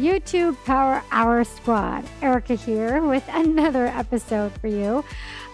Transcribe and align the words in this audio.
YouTube 0.00 0.56
Power 0.64 1.02
Hour 1.10 1.44
Squad. 1.44 2.06
Erica 2.22 2.54
here 2.54 3.02
with 3.02 3.22
another 3.28 3.86
episode 3.88 4.50
for 4.58 4.66
you. 4.66 5.04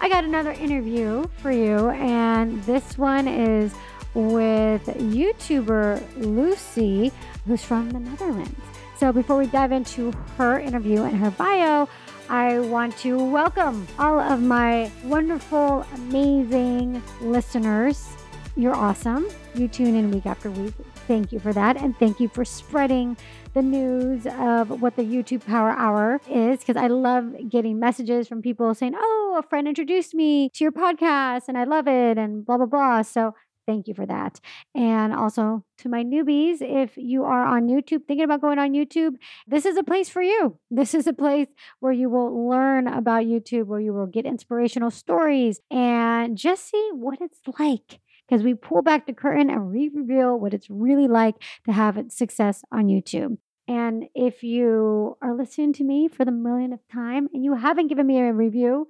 I 0.01 0.09
got 0.09 0.23
another 0.23 0.53
interview 0.53 1.27
for 1.39 1.51
you, 1.51 1.91
and 1.91 2.63
this 2.63 2.97
one 2.97 3.27
is 3.27 3.75
with 4.15 4.85
YouTuber 4.87 6.01
Lucy, 6.19 7.11
who's 7.45 7.65
from 7.65 7.91
the 7.91 7.99
Netherlands. 7.99 8.61
So, 8.99 9.13
before 9.13 9.37
we 9.37 9.47
dive 9.49 9.73
into 9.73 10.13
her 10.39 10.61
interview 10.61 11.03
and 11.03 11.17
her 11.17 11.33
bio, 11.33 11.89
I 12.29 12.61
want 12.61 12.97
to 12.99 13.19
welcome 13.19 13.89
all 13.99 14.21
of 14.21 14.41
my 14.41 14.93
wonderful, 15.03 15.85
amazing 15.95 17.03
listeners. 17.21 18.09
You're 18.55 18.77
awesome. 18.77 19.27
You 19.57 19.67
tune 19.67 19.97
in 19.97 20.13
week 20.13 20.25
after 20.25 20.51
week. 20.53 20.75
Thank 21.07 21.31
you 21.31 21.39
for 21.39 21.53
that. 21.53 21.77
And 21.77 21.97
thank 21.99 22.21
you 22.21 22.29
for 22.29 22.45
spreading 22.45 23.17
the 23.57 23.63
news 23.63 24.27
of 24.27 24.83
what 24.83 24.97
the 24.97 25.03
YouTube 25.03 25.43
Power 25.47 25.71
Hour 25.71 26.21
is 26.29 26.59
because 26.59 26.77
I 26.77 26.89
love 26.89 27.35
getting 27.49 27.81
messages 27.81 28.29
from 28.29 28.43
people 28.43 28.75
saying, 28.75 28.93
Oh, 28.95 29.41
a 29.43 29.49
friend 29.49 29.67
introduced 29.67 30.15
me 30.15 30.51
to 30.51 30.63
your 30.63 30.73
podcast 30.73 31.45
and 31.49 31.57
I 31.57 31.65
love 31.65 31.89
it 31.89 32.19
and 32.19 32.45
blah, 32.45 32.59
blah, 32.59 32.67
blah. 32.67 33.01
So 33.01 33.35
thank 33.67 33.89
you 33.89 33.95
for 33.95 34.05
that. 34.05 34.41
And 34.75 35.15
also 35.15 35.65
to 35.79 35.89
my 35.89 36.05
newbies, 36.05 36.59
if 36.61 36.99
you 36.99 37.25
are 37.25 37.47
on 37.47 37.67
YouTube, 37.67 38.07
thinking 38.07 38.25
about 38.25 38.43
going 38.43 38.59
on 38.59 38.75
YouTube, 38.75 39.15
this 39.47 39.65
is 39.65 39.79
a 39.79 39.83
place 39.83 40.11
for 40.11 40.21
you. 40.21 40.59
This 40.71 40.93
is 40.93 41.07
a 41.07 41.15
place 41.15 41.49
where 41.81 41.95
you 41.95 42.11
will 42.11 42.51
learn 42.51 42.87
about 42.87 43.25
YouTube, 43.25 43.69
where 43.69 43.81
you 43.81 43.95
will 43.95 44.07
get 44.07 44.27
inspirational 44.27 44.91
stories 44.91 45.61
and 45.71 46.37
just 46.37 46.69
see 46.69 46.91
what 46.93 47.23
it's 47.23 47.41
like 47.59 48.01
because 48.29 48.45
we 48.45 48.53
pull 48.53 48.83
back 48.83 49.07
the 49.07 49.15
curtain 49.15 49.49
and 49.49 49.73
re 49.73 49.91
reveal 49.95 50.39
what 50.39 50.53
it's 50.53 50.69
really 50.69 51.09
like 51.09 51.37
to 51.65 51.73
have 51.73 51.99
success 52.11 52.63
on 52.71 52.89
YouTube. 52.89 53.39
And 53.69 54.05
if 54.15 54.43
you 54.43 55.17
are 55.23 55.35
listening 55.35 55.73
to 55.75 55.85
me 55.85 56.09
for 56.09 56.25
the 56.25 56.33
millionth 56.33 56.81
time 56.93 57.29
and 57.33 57.45
you 57.45 57.55
haven't 57.55 57.89
given 57.89 58.07
me 58.07 58.19
a 58.19 58.33
review, 58.33 58.87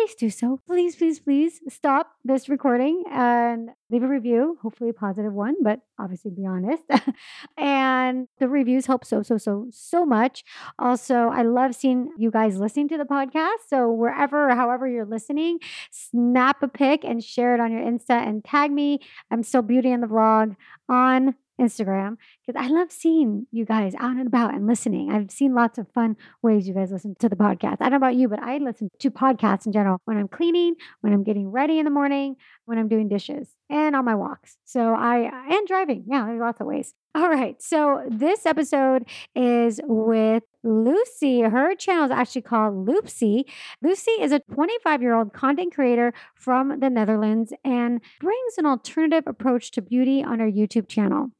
please 0.00 0.14
do 0.14 0.30
so. 0.30 0.58
Please, 0.66 0.96
please, 0.96 1.20
please 1.20 1.60
stop 1.68 2.12
this 2.24 2.48
recording 2.48 3.04
and 3.10 3.70
leave 3.90 4.02
a 4.02 4.08
review, 4.08 4.58
hopefully 4.62 4.90
a 4.90 4.94
positive 4.94 5.32
one, 5.32 5.54
but 5.62 5.80
obviously 5.98 6.30
be 6.30 6.46
honest. 6.46 6.82
and 7.58 8.28
the 8.38 8.48
reviews 8.48 8.86
help 8.86 9.04
so, 9.04 9.22
so, 9.22 9.36
so, 9.36 9.66
so 9.70 10.06
much. 10.06 10.44
Also, 10.78 11.28
I 11.28 11.42
love 11.42 11.74
seeing 11.74 12.10
you 12.16 12.30
guys 12.30 12.58
listening 12.58 12.88
to 12.88 12.98
the 12.98 13.04
podcast. 13.04 13.68
So 13.68 13.90
wherever 13.90 14.54
however 14.54 14.88
you're 14.88 15.04
listening, 15.06 15.58
snap 15.90 16.62
a 16.62 16.68
pic 16.68 17.04
and 17.04 17.22
share 17.22 17.54
it 17.54 17.60
on 17.60 17.72
your 17.72 17.82
Insta 17.82 18.26
and 18.26 18.44
tag 18.44 18.70
me. 18.70 19.00
I'm 19.30 19.42
still 19.42 19.62
beauty 19.62 19.90
in 19.90 20.00
the 20.00 20.06
vlog 20.06 20.56
on 20.88 21.34
Instagram 21.60 22.16
because 22.46 22.60
I 22.60 22.68
love 22.68 22.90
seeing 22.90 23.46
you 23.50 23.64
guys 23.64 23.94
out 23.94 24.16
and 24.16 24.26
about 24.26 24.54
and 24.54 24.66
listening. 24.66 25.10
I've 25.10 25.30
seen 25.30 25.54
lots 25.54 25.78
of 25.78 25.86
fun 25.92 26.16
ways 26.42 26.66
you 26.66 26.74
guys 26.74 26.90
listen 26.90 27.14
to 27.20 27.28
the 27.28 27.36
podcast. 27.36 27.76
I 27.80 27.84
don't 27.84 27.92
know 27.92 27.96
about 27.98 28.16
you, 28.16 28.28
but 28.28 28.40
I 28.40 28.58
listen 28.58 28.88
to 28.98 29.10
podcasts 29.10 29.66
in 29.66 29.72
general 29.72 29.98
when 30.04 30.16
I'm 30.16 30.28
cleaning, 30.28 30.74
when 31.00 31.12
I'm 31.12 31.22
getting 31.22 31.50
ready 31.50 31.78
in 31.78 31.84
the 31.84 31.90
morning, 31.90 32.36
when 32.64 32.78
I'm 32.78 32.88
doing 32.88 33.08
dishes, 33.08 33.48
and 33.68 33.94
on 33.94 34.04
my 34.04 34.14
walks. 34.14 34.56
So 34.64 34.94
I 34.94 35.30
and 35.50 35.66
driving. 35.66 36.04
Yeah, 36.08 36.24
there's 36.26 36.40
lots 36.40 36.60
of 36.60 36.66
ways. 36.66 36.94
All 37.12 37.28
right. 37.28 37.60
So 37.60 38.04
this 38.08 38.46
episode 38.46 39.04
is 39.34 39.80
with 39.84 40.44
Lucy. 40.62 41.40
Her 41.40 41.74
channel 41.74 42.04
is 42.04 42.10
actually 42.10 42.42
called 42.42 42.86
Loepsie. 42.86 43.44
Lucy 43.82 44.10
is 44.12 44.30
a 44.30 44.40
25 44.40 45.02
year 45.02 45.14
old 45.14 45.32
content 45.32 45.74
creator 45.74 46.12
from 46.34 46.80
the 46.80 46.90
Netherlands 46.90 47.52
and 47.64 48.00
brings 48.20 48.58
an 48.58 48.66
alternative 48.66 49.24
approach 49.26 49.70
to 49.72 49.82
beauty 49.82 50.22
on 50.22 50.38
her 50.38 50.50
YouTube 50.50 50.88
channel. 50.88 51.30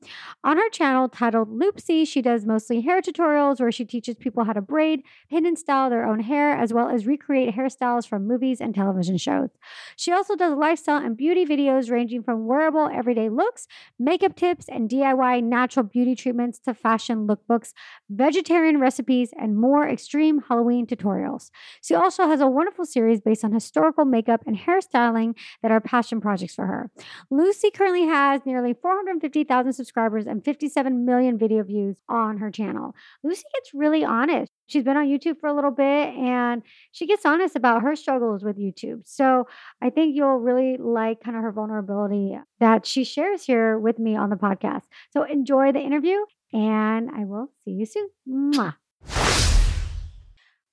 On 0.43 0.56
her 0.56 0.71
channel 0.71 1.09
titled 1.09 1.49
Loepsie, 1.50 2.06
she 2.09 2.22
does 2.22 2.47
mostly 2.47 2.81
hair 2.81 3.03
tutorials 3.03 3.61
where 3.61 3.71
she 3.71 3.84
teaches 3.84 4.16
people 4.16 4.45
how 4.45 4.55
to 4.55 4.62
braid, 4.62 5.03
pin, 5.28 5.45
and 5.45 5.59
style 5.59 5.91
their 5.91 6.06
own 6.06 6.21
hair, 6.21 6.53
as 6.53 6.72
well 6.72 6.89
as 6.89 7.06
recreate 7.06 7.55
hairstyles 7.55 8.09
from 8.09 8.27
movies 8.27 8.61
and 8.61 8.75
television 8.75 9.19
shows. 9.19 9.50
She 9.97 10.12
also 10.12 10.34
does 10.34 10.56
lifestyle 10.56 11.05
and 11.05 11.16
beauty 11.16 11.45
videos 11.45 11.91
ranging 11.91 12.22
from 12.22 12.47
wearable 12.47 12.89
everyday 12.93 13.28
looks, 13.28 13.66
makeup 13.99 14.34
tips, 14.34 14.66
and 14.69 14.89
DIY 14.89 15.43
natural 15.60 15.84
beauty 15.84 16.15
treatments 16.15 16.59
to 16.59 16.72
fashion 16.72 17.26
lookbooks, 17.26 17.72
vegetarian 18.09 18.81
recipes, 18.81 19.31
and 19.38 19.56
more 19.56 19.87
extreme 19.88 20.41
Halloween 20.48 20.87
tutorials. 20.87 21.50
She 21.82 21.94
also 21.94 22.26
has 22.26 22.41
a 22.41 22.47
wonderful 22.47 22.87
series 22.87 23.21
based 23.21 23.44
on 23.44 23.53
historical 23.53 24.06
makeup 24.06 24.43
and 24.47 24.56
hairstyling 24.56 25.37
that 25.62 25.71
are 25.71 25.81
passion 25.81 26.21
projects 26.21 26.54
for 26.54 26.66
her. 26.66 26.91
Lucy 27.31 27.71
currently 27.71 28.06
has 28.06 28.41
nearly 28.47 28.72
450,000 28.72 29.72
subscribers 29.72 30.26
and 30.26 30.44
57 30.44 31.04
million 31.04 31.38
video 31.38 31.62
views 31.62 31.97
on 32.09 32.38
her 32.38 32.50
channel. 32.50 32.94
Lucy 33.22 33.44
gets 33.54 33.75
really 33.75 34.04
honest. 34.04 34.50
She's 34.71 34.85
been 34.85 34.97
on 34.97 35.09
YouTube 35.09 35.41
for 35.41 35.49
a 35.49 35.53
little 35.53 35.73
bit 35.73 36.15
and 36.15 36.63
she 36.93 37.05
gets 37.05 37.27
honest 37.27 37.57
about 37.57 37.83
her 37.83 37.97
struggles 37.97 38.45
with 38.45 38.57
YouTube. 38.57 39.03
So 39.05 39.49
I 39.83 39.91
think 39.91 40.15
you'll 40.15 40.37
really 40.37 40.77
like 40.77 41.21
kind 41.25 41.37
of 41.37 41.43
her 41.43 41.51
vulnerability 41.51 42.39
that 42.61 42.87
she 42.87 43.03
shares 43.03 43.43
here 43.43 43.77
with 43.77 43.99
me 43.99 44.15
on 44.15 44.31
the 44.31 44.37
podcast. 44.37 44.83
So 45.13 45.25
enjoy 45.25 45.73
the 45.73 45.81
interview 45.81 46.19
and 46.53 47.11
I 47.11 47.25
will 47.25 47.49
see 47.65 47.73
you 47.73 47.85
soon. 47.85 48.11
Mwah. 48.29 48.77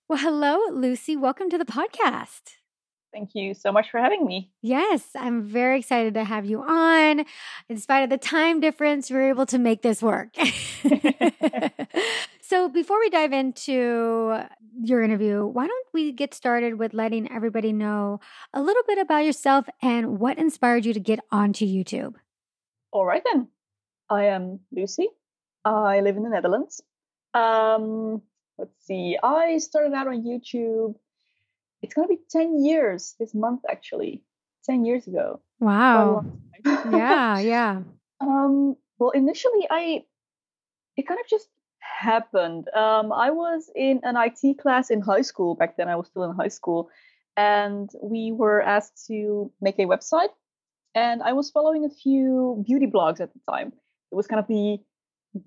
Well, 0.08 0.20
hello, 0.20 0.60
Lucy. 0.72 1.18
Welcome 1.18 1.50
to 1.50 1.58
the 1.58 1.66
podcast. 1.66 2.58
Thank 3.12 3.32
you 3.34 3.56
so 3.56 3.72
much 3.72 3.90
for 3.90 4.00
having 4.00 4.28
me. 4.28 4.52
Yes, 4.62 5.08
I'm 5.16 5.48
very 5.48 5.80
excited 5.80 6.14
to 6.14 6.24
have 6.24 6.46
you 6.46 6.62
on. 6.62 7.26
In 7.68 7.78
spite 7.78 8.04
of 8.04 8.12
the 8.12 8.20
time 8.20 8.60
difference, 8.60 9.10
we 9.10 9.18
are 9.18 9.30
able 9.30 9.48
to 9.48 9.58
make 9.58 9.82
this 9.82 10.04
work. 10.04 10.36
so, 12.48 12.70
before 12.70 13.00
we 13.00 13.10
dive 13.10 13.34
into 13.34 14.42
your 14.82 15.02
interview, 15.02 15.46
why 15.46 15.68
don't 15.68 15.88
we 15.94 16.12
get 16.12 16.34
started 16.34 16.80
with 16.80 16.94
letting 16.94 17.32
everybody 17.32 17.74
know 17.74 18.20
a 18.54 18.62
little 18.62 18.84
bit 18.88 18.98
about 18.98 19.26
yourself 19.26 19.68
and 19.82 20.20
what 20.20 20.38
inspired 20.38 20.86
you 20.86 20.94
to 20.94 21.00
get 21.00 21.20
onto 21.32 21.66
YouTube? 21.66 22.16
All 22.92 23.06
right, 23.06 23.24
then. 23.32 23.48
I 24.10 24.26
am 24.28 24.62
Lucy. 24.72 25.10
I 25.66 26.00
live 26.00 26.16
in 26.16 26.24
the 26.24 26.30
Netherlands. 26.30 26.82
Um, 27.34 28.22
let's 28.58 28.86
see. 28.86 29.18
I 29.22 29.58
started 29.58 29.94
out 29.94 30.08
on 30.08 30.24
YouTube 30.24 30.96
it's 31.82 31.94
going 31.94 32.08
to 32.08 32.14
be 32.14 32.22
10 32.30 32.64
years 32.64 33.16
this 33.20 33.34
month 33.34 33.62
actually 33.70 34.24
10 34.66 34.86
years 34.86 35.08
ago 35.08 35.42
wow 35.60 36.26
yeah 36.66 37.40
yeah 37.40 37.82
um 38.22 38.76
well 39.00 39.12
initially 39.12 39.68
i 39.70 40.04
it 40.96 41.08
kind 41.08 41.20
of 41.20 41.28
just 41.28 41.48
happened 42.00 42.68
um 42.76 43.12
i 43.12 43.30
was 43.30 43.70
in 43.76 44.00
an 44.04 44.16
it 44.16 44.58
class 44.60 44.90
in 44.90 45.02
high 45.02 45.22
school 45.22 45.56
back 45.56 45.78
then 45.78 45.88
i 45.88 45.96
was 45.96 46.08
still 46.08 46.24
in 46.24 46.36
high 46.36 46.48
school 46.48 46.90
and 47.36 47.90
we 48.02 48.32
were 48.32 48.62
asked 48.62 49.06
to 49.08 49.52
make 49.62 49.80
a 49.80 49.86
website 49.86 50.30
and 50.96 51.24
i 51.24 51.34
was 51.34 51.50
following 51.50 51.86
a 51.86 51.90
few 51.90 52.64
beauty 52.66 52.88
blogs 52.88 53.20
at 53.20 53.32
the 53.34 53.40
time 53.50 53.72
it 54.12 54.16
was 54.16 54.28
kind 54.28 54.40
of 54.40 54.48
the 54.48 54.80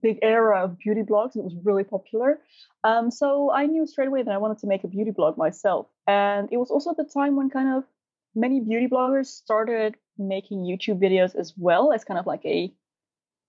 big 0.02 0.18
era 0.22 0.64
of 0.64 0.78
beauty 0.78 1.02
blogs. 1.02 1.36
It 1.36 1.44
was 1.44 1.54
really 1.64 1.84
popular. 1.84 2.40
Um, 2.84 3.10
so 3.10 3.50
I 3.50 3.66
knew 3.66 3.86
straight 3.86 4.08
away 4.08 4.22
that 4.22 4.32
I 4.32 4.38
wanted 4.38 4.58
to 4.58 4.66
make 4.66 4.84
a 4.84 4.88
beauty 4.88 5.10
blog 5.10 5.36
myself. 5.36 5.86
And 6.06 6.48
it 6.52 6.56
was 6.56 6.70
also 6.70 6.90
at 6.90 6.96
the 6.96 7.04
time 7.04 7.36
when 7.36 7.50
kind 7.50 7.76
of 7.76 7.84
many 8.34 8.60
beauty 8.60 8.86
bloggers 8.86 9.26
started 9.26 9.96
making 10.18 10.60
YouTube 10.60 11.00
videos 11.00 11.34
as 11.34 11.54
well 11.56 11.92
as 11.92 12.04
kind 12.04 12.18
of 12.18 12.26
like 12.26 12.44
a 12.44 12.72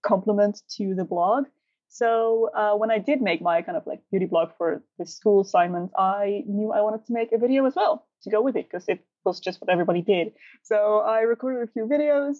complement 0.03 0.61
to 0.77 0.95
the 0.95 1.03
blog. 1.03 1.45
So 1.93 2.49
uh, 2.55 2.73
when 2.75 2.89
I 2.89 2.99
did 2.99 3.21
make 3.21 3.41
my 3.41 3.61
kind 3.61 3.77
of 3.77 3.85
like 3.85 3.99
beauty 4.09 4.25
blog 4.25 4.51
for 4.57 4.81
the 4.97 5.05
school 5.05 5.41
assignment, 5.41 5.91
I 5.97 6.43
knew 6.47 6.71
I 6.71 6.79
wanted 6.79 7.05
to 7.07 7.13
make 7.13 7.33
a 7.33 7.37
video 7.37 7.65
as 7.65 7.75
well 7.75 8.07
to 8.23 8.29
go 8.29 8.41
with 8.41 8.55
it 8.55 8.69
because 8.71 8.85
it 8.87 9.05
was 9.25 9.41
just 9.41 9.59
what 9.59 9.69
everybody 9.69 10.01
did. 10.01 10.31
So 10.63 10.99
I 10.99 11.19
recorded 11.21 11.67
a 11.67 11.71
few 11.71 11.83
videos. 11.87 12.37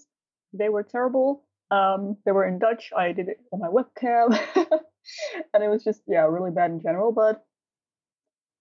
They 0.54 0.70
were 0.70 0.82
terrible. 0.82 1.44
Um, 1.70 2.16
they 2.24 2.32
were 2.32 2.46
in 2.46 2.60
Dutch. 2.60 2.92
I 2.96 3.12
did 3.12 3.28
it 3.28 3.40
on 3.52 3.60
my 3.60 3.68
webcam, 3.68 4.38
and 5.52 5.62
it 5.62 5.68
was 5.68 5.84
just 5.84 6.00
yeah 6.06 6.24
really 6.24 6.50
bad 6.50 6.70
in 6.70 6.80
general. 6.80 7.12
But 7.12 7.44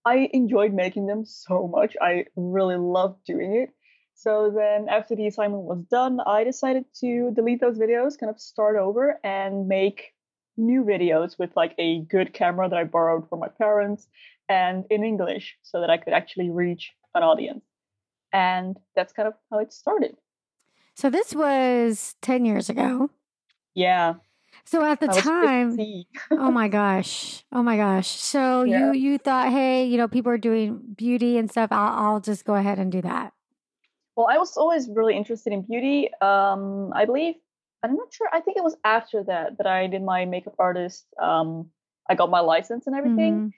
I 0.03 0.29
enjoyed 0.33 0.73
making 0.73 1.05
them 1.05 1.23
so 1.23 1.69
much. 1.69 1.95
I 2.01 2.25
really 2.35 2.75
loved 2.75 3.23
doing 3.25 3.55
it. 3.55 3.69
So 4.15 4.51
then 4.53 4.89
after 4.89 5.15
the 5.15 5.27
assignment 5.27 5.63
was 5.63 5.85
done, 5.89 6.19
I 6.19 6.43
decided 6.43 6.83
to 6.99 7.31
delete 7.33 7.61
those 7.61 7.79
videos, 7.79 8.19
kind 8.19 8.29
of 8.29 8.41
start 8.41 8.75
over 8.75 9.17
and 9.23 9.69
make 9.69 10.11
new 10.57 10.83
videos 10.83 11.37
with 11.39 11.55
like 11.55 11.73
a 11.77 12.01
good 12.01 12.33
camera 12.33 12.69
that 12.69 12.77
I 12.77 12.83
borrowed 12.83 13.27
from 13.29 13.39
my 13.39 13.47
parents 13.47 14.07
and 14.49 14.85
in 14.89 15.03
English 15.03 15.57
so 15.63 15.81
that 15.81 15.89
I 15.89 15.97
could 15.97 16.13
actually 16.13 16.49
reach 16.49 16.91
an 17.15 17.23
audience. 17.23 17.63
And 18.33 18.77
that's 18.95 19.13
kind 19.13 19.27
of 19.27 19.33
how 19.49 19.59
it 19.59 19.73
started. 19.73 20.15
So 20.95 21.09
this 21.09 21.33
was 21.33 22.15
10 22.21 22.45
years 22.45 22.69
ago. 22.69 23.09
Yeah. 23.73 24.15
So 24.65 24.83
at 24.83 24.99
the 24.99 25.07
time, 25.07 25.77
oh 26.31 26.51
my 26.51 26.67
gosh, 26.67 27.43
oh 27.51 27.63
my 27.63 27.77
gosh. 27.77 28.09
So 28.09 28.63
yeah. 28.63 28.91
you 28.91 28.93
you 28.93 29.17
thought, 29.17 29.49
hey, 29.49 29.85
you 29.85 29.97
know, 29.97 30.07
people 30.07 30.31
are 30.31 30.37
doing 30.37 30.79
beauty 30.95 31.37
and 31.37 31.49
stuff. 31.49 31.71
I'll, 31.71 32.05
I'll 32.05 32.19
just 32.19 32.45
go 32.45 32.55
ahead 32.55 32.77
and 32.77 32.91
do 32.91 33.01
that. 33.01 33.33
Well, 34.15 34.27
I 34.29 34.37
was 34.37 34.57
always 34.57 34.89
really 34.89 35.15
interested 35.15 35.53
in 35.53 35.61
beauty. 35.61 36.09
Um, 36.21 36.91
I 36.93 37.05
believe 37.05 37.35
I'm 37.83 37.95
not 37.95 38.13
sure. 38.13 38.27
I 38.31 38.41
think 38.41 38.57
it 38.57 38.63
was 38.63 38.77
after 38.83 39.23
that 39.23 39.57
that 39.57 39.67
I 39.67 39.87
did 39.87 40.03
my 40.03 40.25
makeup 40.25 40.55
artist. 40.59 41.05
Um, 41.21 41.71
I 42.09 42.15
got 42.15 42.29
my 42.29 42.39
license 42.41 42.87
and 42.87 42.95
everything. 42.95 43.33
Mhm. 43.41 43.53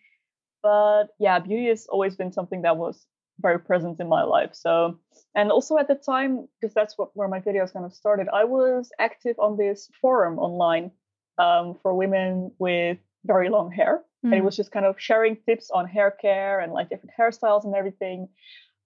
But 0.62 1.06
yeah, 1.20 1.40
beauty 1.40 1.68
has 1.68 1.88
always 1.88 2.16
been 2.16 2.32
something 2.32 2.62
that 2.62 2.78
was 2.78 3.06
very 3.40 3.60
present 3.60 4.00
in 4.00 4.08
my 4.08 4.24
life. 4.24 4.52
So, 4.54 5.00
and 5.36 5.52
also 5.52 5.78
at 5.78 5.88
the 5.88 5.96
time, 5.96 6.48
because 6.62 6.74
that's 6.74 6.98
what 6.98 7.10
where 7.16 7.28
my 7.28 7.40
videos 7.42 7.74
kind 7.74 7.86
of 7.86 7.94
started, 7.94 8.28
I 8.32 8.46
was 8.46 8.92
active 9.00 9.38
on 9.40 9.58
this 9.58 9.90
forum 10.02 10.40
online 10.40 10.92
um, 11.38 11.76
for 11.82 11.94
women 11.96 12.52
with 12.60 12.98
very 13.26 13.50
long 13.50 13.72
hair. 13.72 14.04
And 14.24 14.34
it 14.36 14.42
Mm. 14.42 14.46
was 14.46 14.56
just 14.56 14.72
kind 14.72 14.86
of 14.86 14.96
sharing 15.00 15.36
tips 15.36 15.70
on 15.72 15.86
hair 15.86 16.12
care 16.12 16.62
and 16.62 16.72
like 16.72 16.90
different 16.90 17.12
hairstyles 17.20 17.66
and 17.66 17.76
everything. 17.76 18.30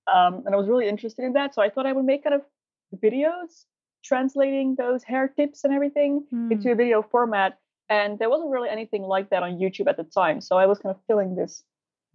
Um, 0.08 0.44
and 0.46 0.56
I 0.56 0.58
was 0.58 0.68
really 0.68 0.88
interested 0.88 1.26
in 1.26 1.34
that. 1.34 1.54
So 1.54 1.62
I 1.62 1.70
thought 1.70 1.86
I 1.86 1.94
would 1.94 2.06
make 2.06 2.24
kind 2.24 2.34
of 2.36 2.42
videos 2.96 3.66
translating 4.04 4.76
those 4.78 5.04
hair 5.04 5.28
tips 5.28 5.64
and 5.64 5.74
everything 5.74 6.26
Mm. 6.34 6.52
into 6.52 6.72
a 6.72 6.76
video 6.76 7.02
format. 7.02 7.60
And 7.90 8.20
there 8.20 8.30
wasn't 8.30 8.52
really 8.52 8.70
anything 8.70 9.02
like 9.04 9.30
that 9.30 9.44
on 9.44 9.60
YouTube 9.60 9.88
at 9.88 9.98
the 9.98 10.04
time. 10.04 10.42
So 10.42 10.58
I 10.58 10.66
was 10.66 10.80
kind 10.80 10.94
of 10.94 11.02
filling 11.08 11.36
this 11.36 11.64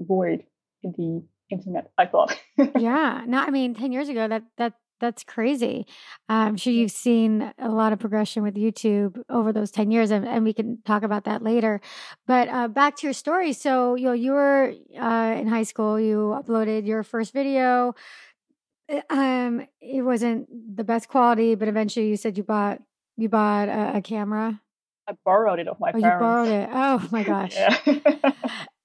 void 0.00 0.44
in 0.82 0.92
the 0.98 1.22
internet, 1.54 1.90
I 1.96 2.06
thought. 2.06 2.38
yeah. 2.78 3.22
No, 3.26 3.38
I 3.38 3.50
mean, 3.50 3.74
10 3.74 3.92
years 3.92 4.08
ago, 4.08 4.28
that, 4.28 4.42
that, 4.58 4.74
that's 5.00 5.24
crazy. 5.24 5.86
I'm 6.28 6.56
sure 6.56 6.72
you've 6.72 6.90
seen 6.92 7.52
a 7.58 7.68
lot 7.70 7.92
of 7.92 7.98
progression 7.98 8.42
with 8.42 8.54
YouTube 8.54 9.20
over 9.28 9.52
those 9.52 9.70
10 9.70 9.90
years, 9.90 10.10
and, 10.10 10.26
and 10.28 10.44
we 10.44 10.52
can 10.52 10.78
talk 10.84 11.02
about 11.02 11.24
that 11.24 11.42
later. 11.42 11.80
But 12.26 12.48
uh, 12.48 12.68
back 12.68 12.96
to 12.98 13.06
your 13.06 13.14
story. 13.14 13.52
So, 13.52 13.94
you 13.96 14.04
know, 14.04 14.12
you 14.12 14.32
were 14.32 14.72
uh, 15.00 15.36
in 15.40 15.48
high 15.48 15.64
school, 15.64 15.98
you 15.98 16.38
uploaded 16.40 16.86
your 16.86 17.02
first 17.02 17.32
video. 17.32 17.94
Uh, 18.90 19.00
Um, 19.10 19.66
it 19.80 20.02
wasn't 20.02 20.48
the 20.76 20.84
best 20.84 21.08
quality, 21.08 21.54
but 21.54 21.68
eventually 21.68 22.08
you 22.08 22.16
said 22.16 22.36
you 22.36 22.44
bought 22.44 22.80
you 23.16 23.28
bought 23.28 23.68
a, 23.68 23.98
a 23.98 24.02
camera. 24.02 24.60
I 25.06 25.14
borrowed 25.24 25.58
it 25.58 25.68
off 25.68 25.78
my 25.80 25.92
Oh, 25.92 25.98
you 25.98 26.02
borrowed 26.02 26.48
it. 26.48 26.68
Oh 26.72 27.08
my 27.10 27.22
gosh. 27.32 27.56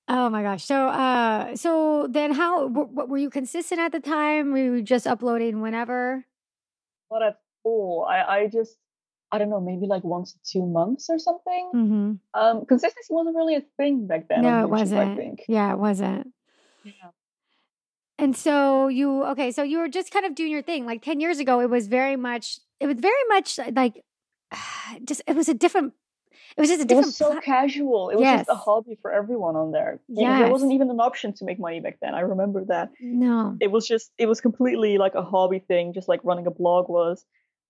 Oh 0.10 0.30
my 0.30 0.42
gosh. 0.42 0.64
So, 0.64 0.88
uh, 0.88 1.54
so 1.58 2.08
then 2.10 2.32
how, 2.32 2.70
w- 2.70 2.88
w- 2.88 3.10
were 3.12 3.18
you 3.18 3.30
consistent 3.30 3.82
at 3.82 3.92
the 3.92 4.00
time? 4.00 4.54
Were 4.54 4.58
you 4.58 4.82
just 4.82 5.06
uploading 5.06 5.60
whenever? 5.60 6.24
Not 7.12 7.24
at 7.24 7.40
all. 7.66 8.08
I, 8.10 8.24
I 8.24 8.48
just, 8.48 8.78
I 9.34 9.38
don't 9.38 9.50
know, 9.50 9.60
maybe 9.60 9.86
like 9.86 10.06
once 10.06 10.32
to 10.32 10.40
two 10.50 10.66
months 10.66 11.10
or 11.10 11.20
something. 11.20 11.72
Mm-hmm. 11.76 12.40
Um, 12.40 12.66
consistency 12.66 13.14
wasn't 13.14 13.36
really 13.36 13.56
a 13.56 13.64
thing 13.76 14.08
back 14.08 14.30
then. 14.30 14.44
No, 14.44 14.64
it 14.64 14.70
wasn't. 14.70 15.02
I 15.12 15.16
think. 15.18 15.44
Yeah, 15.50 15.74
it 15.74 15.78
wasn't. 15.78 16.32
Yeah. 16.86 16.94
And 18.20 18.36
so 18.36 18.88
you, 18.88 19.24
okay, 19.26 19.52
so 19.52 19.64
you 19.64 19.78
were 19.80 19.88
just 19.90 20.12
kind 20.12 20.26
of 20.26 20.34
doing 20.36 20.52
your 20.52 20.62
thing. 20.64 20.86
Like 20.86 21.02
10 21.04 21.20
years 21.20 21.40
ago, 21.40 21.60
it 21.62 21.70
was 21.70 21.88
very 21.88 22.16
much, 22.16 22.60
it 22.80 22.88
was 22.88 22.98
very 23.00 23.24
much 23.30 23.60
like, 23.76 24.04
just, 25.06 25.22
it 25.28 25.36
was 25.36 25.48
a 25.50 25.54
different, 25.54 25.94
it 26.56 26.62
was 26.62 26.70
just 26.70 26.82
a 26.82 26.86
different 26.86 27.06
It 27.06 27.10
was 27.10 27.16
so 27.18 27.32
pla- 27.34 27.42
casual. 27.42 28.10
It 28.10 28.16
was 28.16 28.24
just 28.40 28.50
a 28.50 28.56
hobby 28.56 28.98
for 29.02 29.12
everyone 29.12 29.56
on 29.56 29.72
there. 29.72 30.00
Yes. 30.08 30.40
There 30.40 30.50
wasn't 30.52 30.72
even 30.74 30.90
an 30.90 31.00
option 31.00 31.34
to 31.34 31.46
make 31.46 31.60
money 31.60 31.80
back 31.80 32.00
then. 32.02 32.16
I 32.16 32.22
remember 32.22 32.66
that. 32.66 32.90
no. 33.00 33.56
It 33.60 33.70
was 33.70 33.88
just, 33.88 34.12
it 34.18 34.26
was 34.26 34.42
completely 34.42 34.98
like 34.98 35.14
a 35.14 35.22
hobby 35.22 35.60
thing, 35.60 35.94
just 35.94 36.08
like 36.08 36.22
running 36.24 36.48
a 36.48 36.52
blog 36.52 36.90
was. 36.90 37.24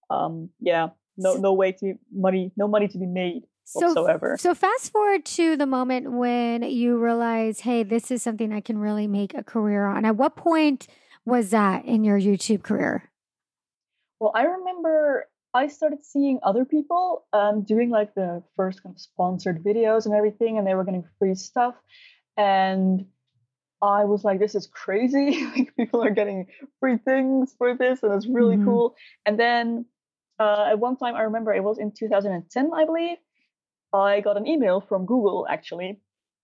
Um, 0.09 0.49
yeah, 0.61 0.89
no, 1.17 1.33
So- 1.35 1.41
no 1.41 1.53
way 1.53 1.73
to 1.73 1.95
money, 2.13 2.51
no 2.55 2.67
money 2.69 2.88
to 2.88 2.97
be 2.97 3.05
made 3.07 3.44
So, 3.69 3.86
whatsoever. 3.88 4.38
so 4.40 4.56
fast 4.56 4.94
forward 4.94 5.25
to 5.25 5.58
the 5.58 5.66
moment 5.66 6.10
when 6.14 6.64
you 6.64 6.98
realize, 6.98 7.60
hey, 7.60 7.84
this 7.84 8.12
is 8.12 8.24
something 8.24 8.54
I 8.54 8.62
can 8.62 8.78
really 8.78 9.08
make 9.08 9.34
a 9.34 9.44
career 9.44 9.86
on. 9.86 10.06
At 10.06 10.16
what 10.16 10.38
point 10.38 10.88
was 11.25 11.50
that 11.50 11.84
in 11.84 12.06
your 12.06 12.18
YouTube 12.18 12.64
career? 12.64 13.12
Well, 14.22 14.31
I 14.34 14.44
remember 14.44 15.28
I 15.54 15.68
started 15.68 16.06
seeing 16.06 16.40
other 16.44 16.64
people 16.64 17.25
um, 17.34 17.64
doing 17.64 17.90
like 17.90 18.16
the 18.16 18.42
first 18.56 18.81
kind 18.84 18.96
of 18.96 19.02
sponsored 19.02 19.62
videos 19.62 20.06
and 20.06 20.16
everything, 20.16 20.58
and 20.58 20.66
they 20.66 20.74
were 20.74 20.86
getting 20.86 21.04
free 21.19 21.36
stuff. 21.36 21.75
And 22.38 23.06
I 23.81 24.06
was 24.06 24.24
like, 24.24 24.40
this 24.40 24.56
is 24.56 24.68
crazy. 24.68 25.44
like, 25.56 25.75
people 25.75 26.02
are 26.04 26.10
getting 26.12 26.48
free 26.80 26.98
things 26.98 27.54
for 27.58 27.75
this, 27.75 28.02
and 28.02 28.14
it's 28.14 28.28
really 28.28 28.56
Mhm. 28.56 28.64
cool. 28.64 28.96
And 29.25 29.38
then 29.38 29.86
uh, 30.40 30.68
at 30.72 30.80
one 30.80 30.96
time, 30.96 31.16
I 31.16 31.24
remember 31.24 31.54
it 31.54 31.64
was 31.64 31.80
in 31.80 31.92
2010, 31.92 32.72
I 32.74 32.86
believe, 32.86 33.18
I 33.97 34.21
got 34.21 34.38
an 34.38 34.47
email 34.47 34.81
from 34.81 35.05
Google 35.05 35.45
actually 35.49 35.99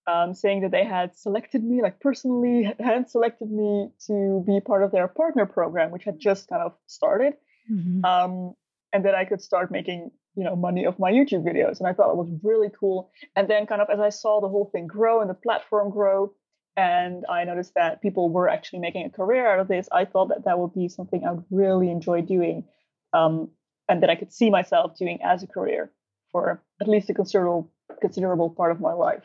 um, 0.06 0.34
saying 0.34 0.60
that 0.62 0.70
they 0.70 0.84
had 0.84 1.16
selected 1.16 1.64
me, 1.64 1.80
like 1.82 1.98
personally 2.00 2.72
had 2.78 3.08
selected 3.08 3.50
me 3.50 3.88
to 4.06 4.44
be 4.46 4.60
part 4.60 4.82
of 4.82 4.90
their 4.92 5.08
partner 5.08 5.46
program, 5.46 5.90
which 5.90 6.04
had 6.04 6.18
just 6.18 6.48
kind 6.48 6.62
of 6.62 6.72
started 6.86 7.34
Mhm. 7.72 8.04
um, 8.04 8.54
and 8.92 9.04
then 9.04 9.14
I 9.14 9.24
could 9.24 9.40
start 9.40 9.70
making 9.70 10.10
you 10.36 10.44
know 10.44 10.56
money 10.56 10.84
off 10.86 10.98
my 10.98 11.10
YouTube 11.12 11.44
videos, 11.44 11.78
and 11.78 11.88
I 11.88 11.92
thought 11.94 12.10
it 12.10 12.16
was 12.16 12.30
really 12.42 12.68
cool. 12.78 13.10
And 13.36 13.48
then 13.48 13.66
kind 13.66 13.80
of 13.80 13.88
as 13.88 14.00
I 14.00 14.10
saw 14.10 14.40
the 14.40 14.48
whole 14.48 14.66
thing 14.72 14.86
grow 14.86 15.20
and 15.20 15.30
the 15.30 15.34
platform 15.34 15.90
grow, 15.90 16.32
and 16.76 17.24
I 17.28 17.44
noticed 17.44 17.74
that 17.74 18.02
people 18.02 18.28
were 18.30 18.48
actually 18.48 18.80
making 18.80 19.06
a 19.06 19.10
career 19.10 19.46
out 19.50 19.60
of 19.60 19.68
this, 19.68 19.88
I 19.92 20.04
thought 20.04 20.28
that 20.28 20.44
that 20.44 20.58
would 20.58 20.74
be 20.74 20.88
something 20.88 21.24
I 21.24 21.32
would 21.32 21.44
really 21.50 21.88
enjoy 21.90 22.20
doing, 22.20 22.64
um, 23.12 23.50
and 23.88 24.02
that 24.02 24.10
I 24.10 24.16
could 24.16 24.32
see 24.32 24.50
myself 24.50 24.96
doing 24.98 25.20
as 25.22 25.42
a 25.42 25.46
career 25.46 25.90
for 26.34 26.60
at 26.80 26.88
least 26.88 27.08
a 27.10 27.14
considerable 27.14 27.70
considerable 28.00 28.50
part 28.50 28.72
of 28.72 28.80
my 28.80 28.92
life. 28.92 29.22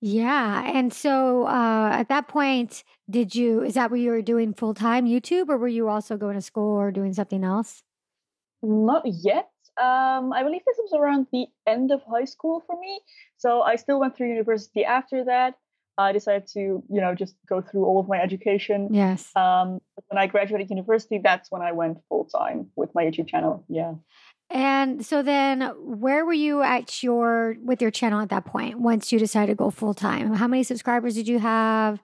Yeah. 0.00 0.68
And 0.74 0.92
so 0.92 1.46
uh, 1.46 1.90
at 1.92 2.08
that 2.08 2.26
point, 2.26 2.82
did 3.08 3.34
you, 3.34 3.62
is 3.62 3.74
that 3.74 3.90
what 3.90 4.00
you 4.00 4.10
were 4.10 4.20
doing 4.20 4.52
full 4.52 4.74
time 4.74 5.06
YouTube 5.06 5.48
or 5.48 5.56
were 5.56 5.68
you 5.68 5.88
also 5.88 6.16
going 6.16 6.34
to 6.34 6.42
school 6.42 6.76
or 6.76 6.90
doing 6.90 7.12
something 7.14 7.44
else? 7.44 7.82
Not 8.62 9.02
yet. 9.06 9.48
Um, 9.80 10.32
I 10.32 10.42
believe 10.42 10.62
this 10.66 10.78
was 10.78 10.92
around 10.92 11.28
the 11.32 11.46
end 11.66 11.90
of 11.90 12.02
high 12.02 12.26
school 12.26 12.62
for 12.66 12.78
me. 12.78 13.00
So 13.38 13.62
I 13.62 13.76
still 13.76 14.00
went 14.00 14.16
through 14.16 14.28
university 14.28 14.84
after 14.84 15.24
that. 15.24 15.54
I 15.96 16.12
decided 16.12 16.48
to, 16.48 16.60
you 16.60 17.00
know, 17.00 17.14
just 17.14 17.36
go 17.48 17.60
through 17.60 17.84
all 17.84 18.00
of 18.00 18.08
my 18.08 18.18
education. 18.20 18.88
Yes. 18.90 19.30
Um, 19.36 19.80
but 19.94 20.04
when 20.08 20.18
I 20.18 20.26
graduated 20.26 20.70
university, 20.70 21.20
that's 21.22 21.50
when 21.50 21.62
I 21.62 21.72
went 21.72 21.98
full 22.08 22.24
time 22.24 22.70
with 22.74 22.90
my 22.94 23.04
YouTube 23.04 23.28
channel. 23.28 23.64
Yeah. 23.68 23.94
And 24.50 25.04
so 25.04 25.22
then 25.22 25.62
where 25.78 26.24
were 26.24 26.32
you 26.32 26.62
at 26.62 27.02
your, 27.02 27.56
with 27.62 27.82
your 27.82 27.90
channel 27.90 28.20
at 28.20 28.28
that 28.28 28.44
point, 28.44 28.78
once 28.78 29.10
you 29.10 29.18
decided 29.18 29.52
to 29.52 29.56
go 29.56 29.70
full 29.70 29.94
time? 29.94 30.34
How 30.34 30.46
many 30.46 30.62
subscribers 30.62 31.14
did 31.14 31.28
you 31.28 31.38
have? 31.38 32.02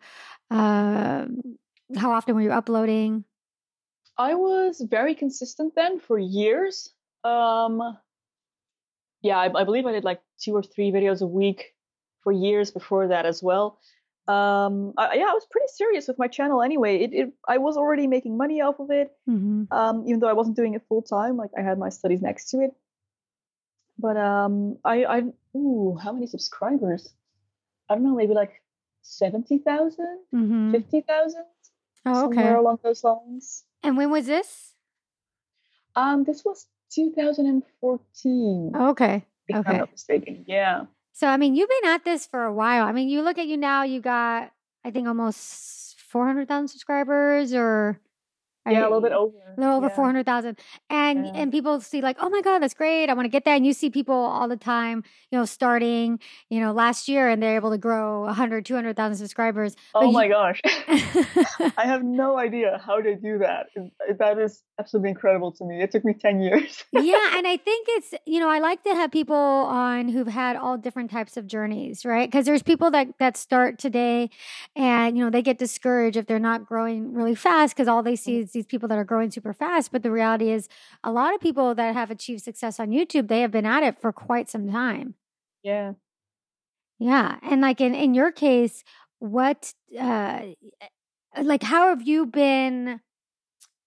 Um 0.50 1.58
how 1.96 2.12
often 2.12 2.34
were 2.34 2.42
you 2.42 2.52
uploading? 2.52 3.24
I 4.16 4.34
was 4.34 4.84
very 4.88 5.14
consistent 5.14 5.74
then 5.74 5.98
for 5.98 6.18
years. 6.18 6.90
Um, 7.24 7.80
yeah, 9.22 9.38
I, 9.38 9.60
I 9.60 9.64
believe 9.64 9.86
I 9.86 9.92
did 9.92 10.04
like 10.04 10.20
two 10.38 10.54
or 10.54 10.62
three 10.62 10.90
videos 10.90 11.22
a 11.22 11.26
week 11.26 11.74
for 12.22 12.32
years 12.32 12.70
before 12.70 13.08
that 13.08 13.26
as 13.26 13.42
well. 13.42 13.78
Um, 14.30 14.74
I, 14.96 15.14
yeah, 15.20 15.28
I 15.32 15.34
was 15.40 15.46
pretty 15.50 15.68
serious 15.80 16.06
with 16.08 16.18
my 16.18 16.28
channel 16.28 16.62
anyway. 16.62 16.92
It, 17.04 17.10
it, 17.20 17.28
I 17.48 17.58
was 17.58 17.76
already 17.76 18.06
making 18.06 18.36
money 18.36 18.60
off 18.60 18.78
of 18.78 18.90
it, 18.90 19.08
hmm 19.26 19.64
um, 19.70 20.04
even 20.06 20.20
though 20.20 20.28
I 20.28 20.38
wasn't 20.40 20.56
doing 20.56 20.74
it 20.74 20.82
full 20.88 21.02
time. 21.02 21.36
Like 21.36 21.50
I 21.58 21.62
had 21.62 21.78
my 21.78 21.88
studies 21.88 22.22
next 22.22 22.50
to 22.50 22.56
it. 22.66 22.72
But 23.98 24.16
um, 24.16 24.78
I, 24.84 25.04
I, 25.04 25.22
ooh, 25.56 25.98
how 26.02 26.12
many 26.12 26.26
subscribers? 26.26 27.12
I 27.88 27.94
don't 27.94 28.04
know, 28.04 28.14
maybe 28.14 28.34
like 28.34 28.62
70,000, 29.02 30.18
hmm 30.30 30.70
50,000, 30.70 31.44
Oh, 32.06 32.24
okay. 32.26 32.36
somewhere 32.36 32.56
along 32.56 32.78
those 32.82 33.02
lines. 33.04 33.64
And 33.82 33.96
when 33.96 34.10
was 34.10 34.26
this? 34.26 34.74
Um, 35.96 36.24
this 36.24 36.44
was 36.44 36.66
2014, 36.94 38.72
Okay. 38.74 39.24
if 39.48 39.56
okay. 39.56 39.70
I'm 39.70 39.78
not 39.78 39.90
mistaken. 39.92 40.44
Yeah. 40.46 40.86
So, 41.12 41.26
I 41.26 41.36
mean, 41.36 41.54
you've 41.54 41.68
been 41.68 41.90
at 41.90 42.04
this 42.04 42.26
for 42.26 42.44
a 42.44 42.52
while. 42.52 42.86
I 42.86 42.92
mean, 42.92 43.08
you 43.08 43.22
look 43.22 43.38
at 43.38 43.46
you 43.46 43.56
now, 43.56 43.82
you 43.82 44.00
got, 44.00 44.52
I 44.84 44.90
think, 44.90 45.06
almost 45.06 45.98
400,000 46.00 46.68
subscribers 46.68 47.52
or 47.52 48.00
Yeah, 48.68 48.82
a 48.82 48.84
little 48.84 49.00
bit 49.00 49.12
over. 49.12 49.36
a 49.56 49.60
little 49.60 49.76
over 49.76 49.88
yeah. 49.88 49.94
400,000. 49.96 50.58
And 50.90 51.26
Yeah. 51.26 51.32
and 51.34 51.50
people 51.52 51.80
see 51.80 52.00
like, 52.02 52.16
"Oh 52.20 52.28
my 52.28 52.40
god, 52.42 52.60
that's 52.60 52.74
great. 52.74 53.08
I 53.08 53.14
want 53.14 53.24
to 53.24 53.30
get 53.30 53.44
that." 53.44 53.56
And 53.56 53.66
you 53.66 53.72
see 53.72 53.90
people 53.90 54.14
all 54.14 54.48
the 54.48 54.56
time, 54.56 55.02
you 55.30 55.38
know, 55.38 55.44
starting, 55.44 56.20
you 56.50 56.60
know, 56.60 56.72
last 56.72 57.08
year 57.08 57.28
and 57.28 57.42
they're 57.42 57.56
able 57.56 57.70
to 57.70 57.78
grow 57.78 58.24
100, 58.26 58.64
200,000 58.66 59.16
subscribers. 59.16 59.76
Oh 59.94 60.10
my 60.12 60.24
you- 60.24 60.30
gosh. 60.30 60.60
I 61.76 61.84
have 61.84 62.02
no 62.02 62.38
idea 62.38 62.80
how 62.84 63.00
they 63.00 63.14
do 63.14 63.38
that. 63.38 63.66
That 64.18 64.38
is 64.38 64.62
absolutely 64.78 65.10
incredible 65.10 65.52
to 65.52 65.64
me. 65.64 65.82
It 65.82 65.90
took 65.90 66.04
me 66.04 66.14
10 66.14 66.40
years. 66.40 66.84
yeah, 66.92 67.18
and 67.38 67.46
I 67.46 67.56
think 67.56 67.86
it's, 67.90 68.14
you 68.26 68.40
know, 68.40 68.48
I 68.48 68.58
like 68.58 68.82
to 68.84 68.94
have 68.94 69.10
people 69.10 69.34
on 69.36 70.08
who've 70.08 70.26
had 70.28 70.56
all 70.56 70.76
different 70.76 71.10
types 71.10 71.36
of 71.36 71.46
journeys, 71.46 72.04
right? 72.04 72.28
Because 72.30 72.46
there's 72.46 72.62
people 72.62 72.90
that 72.92 73.08
that 73.18 73.36
start 73.36 73.78
today 73.78 74.30
and, 74.76 75.16
you 75.16 75.24
know, 75.24 75.30
they 75.30 75.42
get 75.42 75.58
discouraged 75.58 76.16
if 76.16 76.26
they're 76.26 76.38
not 76.38 76.66
growing 76.66 77.12
really 77.14 77.34
fast 77.34 77.74
because 77.74 77.88
all 77.88 78.02
they 78.02 78.16
see 78.16 78.30
Mm-hmm. 78.30 78.40
Is 78.50 78.52
these 78.52 78.66
people 78.66 78.88
that 78.88 78.98
are 78.98 79.04
growing 79.04 79.30
super 79.30 79.52
fast, 79.52 79.92
but 79.92 80.02
the 80.02 80.10
reality 80.10 80.50
is 80.50 80.68
a 81.04 81.12
lot 81.12 81.34
of 81.34 81.40
people 81.40 81.74
that 81.74 81.94
have 81.94 82.10
achieved 82.10 82.42
success 82.42 82.80
on 82.80 82.90
YouTube, 82.90 83.28
they 83.28 83.40
have 83.40 83.50
been 83.50 83.66
at 83.66 83.82
it 83.82 84.00
for 84.00 84.12
quite 84.12 84.50
some 84.50 84.70
time. 84.70 85.14
yeah. 85.62 85.92
Yeah. 86.98 87.38
And 87.42 87.62
like 87.62 87.80
in, 87.80 87.94
in 87.94 88.12
your 88.12 88.30
case, 88.30 88.84
what 89.20 89.72
uh 89.98 90.40
like 91.40 91.62
how 91.62 91.88
have 91.88 92.02
you 92.02 92.26
been 92.26 93.00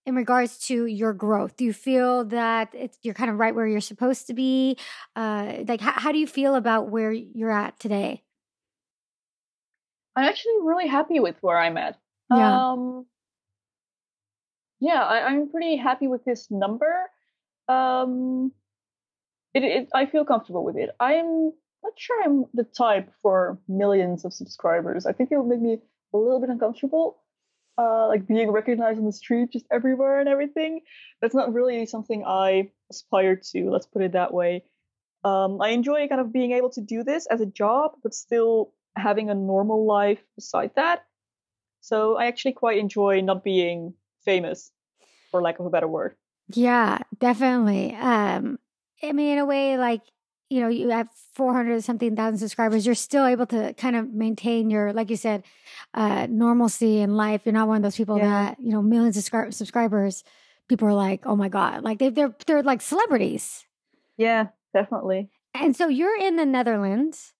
in 0.05 0.15
regards 0.15 0.57
to 0.67 0.85
your 0.85 1.13
growth? 1.13 1.55
Do 1.55 1.63
you 1.63 1.73
feel 1.73 2.25
that 2.25 2.69
it's, 2.73 2.97
you're 3.03 3.13
kind 3.13 3.29
of 3.29 3.37
right 3.37 3.55
where 3.55 3.67
you're 3.67 3.81
supposed 3.81 4.27
to 4.27 4.33
be? 4.33 4.77
Uh, 5.15 5.59
like, 5.67 5.79
how, 5.79 5.93
how 5.93 6.11
do 6.11 6.17
you 6.17 6.27
feel 6.27 6.55
about 6.55 6.89
where 6.89 7.11
you're 7.11 7.51
at 7.51 7.79
today? 7.79 8.23
I'm 10.15 10.25
actually 10.25 10.55
really 10.61 10.87
happy 10.87 11.19
with 11.19 11.35
where 11.41 11.57
I'm 11.57 11.77
at. 11.77 11.97
Yeah. 12.29 12.71
Um, 12.71 13.05
yeah, 14.83 15.01
I, 15.01 15.27
I'm 15.27 15.49
pretty 15.49 15.77
happy 15.77 16.09
with 16.09 16.25
this 16.25 16.51
number. 16.51 16.93
Um, 17.69 18.51
it, 19.53 19.63
it, 19.63 19.89
I 19.93 20.07
feel 20.07 20.25
comfortable 20.25 20.65
with 20.65 20.75
it. 20.75 20.89
I'm 20.99 21.53
not 21.83 21.93
sure 21.95 22.21
I'm 22.21 22.45
the 22.53 22.65
type 22.65 23.09
for 23.21 23.59
millions 23.69 24.25
of 24.25 24.33
subscribers. 24.33 25.05
I 25.05 25.13
think 25.13 25.31
it 25.31 25.37
would 25.37 25.47
make 25.47 25.61
me 25.61 25.77
a 26.13 26.17
little 26.17 26.41
bit 26.41 26.49
uncomfortable. 26.49 27.17
Uh, 27.77 28.07
like 28.07 28.27
being 28.27 28.51
recognized 28.51 28.99
on 28.99 29.05
the 29.05 29.13
street 29.13 29.51
just 29.53 29.65
everywhere 29.71 30.19
and 30.19 30.27
everything. 30.27 30.81
That's 31.21 31.33
not 31.33 31.53
really 31.53 31.85
something 31.85 32.23
I 32.27 32.69
aspire 32.91 33.37
to. 33.51 33.71
Let's 33.71 33.87
put 33.87 34.03
it 34.03 34.11
that 34.11 34.33
way. 34.33 34.65
Um, 35.23 35.61
I 35.61 35.69
enjoy 35.69 36.07
kind 36.09 36.19
of 36.19 36.33
being 36.33 36.51
able 36.51 36.71
to 36.71 36.81
do 36.81 37.05
this 37.05 37.25
as 37.27 37.39
a 37.39 37.45
job, 37.45 37.93
but 38.03 38.13
still 38.13 38.73
having 38.97 39.29
a 39.29 39.35
normal 39.35 39.87
life 39.87 40.21
beside 40.35 40.71
that. 40.75 41.05
So 41.79 42.17
I 42.17 42.25
actually 42.25 42.53
quite 42.53 42.77
enjoy 42.79 43.21
not 43.21 43.43
being 43.43 43.93
famous, 44.23 44.71
for 45.33 45.41
lack 45.41 45.57
of 45.59 45.65
a 45.65 45.69
better 45.69 45.87
word. 45.89 46.15
Yeah, 46.53 46.99
definitely. 47.19 47.95
Um, 47.95 48.59
I 49.01 49.11
mean, 49.11 49.33
in 49.33 49.39
a 49.39 49.45
way, 49.45 49.77
like 49.77 50.01
you 50.49 50.61
know, 50.61 50.67
you 50.69 50.89
have 50.89 51.09
four 51.33 51.53
hundred 51.53 51.83
something 51.83 52.15
thousand 52.15 52.37
subscribers. 52.37 52.85
You're 52.85 52.93
still 52.95 53.25
able 53.25 53.47
to 53.47 53.73
kind 53.73 53.95
of 53.95 54.13
maintain 54.13 54.69
your, 54.69 54.93
like 54.93 55.09
you 55.09 55.15
said, 55.17 55.43
uh, 55.95 56.27
normalcy 56.29 56.99
in 56.99 57.17
life. 57.17 57.41
You're 57.45 57.53
not 57.53 57.67
one 57.67 57.77
of 57.77 57.83
those 57.83 57.97
people 57.97 58.17
Yeah. 58.17 58.29
that 58.29 58.59
you 58.59 58.69
know 58.71 58.83
millions 58.83 59.17
of 59.17 59.23
scri- 59.23 59.53
subscribers. 59.53 60.23
People 60.69 60.87
are 60.87 60.93
like, 60.93 61.25
oh 61.25 61.35
my 61.35 61.49
god, 61.49 61.83
like 61.83 61.97
they, 61.99 62.09
they're 62.09 62.35
they're 62.45 62.61
like 62.63 62.81
celebrities. 62.81 63.65
Yeah, 64.17 64.47
definitely. 64.73 65.29
And 65.55 65.75
so 65.75 65.87
you're 65.87 66.15
in 66.19 66.35
the 66.35 66.45
Netherlands. 66.45 67.33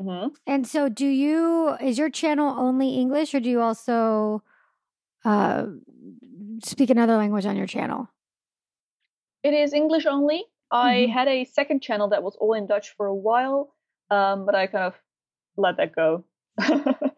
hmm 0.00 0.28
And 0.46 0.66
so 0.66 0.88
do 0.88 1.06
you 1.06 1.76
is 1.80 1.98
your 1.98 2.10
channel 2.10 2.54
only 2.58 2.96
English 2.96 3.34
or 3.34 3.40
do 3.40 3.50
you 3.50 3.60
also 3.60 4.42
uh 5.26 5.66
speak 6.62 6.88
another 6.90 7.16
language 7.16 7.44
on 7.46 7.56
your 7.56 7.66
channel? 7.66 8.08
It 9.42 9.52
is 9.54 9.72
English 9.74 10.06
only. 10.06 10.44
I 10.70 11.06
Mhm. 11.08 11.12
had 11.12 11.28
a 11.28 11.44
second 11.44 11.80
channel 11.82 12.08
that 12.08 12.22
was 12.22 12.36
all 12.36 12.54
in 12.54 12.66
Dutch 12.66 12.90
for 12.96 13.06
a 13.06 13.14
while, 13.14 13.74
um, 14.10 14.46
but 14.46 14.54
I 14.54 14.66
kind 14.66 14.84
of 14.84 14.94
let 15.56 15.76
that 15.76 15.94
go. 15.94 16.24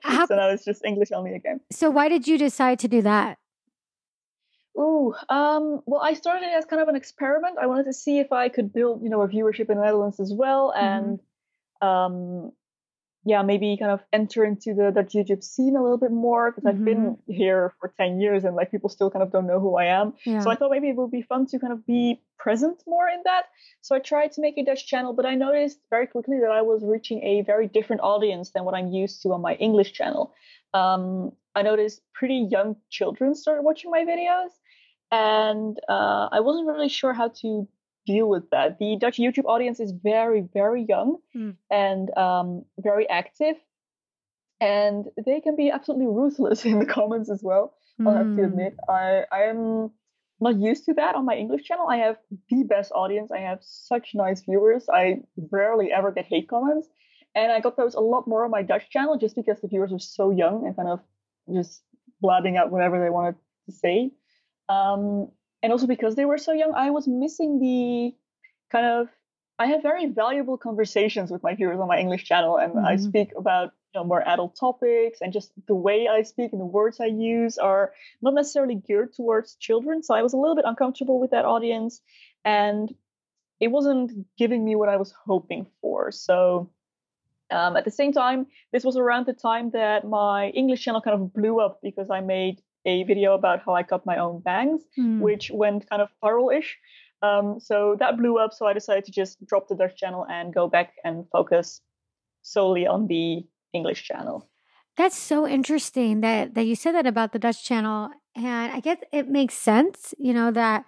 How- 0.03 0.27
so 0.27 0.37
now 0.37 0.49
it's 0.51 0.65
just 0.65 0.85
English 0.85 1.13
only 1.13 1.35
again. 1.35 1.61
So 1.71 1.89
why 1.91 2.09
did 2.09 2.27
you 2.29 2.37
decide 2.39 2.79
to 2.81 2.89
do 2.89 3.03
that? 3.03 3.39
Ooh, 4.79 5.15
um, 5.29 5.83
well, 5.87 6.01
I 6.03 6.13
started 6.15 6.45
it 6.47 6.53
as 6.57 6.65
kind 6.65 6.81
of 6.81 6.89
an 6.89 6.95
experiment. 6.97 7.57
I 7.61 7.67
wanted 7.67 7.85
to 7.85 7.93
see 7.93 8.19
if 8.21 8.33
I 8.33 8.49
could 8.49 8.73
build, 8.73 9.03
you 9.03 9.11
know, 9.11 9.23
a 9.23 9.29
viewership 9.29 9.69
in 9.71 9.77
the 9.79 9.85
Netherlands 9.85 10.21
as 10.21 10.33
well, 10.33 10.73
and 10.73 11.19
um, 11.81 12.53
yeah, 13.25 13.43
maybe 13.43 13.77
kind 13.79 13.91
of 13.91 14.01
enter 14.13 14.45
into 14.45 14.75
the 14.75 14.91
Dutch 14.91 15.13
YouTube 15.13 15.43
scene 15.43 15.77
a 15.77 15.83
little 15.83 15.99
bit 15.99 16.13
more 16.13 16.51
because 16.51 16.65
I've 16.67 16.83
been 16.85 17.19
here 17.27 17.75
for 17.81 17.93
ten 17.97 18.21
years 18.21 18.45
and 18.45 18.55
like 18.55 18.71
people 18.71 18.89
still 18.89 19.11
kind 19.11 19.23
of 19.23 19.33
don't 19.33 19.47
know 19.47 19.61
who 19.61 19.77
I 19.77 19.87
am. 19.87 20.15
Yeah. 20.25 20.41
So 20.41 20.51
I 20.51 20.55
thought 20.55 20.71
maybe 20.71 20.89
it 20.89 20.97
would 20.97 21.11
be 21.11 21.23
fun 21.23 21.47
to 21.47 21.59
kind 21.59 21.73
of 21.73 21.85
be 21.85 22.23
present 22.39 22.83
more 22.87 23.09
in 23.09 23.21
that. 23.25 23.47
So 23.81 23.97
I 23.97 23.99
tried 23.99 24.33
to 24.33 24.41
make 24.41 24.57
a 24.57 24.65
Dutch 24.65 24.87
channel, 24.87 25.13
but 25.13 25.27
I 25.27 25.35
noticed 25.35 25.79
very 25.91 26.07
quickly 26.07 26.39
that 26.41 26.51
I 26.51 26.63
was 26.63 26.83
reaching 26.85 27.23
a 27.23 27.43
very 27.43 27.67
different 27.67 28.03
audience 28.03 28.51
than 28.51 28.65
what 28.65 28.75
I'm 28.75 28.89
used 28.89 29.23
to 29.23 29.33
on 29.33 29.43
my 29.43 29.55
English 29.55 29.93
channel. 29.93 30.33
Um, 30.73 31.33
I 31.55 31.63
noticed 31.63 32.01
pretty 32.15 32.47
young 32.51 32.77
children 32.89 33.35
started 33.35 33.63
watching 33.63 33.91
my 33.91 34.05
videos, 34.05 34.51
and 35.11 35.77
uh, 35.89 36.29
I 36.31 36.41
wasn't 36.41 36.69
really 36.69 36.89
sure 36.89 37.13
how 37.13 37.29
to 37.41 37.67
deal 38.13 38.27
with 38.35 38.47
that. 38.55 38.79
The 38.83 38.91
Dutch 39.03 39.19
YouTube 39.25 39.49
audience 39.55 39.79
is 39.87 39.91
very, 40.13 40.41
very 40.61 40.83
young 40.95 41.11
Hmm. 41.35 41.51
and 41.87 42.05
um, 42.27 42.49
very 42.91 43.07
active, 43.21 43.57
and 44.61 45.07
they 45.27 45.41
can 45.41 45.55
be 45.57 45.71
absolutely 45.71 46.07
ruthless 46.21 46.65
in 46.71 46.79
the 46.79 46.87
comments 46.87 47.31
as 47.31 47.43
well. 47.43 47.75
I'll 48.07 48.17
have 48.23 48.35
to 48.37 48.43
Mm. 48.43 48.49
admit, 48.51 48.75
I 48.89 49.25
I 49.39 49.41
am 49.53 49.63
not 50.41 50.55
used 50.71 50.85
to 50.87 50.95
that 51.01 51.17
on 51.19 51.25
my 51.31 51.35
English 51.45 51.65
channel. 51.69 51.87
I 51.89 51.99
have 52.07 52.17
the 52.51 52.63
best 52.75 52.91
audience. 53.03 53.29
I 53.39 53.41
have 53.51 53.59
such 53.63 54.07
nice 54.25 54.41
viewers. 54.49 54.85
I 55.01 55.05
rarely 55.57 55.89
ever 55.99 56.11
get 56.13 56.27
hate 56.35 56.49
comments, 56.55 56.87
and 57.35 57.49
I 57.57 57.59
got 57.67 57.77
those 57.77 57.95
a 57.97 58.01
lot 58.15 58.29
more 58.29 58.43
on 58.45 58.51
my 58.59 58.63
Dutch 58.63 58.87
channel 58.95 59.19
just 59.25 59.35
because 59.41 59.59
the 59.61 59.69
viewers 59.73 59.93
are 59.93 60.05
so 60.19 60.31
young 60.43 60.57
and 60.67 60.77
kind 60.79 60.89
of 60.95 61.01
just 61.59 61.83
blabbing 62.21 62.57
out 62.57 62.71
whatever 62.75 62.97
they 63.03 63.11
wanted 63.19 63.37
to 63.67 63.73
say. 63.85 63.97
Um, 64.77 65.03
and 65.63 65.73
also 65.73 65.87
because 65.87 66.15
they 66.15 66.25
were 66.25 66.39
so 66.39 66.53
young, 66.53 66.73
I 66.75 66.91
was 66.91 67.07
missing 67.09 67.59
the 67.61 68.15
kind 68.71 68.87
of. 68.87 69.09
I 69.61 69.67
have 69.67 69.83
very 69.83 70.07
valuable 70.07 70.57
conversations 70.57 71.33
with 71.33 71.43
my 71.43 71.55
viewers 71.57 71.81
on 71.81 71.89
my 71.89 71.99
English 71.99 72.25
channel, 72.25 72.59
and 72.59 72.79
I 72.79 72.95
Mhm. 72.95 73.01
speak 73.09 73.33
about 73.37 73.73
you 73.93 74.01
know 74.01 74.05
more 74.05 74.23
adult 74.27 74.55
topics, 74.57 75.21
and 75.21 75.33
just 75.33 75.53
the 75.67 75.75
way 75.75 76.07
I 76.09 76.23
speak 76.23 76.53
and 76.53 76.61
the 76.61 76.67
words 76.79 77.01
I 77.01 77.07
use 77.07 77.59
are 77.59 77.93
not 78.23 78.35
necessarily 78.35 78.77
geared 78.77 79.15
towards 79.15 79.57
children. 79.57 80.03
So 80.05 80.15
I 80.15 80.23
was 80.23 80.33
a 80.33 80.37
little 80.37 80.55
bit 80.55 80.65
uncomfortable 80.65 81.19
with 81.19 81.33
that 81.33 81.45
audience, 81.45 82.01
and 82.45 82.95
it 83.61 83.69
wasn't 83.69 84.27
giving 84.37 84.65
me 84.65 84.77
what 84.77 84.89
I 84.89 84.97
was 84.97 85.13
hoping 85.13 85.67
for. 85.81 86.13
So 86.13 86.71
um, 87.51 87.77
at 87.77 87.85
the 87.85 87.91
same 87.91 88.13
time, 88.13 88.47
this 88.73 88.85
was 88.85 88.97
around 88.97 89.27
the 89.27 89.33
time 89.33 89.71
that 89.71 90.05
my 90.07 90.49
English 90.51 90.83
channel 90.83 91.01
kind 91.01 91.15
of 91.21 91.33
blew 91.33 91.61
up 91.61 91.81
because 91.83 92.11
I 92.11 92.21
made 92.21 92.63
a 92.89 93.05
video 93.05 93.35
about 93.35 93.59
how 93.65 93.73
I 93.75 93.83
cut 93.83 94.03
my 94.13 94.17
own 94.25 94.41
bangs, 94.49 94.81
Mm. 94.99 95.21
which 95.27 95.51
went 95.63 95.89
kind 95.91 96.03
of 96.03 96.09
viral-ish. 96.23 96.71
Um, 97.27 97.47
so 97.69 97.97
that 98.01 98.17
blew 98.17 98.39
up. 98.39 98.53
So 98.53 98.67
I 98.71 98.73
decided 98.73 99.05
to 99.07 99.13
just 99.13 99.45
drop 99.51 99.67
the 99.69 99.75
Dutch 99.75 99.97
channel 100.01 100.25
and 100.37 100.55
go 100.55 100.69
back 100.69 100.89
and 101.05 101.27
focus 101.37 101.81
solely 102.43 102.87
on 102.87 103.07
the 103.09 103.45
English 103.73 104.05
channel. 104.05 104.49
That's 104.97 105.19
so 105.33 105.47
interesting 105.47 106.21
that 106.23 106.55
that 106.55 106.67
you 106.67 106.75
said 106.75 106.95
that 106.95 107.07
about 107.07 107.31
the 107.33 107.39
Dutch 107.39 107.61
channel, 107.65 108.11
and 108.35 108.73
I 108.77 108.81
guess 108.81 108.99
it 109.13 109.29
makes 109.29 109.55
sense. 109.55 110.15
You 110.19 110.33
know 110.39 110.51
that, 110.53 110.85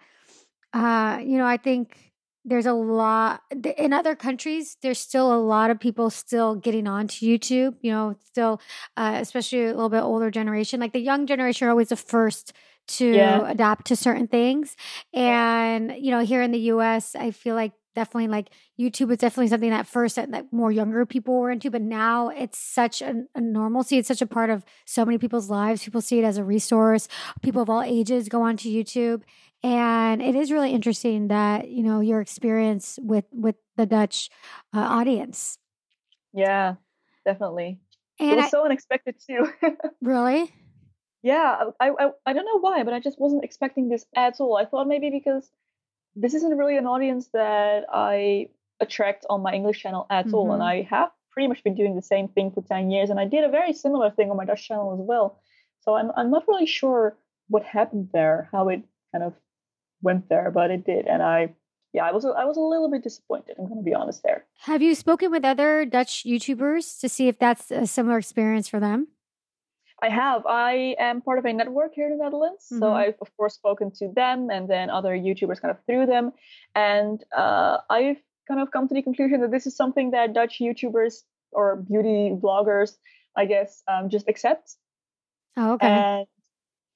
uh, 0.73 1.19
you 1.23 1.37
know, 1.39 1.47
I 1.47 1.59
think 1.59 2.10
there's 2.45 2.67
a 2.67 2.73
lot 2.73 3.43
in 3.77 3.93
other 3.93 4.17
countries. 4.17 4.77
There's 4.83 4.99
still 4.99 5.33
a 5.33 5.39
lot 5.41 5.71
of 5.71 5.79
people 5.79 6.11
still 6.11 6.55
getting 6.55 6.87
onto 6.87 7.27
YouTube. 7.27 7.77
You 7.83 7.93
know, 7.93 8.17
still, 8.25 8.61
uh, 8.97 9.19
especially 9.21 9.65
a 9.65 9.69
little 9.75 9.89
bit 9.91 10.01
older 10.03 10.31
generation. 10.31 10.81
Like 10.81 10.93
the 10.93 11.01
young 11.01 11.27
generation 11.27 11.67
are 11.69 11.71
always 11.71 11.89
the 11.91 11.97
first 11.97 12.53
to 12.89 13.15
Yeah. 13.15 13.51
adapt 13.51 13.87
to 13.89 13.97
certain 13.97 14.27
things, 14.27 14.77
and 15.13 15.93
you 15.99 16.11
know, 16.11 16.21
here 16.21 16.43
in 16.43 16.51
the 16.51 16.59
U.S., 16.61 17.15
I 17.15 17.31
feel 17.31 17.55
like 17.55 17.73
definitely 17.95 18.29
like 18.29 18.51
YouTube 18.81 19.09
was 19.09 19.19
definitely 19.19 19.49
something 19.49 19.71
that 19.71 19.87
first 19.87 20.15
that, 20.17 20.31
that 20.31 20.53
more 20.53 20.71
younger 20.71 21.05
people 21.05 21.35
were 21.39 21.51
into, 21.51 21.71
but 21.71 21.83
now 21.83 22.29
it's 22.29 22.57
such 22.59 23.03
a, 23.03 23.25
a 23.35 23.41
normalcy. 23.41 23.99
It's 23.99 24.09
such 24.09 24.23
a 24.23 24.27
part 24.27 24.49
of 24.51 24.65
so 24.87 25.05
many 25.05 25.19
people's 25.19 25.51
lives. 25.51 25.85
People 25.85 26.01
see 26.01 26.19
it 26.21 26.25
as 26.25 26.39
a 26.39 26.45
resource. 26.45 27.09
People 27.43 27.63
of 27.63 27.69
all 27.71 27.83
ages 27.83 28.29
go 28.29 28.43
onto 28.43 28.69
YouTube, 28.69 29.23
and 29.63 30.23
it 30.23 30.35
is 30.35 30.51
really 30.51 30.73
interesting 30.73 31.29
that 31.29 31.69
you 31.69 31.83
know 31.83 32.01
your 32.01 32.21
experience 32.21 32.99
with 33.03 33.27
with 33.33 33.57
the 33.77 33.87
Dutch 33.87 34.31
uh, 34.75 34.81
audience. 34.81 35.59
Yeah, 36.33 36.75
definitely. 37.25 37.81
it 38.19 38.37
was 38.37 38.47
I, 38.47 38.49
so 38.51 38.65
unexpected 38.65 39.17
too. 39.27 39.53
really, 40.03 40.53
yeah, 41.23 41.65
I, 41.79 41.91
I 41.91 42.11
I 42.27 42.33
don't 42.33 42.47
know 42.47 42.61
why, 42.61 42.83
but 42.83 42.95
I 42.95 43.01
just 43.01 43.21
wasn't 43.21 43.45
expecting 43.45 43.89
this 43.89 44.07
at 44.17 44.41
all. 44.41 44.57
I 44.57 44.65
thought 44.65 44.89
maybe 44.89 45.11
because 45.11 45.51
this 46.17 46.35
isn't 46.35 46.57
really 46.57 46.77
an 46.77 46.87
audience 46.87 47.29
that 47.33 47.85
I 47.93 48.49
attract 48.81 49.27
on 49.29 49.43
my 49.43 49.53
English 49.53 49.81
channel 49.83 50.07
at 50.11 50.33
all, 50.33 50.53
and 50.53 50.63
Mhm. 50.63 50.67
I 50.67 50.83
have 50.83 51.11
pretty 51.31 51.49
much 51.49 51.63
been 51.63 51.75
doing 51.75 51.95
the 51.95 52.03
same 52.03 52.29
thing 52.29 52.51
for 52.51 52.63
ten 52.63 52.91
years, 52.91 53.11
and 53.11 53.21
I 53.21 53.27
did 53.27 53.45
a 53.45 53.49
very 53.49 53.73
similar 53.73 54.11
thing 54.11 54.31
on 54.31 54.37
my 54.37 54.47
Dutch 54.47 54.67
channel 54.67 54.95
as 54.95 55.01
well. 55.01 55.39
So 55.81 55.95
I'm 55.95 56.11
I'm 56.17 56.31
not 56.31 56.49
really 56.49 56.67
sure 56.67 57.17
what 57.49 57.65
happened 57.65 58.11
there, 58.13 58.49
how 58.53 58.69
it 58.69 58.83
kind 59.13 59.25
of 59.25 59.35
went 60.03 60.29
there, 60.29 60.51
but 60.51 60.71
it 60.71 60.85
did, 60.85 61.07
and 61.07 61.23
I 61.23 61.55
yeah, 61.93 62.05
I 62.05 62.13
was 62.13 62.25
I 62.25 62.45
was 62.45 62.57
a 62.57 62.61
little 62.61 62.91
bit 62.91 63.03
disappointed. 63.03 63.57
I'm 63.59 63.67
going 63.67 63.79
to 63.79 63.85
be 63.85 63.95
honest 63.95 64.23
there. 64.23 64.45
have 64.61 64.83
you 64.83 64.95
spoken 64.95 65.31
with 65.31 65.45
other 65.45 65.85
Dutch 65.85 66.25
YouTubers 66.25 67.01
to 67.01 67.09
see 67.09 67.29
if 67.29 67.39
that's 67.39 67.71
a 67.71 67.87
similar 67.87 68.19
experience 68.19 68.69
for 68.69 68.81
them? 68.81 69.09
I 70.03 70.09
have. 70.09 70.47
I 70.47 70.95
am 70.99 71.21
part 71.21 71.39
of 71.39 71.45
a 71.45 71.53
network 71.53 71.93
here 71.95 72.07
in 72.07 72.17
the 72.17 72.25
Netherlands. 72.25 72.65
So 72.69 72.87
Mhm. 72.87 72.93
I've, 73.03 73.19
of 73.21 73.29
course, 73.37 73.55
spoken 73.55 73.91
to 73.99 74.09
them 74.21 74.49
and 74.51 74.67
then 74.67 74.89
other 74.89 75.13
YouTubers 75.15 75.61
kind 75.61 75.71
of 75.77 75.85
through 75.85 76.07
them. 76.07 76.33
And 76.75 77.23
uh, 77.37 77.79
I've 77.91 78.17
kind 78.49 78.61
of 78.61 78.71
come 78.71 78.89
to 78.89 78.95
the 78.95 79.03
conclusion 79.03 79.43
that 79.43 79.51
this 79.51 79.67
is 79.67 79.77
something 79.77 80.13
that 80.13 80.33
Dutch 80.33 80.59
YouTubers 80.59 81.25
or 81.53 81.77
beauty 81.77 82.31
bloggers, 82.35 82.97
I 83.37 83.45
guess, 83.45 83.83
um, 83.89 84.09
just 84.09 84.27
accept. 84.27 84.77
Oh, 85.59 85.73
okay. 85.75 85.87
And 85.87 86.27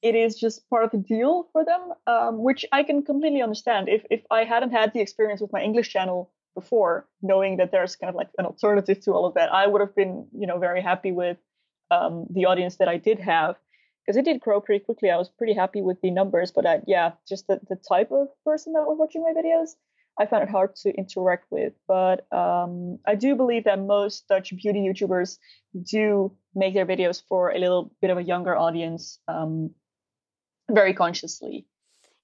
it 0.04 0.14
is 0.14 0.38
just 0.44 0.68
part 0.68 0.84
of 0.84 0.90
the 0.90 0.98
deal 0.98 1.48
for 1.52 1.64
them, 1.64 1.82
um, 2.06 2.42
which 2.48 2.62
I 2.78 2.82
can 2.84 3.02
completely 3.02 3.42
understand. 3.42 3.88
If, 3.88 4.02
if 4.10 4.22
I 4.30 4.44
hadn't 4.44 4.72
had 4.72 4.92
the 4.92 5.00
experience 5.00 5.40
with 5.40 5.52
my 5.56 5.62
English 5.62 5.88
channel 5.94 6.30
before, 6.54 7.08
knowing 7.22 7.56
that 7.56 7.70
there's 7.72 7.96
kind 7.96 8.10
of 8.12 8.14
like 8.14 8.28
an 8.36 8.44
alternative 8.44 9.00
to 9.04 9.12
all 9.12 9.24
of 9.26 9.34
that, 9.34 9.48
I 9.52 9.66
would 9.66 9.80
have 9.80 9.96
been, 9.96 10.28
you 10.40 10.46
know, 10.46 10.58
very 10.58 10.82
happy 10.82 11.10
with 11.10 11.38
um, 11.90 12.26
the 12.36 12.44
audience 12.44 12.76
that 12.76 12.88
I 12.88 12.98
did 12.98 13.18
have. 13.18 13.56
because 14.04 14.16
it 14.16 14.24
did 14.24 14.40
grow 14.40 14.60
pretty 14.60 14.84
quickly. 14.84 15.10
I 15.10 15.16
was 15.16 15.28
pretty 15.28 15.54
happy 15.54 15.80
with 15.80 16.00
the 16.02 16.10
numbers, 16.10 16.52
but 16.52 16.66
I, 16.66 16.80
yeah, 16.86 17.12
just 17.28 17.46
the, 17.46 17.60
the 17.68 17.76
type 17.76 18.10
of 18.12 18.28
person 18.44 18.74
that 18.74 18.82
was 18.82 18.98
watching 18.98 19.22
my 19.22 19.32
videos, 19.32 19.70
I 20.18 20.26
found 20.26 20.42
it 20.42 20.50
hard 20.50 20.76
to 20.76 20.90
interact 20.90 21.46
with. 21.50 21.72
But 21.88 22.30
um, 22.32 22.98
I 23.06 23.14
do 23.14 23.34
believe 23.34 23.64
that 23.64 23.78
most 23.80 24.28
Dutch 24.28 24.54
beauty 24.56 24.80
YouTubers 24.80 25.38
do 25.90 26.32
make 26.54 26.74
their 26.74 26.86
videos 26.86 27.22
for 27.28 27.50
a 27.50 27.58
little 27.58 27.92
bit 28.02 28.10
of 28.10 28.18
a 28.18 28.22
younger 28.22 28.56
audience, 28.56 29.18
um, 29.26 29.70
very 30.70 30.94
consciously. 30.94 31.66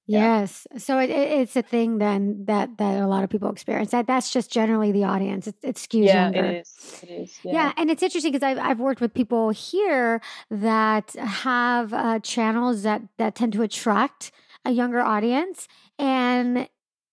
Yes. 0.06 0.66
So 0.76 0.98
it, 0.98 1.08
it, 1.08 1.40
it's 1.40 1.54
a 1.54 1.62
thing 1.62 1.98
then 1.98 2.44
that 2.46 2.78
that 2.78 3.00
a 3.00 3.06
lot 3.06 3.22
of 3.22 3.30
people 3.30 3.48
experience. 3.50 3.92
That 3.92 4.08
that's 4.08 4.32
just 4.32 4.50
generally 4.50 4.90
the 4.90 5.04
audience. 5.04 5.46
It, 5.46 5.54
it 5.62 5.76
skews 5.76 6.06
yeah, 6.06 6.24
younger. 6.24 6.44
it 6.46 6.60
is. 6.62 7.00
It 7.02 7.10
is. 7.10 7.38
Yeah. 7.44 7.52
Yeah, 7.52 7.72
and 7.76 7.90
it's 7.90 8.02
interesting 8.02 8.32
because 8.32 8.44
I've 8.44 8.58
I've 8.58 8.80
worked 8.80 9.00
with 9.00 9.14
people 9.14 9.50
here 9.50 10.20
that 10.50 11.12
have 11.12 11.92
uh, 11.92 12.18
channels 12.20 12.82
that 12.82 13.02
that 13.18 13.36
tend 13.36 13.52
to 13.52 13.62
attract 13.62 14.32
a 14.64 14.72
younger 14.72 15.00
audience, 15.00 15.68
and 15.96 16.68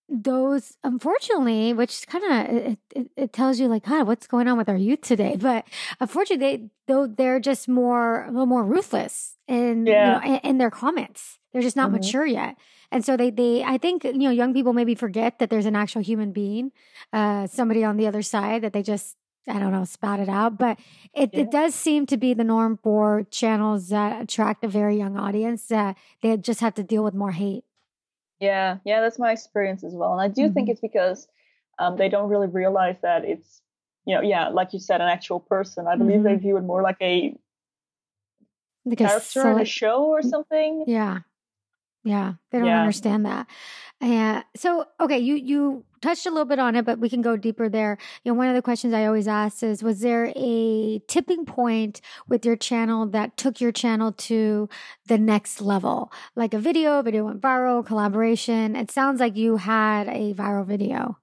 those 0.08 0.76
unfortunately, 0.84 1.72
which 1.72 2.06
kind 2.06 2.24
of 2.24 2.56
it, 2.56 2.78
it, 2.94 3.10
it 3.16 3.32
tells 3.32 3.60
you 3.60 3.68
like, 3.68 3.84
God, 3.84 4.06
what's 4.06 4.26
going 4.26 4.48
on 4.48 4.56
with 4.58 4.68
our 4.68 4.76
youth 4.76 5.02
today? 5.02 5.36
But 5.40 5.66
unfortunately, 6.00 6.46
they 6.56 6.70
though 6.86 7.06
they're 7.06 7.40
just 7.40 7.68
more 7.68 8.24
a 8.24 8.30
little 8.30 8.46
more 8.46 8.64
ruthless 8.64 9.36
in 9.46 9.86
Yeah. 9.86 10.04
you 10.06 10.12
know 10.30 10.34
in, 10.38 10.40
in 10.50 10.58
their 10.58 10.70
comments. 10.70 11.38
They're 11.52 11.62
just 11.62 11.76
not 11.76 11.88
Mhm. 11.90 11.94
mature 11.94 12.26
yet. 12.26 12.56
And 12.90 13.04
so 13.04 13.16
they, 13.18 13.30
they, 13.30 13.62
I 13.64 13.76
think, 13.76 14.04
you 14.04 14.12
know, 14.18 14.30
young 14.30 14.54
people 14.54 14.72
maybe 14.72 14.94
forget 14.94 15.38
that 15.40 15.50
there's 15.50 15.66
an 15.66 15.76
actual 15.76 16.00
human 16.02 16.32
being, 16.32 16.72
uh, 17.12 17.46
somebody 17.46 17.84
on 17.84 17.96
the 17.98 18.06
other 18.06 18.22
side 18.22 18.62
that 18.62 18.72
they 18.72 18.82
just, 18.82 19.16
I 19.46 19.58
don't 19.58 19.72
know, 19.72 19.84
spout 19.84 20.20
it 20.20 20.28
out. 20.30 20.56
But 20.58 20.78
it, 21.12 21.30
Yeah. 21.32 21.40
it 21.40 21.50
does 21.50 21.74
seem 21.74 22.06
to 22.06 22.16
be 22.16 22.32
the 22.32 22.44
norm 22.44 22.78
for 22.82 23.24
channels 23.30 23.88
that 23.90 24.22
attract 24.22 24.64
a 24.64 24.68
very 24.68 24.96
young 24.96 25.18
audience 25.18 25.66
that 25.68 25.96
they 26.22 26.34
just 26.38 26.60
have 26.60 26.74
to 26.74 26.82
deal 26.82 27.04
with 27.04 27.12
more 27.14 27.32
hate. 27.32 27.64
Yeah, 28.40 28.78
yeah, 28.84 29.00
that's 29.00 29.18
my 29.18 29.32
experience 29.32 29.82
as 29.84 29.94
well. 29.94 30.12
And 30.12 30.20
I 30.20 30.28
do 30.28 30.48
think 30.50 30.68
Mhm. 30.68 30.72
it's 30.72 30.80
because 30.80 31.28
um, 31.78 31.96
they 31.96 32.08
don't 32.08 32.28
really 32.28 32.46
realize 32.46 32.96
that 33.02 33.24
it's, 33.24 33.62
you 34.04 34.14
know, 34.14 34.20
yeah, 34.22 34.48
like 34.48 34.72
you 34.72 34.78
said, 34.78 35.00
an 35.00 35.08
actual 35.08 35.40
person. 35.40 35.86
I 35.86 35.96
believe 35.96 36.22
they 36.22 36.34
Mhm. 36.34 36.40
view 36.40 36.56
it 36.56 36.62
more 36.62 36.82
like 36.82 37.00
a 37.00 37.36
Like 38.84 39.00
a 39.00 39.04
character 39.04 39.48
in 39.50 39.58
a 39.60 39.64
show 39.64 40.06
or 40.06 40.22
something. 40.22 40.84
Yeah. 40.86 41.20
Yeah. 42.04 42.34
They 42.50 42.58
don't 42.58 42.68
Yeah. 42.68 42.80
understand 42.80 43.26
that. 43.26 43.46
Yeah. 44.00 44.42
So, 44.56 44.86
okay, 45.00 45.18
you 45.18 45.34
you 45.34 45.84
touched 46.00 46.26
a 46.26 46.30
little 46.30 46.44
bit 46.44 46.60
on 46.60 46.76
it, 46.76 46.84
but 46.84 47.00
we 47.00 47.08
can 47.08 47.20
go 47.22 47.36
deeper 47.36 47.68
there. 47.68 47.98
You 48.22 48.30
know, 48.32 48.38
one 48.38 48.46
of 48.48 48.54
the 48.54 48.62
questions 48.62 48.94
I 48.94 49.04
always 49.06 49.26
ask 49.26 49.62
is 49.64 49.82
was 49.82 50.00
there 50.00 50.32
a 50.36 51.00
tipping 51.08 51.44
point 51.44 52.00
with 52.28 52.44
your 52.46 52.54
channel 52.56 53.06
that 53.06 53.36
took 53.36 53.60
your 53.60 53.72
channel 53.72 54.12
to 54.12 54.68
the 55.06 55.18
next 55.18 55.60
level? 55.60 56.12
Like 56.36 56.54
a 56.54 56.58
video, 56.60 57.02
video 57.02 57.24
went 57.24 57.40
viral, 57.40 57.84
collaboration. 57.84 58.76
It 58.76 58.90
sounds 58.92 59.18
like 59.20 59.36
you 59.36 59.56
had 59.56 60.08
a 60.08 60.34
viral 60.34 60.64
video. 60.66 61.18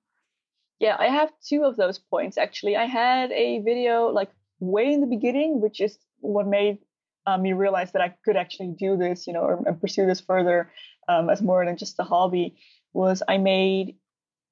Yeah, 0.80 0.98
I 1.00 1.08
have 1.08 1.32
two 1.42 1.64
of 1.64 1.78
those 1.78 1.98
points 2.00 2.38
actually. 2.38 2.76
I 2.76 2.86
had 2.86 3.32
a 3.32 3.60
video 3.60 4.08
like 4.08 4.30
way 4.60 4.92
in 4.92 5.00
the 5.00 5.08
beginning, 5.08 5.62
which 5.62 5.80
is 5.80 5.98
what 6.20 6.48
made 6.48 6.80
um, 7.26 7.42
me 7.42 7.54
realize 7.54 7.92
that 7.94 8.02
I 8.02 8.10
could 8.24 8.36
actually 8.38 8.76
do 8.78 8.98
this, 8.98 9.28
you 9.28 9.34
know, 9.34 9.42
or, 9.42 9.64
and 9.68 9.80
pursue 9.80 10.06
this 10.06 10.22
further 10.22 10.72
um, 11.08 11.30
as 11.30 11.42
more 11.42 11.66
than 11.66 11.78
just 11.78 12.00
a 12.00 12.04
hobby. 12.04 12.56
Was 12.94 13.24
I 13.28 13.38
made 13.38 13.96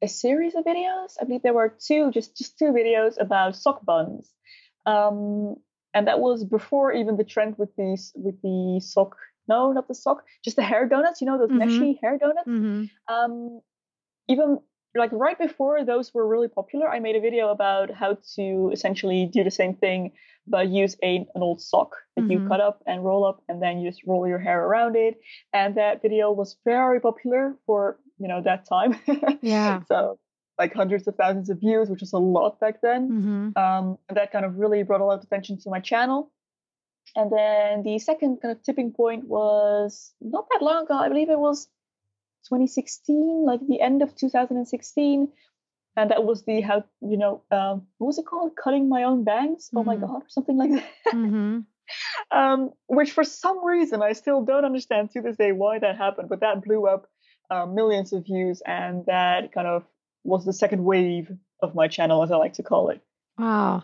a 0.01 0.08
series 0.08 0.56
of 0.56 0.65
videos? 0.65 1.15
I 1.22 1.25
believe 1.25 1.44
there 1.44 1.53
were 1.53 1.70
two, 1.70 2.12
just 2.12 2.38
just 2.38 2.58
two 2.58 2.72
videos 2.74 3.20
about 3.20 3.56
sock 3.56 3.86
buns, 3.86 4.32
um, 4.86 5.56
and 5.94 6.08
that 6.08 6.20
was 6.20 6.44
before 6.44 6.91
even 6.91 7.17
the 7.17 7.24
trend 7.24 7.58
with 7.58 7.76
these 7.78 8.12
with 8.15 8.41
the 8.41 8.80
sock. 8.84 9.15
No, 9.47 9.71
not 9.74 9.88
the 9.88 9.95
sock, 9.95 10.24
just 10.43 10.56
the 10.56 10.63
hair 10.63 10.88
donuts. 10.88 11.21
You 11.21 11.28
know 11.28 11.38
those 11.38 11.50
Mhm. 11.52 11.62
meshy 11.62 12.00
hair 12.02 12.17
donuts 12.17 12.47
Mm-hmm. 12.47 13.13
um, 13.13 13.62
even 14.28 14.60
like 14.95 15.12
right 15.12 15.38
before 15.38 15.84
those 15.86 16.13
were 16.13 16.27
really 16.27 16.47
popular, 16.47 16.88
I 16.89 16.99
made 16.99 17.15
a 17.15 17.21
video 17.21 17.49
about 17.49 17.89
how 17.91 18.17
to 18.36 18.69
essentially 18.73 19.25
do 19.25 19.43
the 19.43 19.51
same 19.51 19.73
thing, 19.75 20.12
but 20.47 20.67
use 20.67 20.95
a, 21.03 21.17
an 21.36 21.41
old 21.41 21.62
sock 21.62 21.95
that 22.15 22.29
you 22.29 22.39
Mhm. 22.39 22.47
cut 22.47 22.62
up 22.62 22.84
and 22.86 23.03
roll 23.03 23.25
up, 23.25 23.41
and 23.47 23.62
then 23.62 23.79
you 23.79 23.89
just 23.89 24.03
roll 24.06 24.27
your 24.27 24.39
hair 24.39 24.63
around 24.65 24.95
it. 24.95 25.19
And 25.53 25.75
that 25.75 26.01
video 26.01 26.32
was 26.32 26.58
very 26.65 26.99
popular 26.99 27.58
for 27.65 27.97
you 28.19 28.27
know 28.27 28.41
that 28.41 28.65
time. 28.65 28.91
Yeah. 29.41 29.82
so 29.88 30.19
like 30.60 30.73
hundreds 30.73 31.08
of 31.08 31.15
thousands 31.15 31.49
of 31.49 31.60
views, 31.60 31.89
which 31.89 32.01
was 32.01 32.13
a 32.13 32.19
lot 32.19 32.60
back 32.60 32.82
then 32.82 33.01
Mm-hmm. 33.10 33.45
um, 33.63 33.97
and 34.08 34.17
that 34.17 34.32
kind 34.32 34.45
of 34.45 34.60
really 34.60 34.84
brought 34.84 35.01
a 35.01 35.06
lot 35.06 35.17
of 35.17 35.23
attention 35.23 35.58
to 35.62 35.69
my 35.71 35.79
channel. 35.79 36.32
And 37.15 37.32
then 37.32 37.84
the 37.84 37.97
second 37.99 38.38
kind 38.41 38.51
of 38.56 38.62
tipping 38.63 38.91
point 38.93 39.23
was 39.27 40.13
not 40.21 40.47
that 40.51 40.62
long 40.62 40.84
ago. 40.86 40.93
I 40.95 41.10
believe 41.10 41.29
it 41.32 41.39
was 41.39 41.67
2016, 42.47 43.45
like 43.45 43.60
the 43.67 43.82
end 43.82 44.01
of 44.01 44.15
2016. 44.15 45.27
And 45.95 46.10
that 46.10 46.23
was 46.23 46.43
the 46.45 46.62
how 46.62 46.84
you 47.01 47.17
know 47.17 47.43
um, 47.51 47.86
what 47.99 48.08
was 48.08 48.17
it 48.17 48.25
called? 48.25 48.53
Cutting 48.56 48.89
my 48.89 49.03
own 49.03 49.23
bangs. 49.23 49.69
Oh 49.75 49.84
my 49.84 49.95
Mhm. 49.95 50.01
god, 50.01 50.23
or 50.23 50.29
something 50.29 50.58
like 50.58 50.71
that. 50.77 51.13
Mm-hmm. 51.13 51.60
um, 52.32 52.71
which 52.88 53.12
for 53.12 53.23
some 53.23 53.63
reason 53.63 54.01
I 54.01 54.13
still 54.13 54.43
don't 54.43 54.65
understand 54.65 55.12
to 55.12 55.21
this 55.21 55.38
day 55.38 55.51
why 55.51 55.79
that 55.79 55.97
happened. 55.97 56.29
But 56.29 56.39
that 56.39 56.63
blew 56.63 56.88
up 56.88 57.08
uh, 57.51 57.65
millions 57.67 58.12
of 58.13 58.25
views, 58.25 58.62
and 58.65 59.06
that 59.06 59.51
kind 59.51 59.67
of 59.67 59.84
was 60.23 60.45
the 60.45 60.53
second 60.53 60.84
wave 60.84 61.32
of 61.62 61.75
my 61.75 61.88
channel, 61.88 62.23
as 62.23 62.32
I 62.32 62.38
like 62.38 62.53
to 62.53 62.63
call 62.63 62.89
it. 62.89 63.01
Wow. 63.38 63.84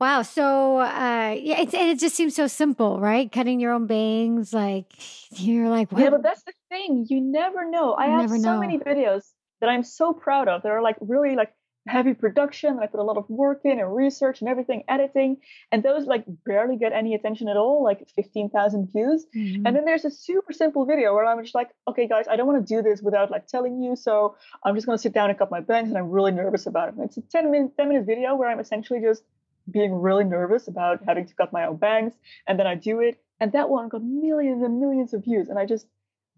Wow. 0.00 0.22
So, 0.22 0.78
uh, 0.78 1.36
yeah, 1.38 1.60
it's, 1.60 1.72
and 1.74 1.88
it 1.88 1.98
just 2.00 2.16
seems 2.16 2.34
so 2.34 2.46
simple, 2.46 2.98
right? 3.00 3.30
Cutting 3.30 3.60
your 3.60 3.72
own 3.72 3.86
bangs. 3.86 4.52
Like, 4.52 4.92
you're 5.30 5.68
like, 5.68 5.92
what? 5.92 6.02
Yeah, 6.02 6.10
but 6.10 6.22
that's 6.22 6.42
the 6.42 6.52
thing. 6.68 7.06
You 7.08 7.20
never 7.20 7.68
know. 7.70 7.92
I 7.94 8.06
You 8.06 8.20
have 8.20 8.30
so 8.30 8.36
know. 8.36 8.60
many 8.60 8.78
videos 8.78 9.22
that 9.60 9.68
I'm 9.70 9.84
so 9.84 10.12
proud 10.12 10.48
of. 10.48 10.62
That 10.62 10.72
are 10.72 10.82
like 10.82 10.96
really 11.00 11.36
like 11.36 11.52
heavy 11.86 12.14
production. 12.14 12.70
And 12.70 12.80
I 12.80 12.86
put 12.86 12.98
a 12.98 13.02
lot 13.04 13.18
of 13.18 13.28
work 13.28 13.60
in 13.64 13.78
and 13.78 13.94
research 13.94 14.40
and 14.40 14.48
everything, 14.48 14.82
editing, 14.88 15.36
and 15.70 15.82
those 15.82 16.06
like 16.06 16.24
barely 16.44 16.76
get 16.76 16.92
any 16.92 17.14
attention 17.14 17.48
at 17.48 17.56
all, 17.56 17.84
like 17.84 18.08
fifteen 18.16 18.50
thousand 18.50 18.90
views. 18.92 19.26
Mhm. 19.36 19.62
And 19.64 19.76
then 19.76 19.84
there's 19.84 20.04
a 20.04 20.10
super 20.10 20.52
simple 20.52 20.86
video 20.86 21.14
where 21.14 21.24
I'm 21.24 21.40
just 21.42 21.54
like, 21.54 21.70
okay, 21.86 22.08
guys, 22.08 22.26
I 22.28 22.36
don't 22.36 22.46
want 22.48 22.66
to 22.66 22.74
do 22.74 22.82
this 22.82 23.00
without 23.00 23.30
like 23.30 23.46
telling 23.46 23.80
you, 23.82 23.94
so 23.96 24.34
I'm 24.64 24.74
just 24.74 24.86
gonna 24.86 24.98
sit 24.98 25.12
down 25.12 25.30
and 25.30 25.38
cut 25.38 25.50
my 25.52 25.60
bangs, 25.60 25.88
and 25.90 25.96
I'm 25.98 26.10
really 26.10 26.32
nervous 26.32 26.66
about 26.66 26.88
it. 26.88 26.94
And 26.96 27.04
it's 27.04 27.16
a 27.16 27.22
10 27.22 27.50
minute 27.50 27.76
10 27.76 27.88
minute 27.88 28.06
video 28.06 28.34
where 28.34 28.48
I'm 28.48 28.60
essentially 28.60 29.00
just 29.00 29.22
being 29.70 29.92
really 29.94 30.24
nervous 30.24 30.68
about 30.68 31.00
having 31.06 31.26
to 31.26 31.34
cut 31.34 31.52
my 31.52 31.66
own 31.66 31.76
bangs, 31.76 32.12
and 32.46 32.58
then 32.58 32.66
I 32.66 32.74
do 32.74 33.00
it, 33.00 33.20
and 33.40 33.52
that 33.52 33.68
one 33.70 33.88
got 33.88 34.02
millions 34.02 34.62
and 34.62 34.80
millions 34.80 35.14
of 35.14 35.24
views, 35.24 35.48
and 35.48 35.58
I 35.58 35.66
just 35.66 35.86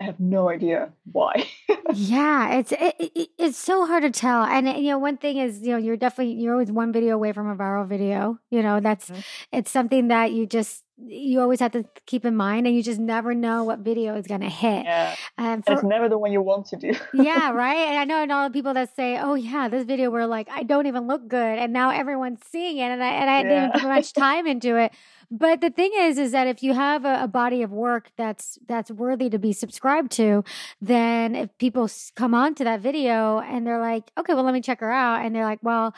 I 0.00 0.04
have 0.04 0.20
no 0.20 0.48
idea 0.48 0.92
why. 1.10 1.46
yeah, 1.94 2.54
it's 2.58 2.72
it, 2.72 2.94
it, 2.98 3.28
it's 3.38 3.58
so 3.58 3.86
hard 3.86 4.02
to 4.02 4.10
tell. 4.10 4.42
And 4.42 4.68
you 4.68 4.90
know, 4.90 4.98
one 4.98 5.16
thing 5.16 5.36
is, 5.38 5.62
you 5.62 5.72
know, 5.72 5.78
you're 5.78 5.96
definitely 5.96 6.34
you're 6.34 6.52
always 6.52 6.70
one 6.70 6.92
video 6.92 7.14
away 7.14 7.32
from 7.32 7.48
a 7.48 7.56
viral 7.56 7.86
video. 7.88 8.38
You 8.50 8.62
know, 8.62 8.80
that's 8.80 9.10
Mhm. 9.10 9.24
it's 9.52 9.70
something 9.70 10.08
that 10.08 10.32
you 10.32 10.46
just 10.46 10.84
you 10.98 11.40
always 11.40 11.60
have 11.60 11.72
to 11.72 11.84
keep 12.06 12.24
in 12.24 12.34
mind, 12.36 12.66
and 12.66 12.74
you 12.74 12.82
just 12.82 12.98
never 12.98 13.34
know 13.34 13.64
what 13.64 13.80
video 13.80 14.16
is 14.16 14.26
going 14.26 14.40
to 14.40 14.48
hit. 14.48 14.84
yeah, 14.84 15.14
Um, 15.36 15.46
and 15.46 15.64
it's 15.68 15.82
never 15.82 16.08
the 16.08 16.18
one 16.18 16.32
you 16.32 16.40
want 16.40 16.66
to 16.68 16.76
do. 16.76 16.94
yeah, 17.14 17.50
right. 17.50 17.76
And 17.76 17.98
I 17.98 18.04
know 18.04 18.22
and 18.22 18.32
all 18.32 18.48
the 18.48 18.52
people 18.52 18.72
that 18.74 18.94
say, 18.96 19.18
"Oh 19.18 19.34
yeah, 19.34 19.68
this 19.68 19.84
video 19.84 20.10
where 20.10 20.26
like 20.26 20.48
I 20.50 20.62
don't 20.62 20.86
even 20.86 21.06
look 21.06 21.28
good," 21.28 21.58
and 21.58 21.72
now 21.72 21.90
everyone's 21.90 22.40
seeing 22.50 22.78
it, 22.78 22.84
and 22.90 23.02
I 23.02 23.08
and 23.08 23.30
I 23.30 23.42
didn't 23.42 23.58
even 23.68 23.80
put 23.80 23.88
much 23.88 24.12
time 24.24 24.46
into 24.46 24.76
it. 24.76 24.92
But 25.30 25.60
the 25.60 25.70
thing 25.70 25.90
is, 25.96 26.18
is 26.18 26.32
that 26.32 26.46
if 26.46 26.62
you 26.62 26.72
have 26.72 27.04
a, 27.04 27.24
a 27.24 27.28
body 27.28 27.62
of 27.62 27.72
work 27.72 28.10
that's 28.16 28.58
that's 28.66 28.90
worthy 28.90 29.28
to 29.30 29.38
be 29.38 29.52
subscribed 29.52 30.12
to, 30.12 30.44
then 30.80 31.34
if 31.34 31.56
people 31.58 31.90
come 32.14 32.32
onto 32.32 32.64
that 32.64 32.80
video 32.80 33.40
and 33.40 33.66
they're 33.66 33.80
like, 33.80 34.10
"Okay, 34.16 34.32
well, 34.34 34.44
let 34.44 34.54
me 34.54 34.62
check 34.62 34.80
her 34.80 34.90
out," 34.90 35.24
and 35.24 35.34
they're 35.34 35.44
like, 35.44 35.60
"Well." 35.62 35.94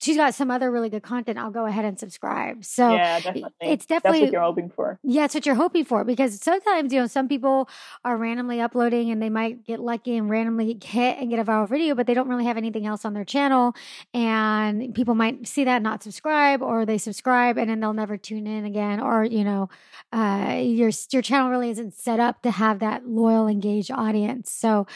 She's 0.00 0.16
got 0.16 0.34
some 0.34 0.50
other 0.50 0.70
really 0.70 0.90
good 0.90 1.02
content. 1.02 1.38
I'll 1.38 1.50
go 1.50 1.64
ahead 1.66 1.84
and 1.84 1.98
subscribe. 1.98 2.64
So 2.64 2.94
yeah, 2.94 3.20
definitely. 3.20 3.50
it's 3.62 3.86
definitely 3.86 4.20
That's 4.20 4.26
what 4.26 4.32
you're 4.32 4.42
hoping 4.42 4.70
for. 4.70 4.98
yeah, 5.02 5.24
it's 5.24 5.34
what 5.34 5.46
you're 5.46 5.54
hoping 5.54 5.84
for 5.84 6.04
because 6.04 6.40
sometimes, 6.40 6.92
you 6.92 7.00
know, 7.00 7.06
some 7.06 7.28
people 7.28 7.68
are 8.04 8.16
randomly 8.16 8.60
uploading 8.60 9.10
and 9.10 9.22
they 9.22 9.30
might 9.30 9.64
get 9.64 9.80
lucky 9.80 10.16
and 10.16 10.28
randomly 10.28 10.78
hit 10.84 11.18
and 11.18 11.30
get 11.30 11.38
a 11.38 11.44
viral 11.44 11.68
video, 11.68 11.94
but 11.94 12.06
they 12.06 12.14
don't 12.14 12.28
really 12.28 12.44
have 12.44 12.56
anything 12.56 12.86
else 12.86 13.04
on 13.04 13.14
their 13.14 13.24
channel. 13.24 13.74
And 14.12 14.94
people 14.94 15.14
might 15.14 15.46
see 15.48 15.64
that, 15.64 15.82
not 15.82 16.02
subscribe, 16.02 16.62
or 16.62 16.84
they 16.84 16.98
subscribe 16.98 17.56
and 17.56 17.70
then 17.70 17.80
they'll 17.80 17.94
never 17.94 18.16
tune 18.16 18.46
in 18.46 18.64
again. 18.64 19.00
Or, 19.00 19.24
you 19.24 19.44
know, 19.44 19.70
uh, 20.12 20.58
your, 20.60 20.90
your 21.10 21.22
channel 21.22 21.50
really 21.50 21.70
isn't 21.70 21.94
set 21.94 22.20
up 22.20 22.42
to 22.42 22.50
have 22.50 22.80
that 22.80 23.08
loyal, 23.08 23.48
engaged 23.48 23.90
audience. 23.90 24.52
So 24.52 24.86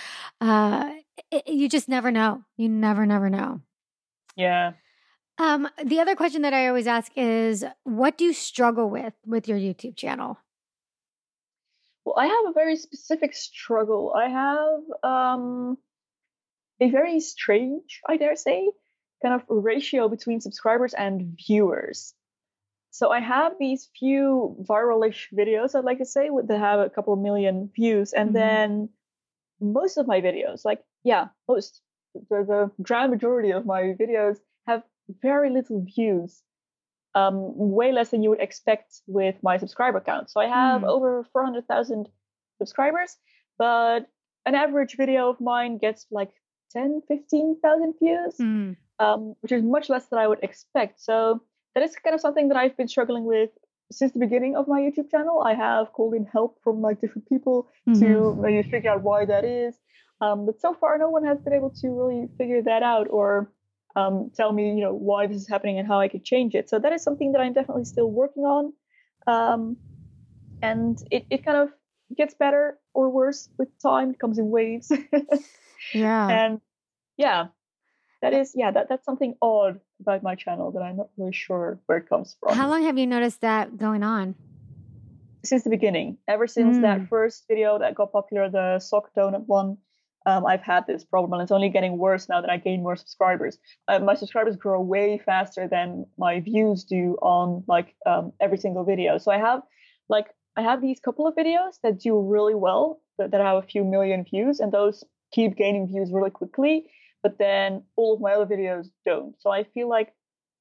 uh, 0.41 0.91
it, 1.31 1.49
you 1.49 1.69
just 1.69 1.89
never 1.89 2.11
know. 2.11 2.45
You 2.57 2.69
never, 2.69 3.07
never 3.07 3.31
know. 3.31 3.61
Yeah. 4.37 4.73
Um, 5.41 5.69
the 5.83 6.01
other 6.01 6.15
question 6.17 6.43
that 6.43 6.53
I 6.53 6.69
always 6.69 6.87
ask 6.87 7.11
is 7.17 7.65
what 7.85 8.19
do 8.19 8.27
you 8.27 8.35
struggle 8.35 8.91
with 8.91 9.15
with 9.25 9.49
your 9.49 9.57
YouTube 9.57 9.97
channel? 9.97 10.37
Well, 12.05 12.17
I 12.19 12.27
have 12.27 12.45
a 12.49 12.53
very 12.53 12.77
specific 12.77 13.33
struggle. 13.35 14.13
I 14.15 14.29
have 14.29 14.81
um, 15.03 15.79
a 16.79 16.91
very 16.91 17.21
strange, 17.21 18.03
I 18.07 18.19
dare 18.19 18.37
say, 18.37 18.71
kind 19.23 19.35
of 19.35 19.43
ratio 19.49 20.09
between 20.11 20.43
subscribers 20.43 20.93
and 20.93 21.35
viewers. 21.47 22.15
so 22.93 23.11
I 23.11 23.21
have 23.21 23.53
these 23.59 23.89
few 23.99 24.57
viralish 24.69 25.33
videos, 25.33 25.75
I'd 25.75 25.85
like 25.85 25.99
to 25.99 26.05
say, 26.05 26.29
that 26.49 26.59
have 26.59 26.81
a 26.81 26.91
couple 26.91 27.15
of 27.15 27.21
million 27.21 27.71
views. 27.75 28.13
And 28.13 28.31
Mhm. 28.31 28.35
then 28.35 28.89
most 29.61 29.97
of 29.97 30.07
my 30.09 30.21
videos, 30.21 30.65
like, 30.65 30.85
yeah, 31.05 31.29
most, 31.49 31.83
the, 32.15 32.45
the 32.45 32.71
grand 32.83 33.13
majority 33.13 33.53
of 33.53 33.65
my 33.65 33.95
videos 33.95 34.39
very 35.23 35.51
little 35.51 35.81
views. 35.83 36.43
Um, 37.15 37.37
way 37.57 37.91
less 37.91 38.11
than 38.11 38.23
you 38.23 38.31
would 38.31 38.41
expect 38.41 39.01
with 39.09 39.35
my 39.43 39.57
subscriber 39.57 40.01
count. 40.01 40.31
So 40.31 40.41
I 40.41 40.47
have 40.47 40.83
Mm. 40.83 40.89
over 40.89 41.25
400,000 41.33 42.09
subscribers, 42.59 43.17
but 43.59 44.07
an 44.47 44.55
average 44.55 44.97
video 44.97 45.29
of 45.29 45.41
mine 45.41 45.79
gets 45.79 46.07
like 46.13 46.31
10, 46.73 47.03
15,000 47.09 47.95
views 47.99 48.37
Mm. 48.39 48.77
um, 49.01 49.35
which 49.41 49.51
is 49.51 49.63
much 49.63 49.89
less 49.89 50.07
than 50.09 50.19
I 50.21 50.29
would 50.29 50.39
expect. 50.45 51.01
So 51.01 51.41
that 51.75 51.83
is 51.83 51.97
kind 51.97 52.15
of 52.15 52.21
something 52.21 52.49
that 52.49 52.57
I've 52.57 52.77
been 52.77 52.87
struggling 52.87 53.25
with 53.25 53.51
since 53.91 54.13
the 54.13 54.19
beginning 54.21 54.55
of 54.57 54.69
my 54.69 54.81
YouTube 54.81 55.11
channel. 55.11 55.43
I 55.43 55.55
have 55.55 55.93
called 55.93 56.15
in 56.15 56.27
help 56.27 56.61
from 56.63 56.81
like 56.81 57.01
different 57.01 57.27
people 57.29 57.67
Mhm. 57.89 57.99
to 58.01 58.35
maybe 58.37 58.63
figure 58.69 58.91
out 58.91 59.03
why 59.03 59.25
that 59.25 59.45
is. 59.45 59.81
Um, 60.21 60.47
but 60.47 60.61
so 60.61 60.75
far, 60.75 60.97
no 60.99 61.09
one 61.11 61.25
has 61.25 61.41
been 61.41 61.55
able 61.55 61.71
to 61.81 61.89
really 61.99 62.29
figure 62.39 62.63
that 62.63 62.83
out 62.85 63.09
or 63.11 63.51
um, 63.97 64.31
tell 64.37 64.53
me, 64.53 64.75
you 64.75 64.81
know, 64.83 64.95
why 64.95 65.27
this 65.27 65.37
is 65.39 65.49
happening 65.49 65.79
and 65.79 65.87
how 65.89 66.01
I 66.01 66.09
could 66.09 66.25
change 66.25 66.55
it. 66.55 66.69
So 66.71 66.79
that 66.79 66.93
is 66.93 67.03
something 67.03 67.33
that 67.33 67.41
I'm 67.41 67.53
definitely 67.53 67.85
still 67.85 68.11
working 68.11 68.45
on. 68.45 68.73
Um, 69.27 69.77
and 70.63 70.99
it, 71.11 71.27
it 71.31 71.45
kind 71.45 71.57
of 71.59 71.71
gets 72.17 72.35
better 72.35 72.79
or 72.95 73.11
worse 73.11 73.49
with 73.59 73.69
time. 73.83 74.11
It 74.11 74.19
comes 74.19 74.39
in 74.39 74.51
waves. 74.51 74.91
Yeah. 75.95 76.29
and 76.29 76.61
yeah 77.17 77.47
that 78.23 78.33
is 78.33 78.53
yeah 78.55 78.71
that, 78.71 78.89
that's 78.89 79.05
something 79.05 79.35
odd 79.43 79.81
about 80.01 80.23
my 80.23 80.35
channel 80.37 80.71
that 80.73 80.81
i'm 80.83 80.99
not 80.99 81.09
really 81.17 81.33
sure 81.33 81.81
where 81.87 81.99
it 81.99 82.09
comes 82.09 82.37
from 82.39 82.57
How 82.57 82.69
long 82.69 82.85
have 82.85 82.97
you 82.99 83.07
noticed 83.07 83.41
that 83.41 83.77
going 83.77 84.03
on? 84.05 84.35
since 85.43 85.65
the 85.65 85.71
beginning 85.71 86.19
ever 86.29 86.47
since 86.47 86.77
Mm. 86.77 86.83
that 86.83 87.09
first 87.09 87.45
video 87.49 87.79
that 87.79 87.95
got 87.95 88.13
popular 88.13 88.49
the 88.51 88.79
sock 88.79 89.11
donut 89.17 89.47
one 89.47 89.79
um, 90.27 90.45
i've 90.47 90.63
had 90.63 90.87
this 90.87 91.05
problem 91.05 91.33
and 91.33 91.43
it's 91.43 91.51
only 91.53 91.69
getting 91.69 91.97
worse 91.99 92.29
now 92.29 92.41
that 92.41 92.51
i 92.51 92.57
gain 92.57 92.83
more 92.83 92.97
subscribers. 92.97 93.59
Uh, 93.89 93.99
my 93.99 94.15
subscribers 94.15 94.57
grow 94.57 94.81
way 94.81 95.19
faster 95.25 95.67
than 95.69 96.05
my 96.19 96.41
views 96.41 96.85
do 96.85 97.17
on 97.23 97.65
like 97.67 97.95
um, 98.07 98.33
every 98.41 98.59
single 98.59 98.85
video. 98.85 99.19
So 99.19 99.31
i 99.31 99.39
have 99.39 99.63
like 100.09 100.27
i 100.57 100.63
have 100.63 100.81
these 100.83 101.01
couple 101.01 101.27
of 101.27 101.35
videos 101.35 101.75
that 101.83 101.99
do 102.01 102.21
really 102.21 102.55
well 102.55 103.01
that, 103.19 103.31
that 103.31 103.41
have 103.41 103.57
a 103.65 103.67
few 103.67 103.85
million 103.85 104.25
views 104.25 104.61
and 104.61 104.73
those 104.73 105.05
keep 105.33 105.57
gaining 105.57 105.87
views 105.87 106.11
really 106.13 106.31
quickly 106.31 106.87
but 107.23 107.39
then 107.39 107.83
all 107.97 108.15
of 108.15 108.21
my 108.21 108.33
other 108.33 108.47
videos 108.47 108.89
don't. 109.05 109.35
So 109.43 109.51
i 109.51 109.65
feel 109.65 109.89
like 109.89 110.13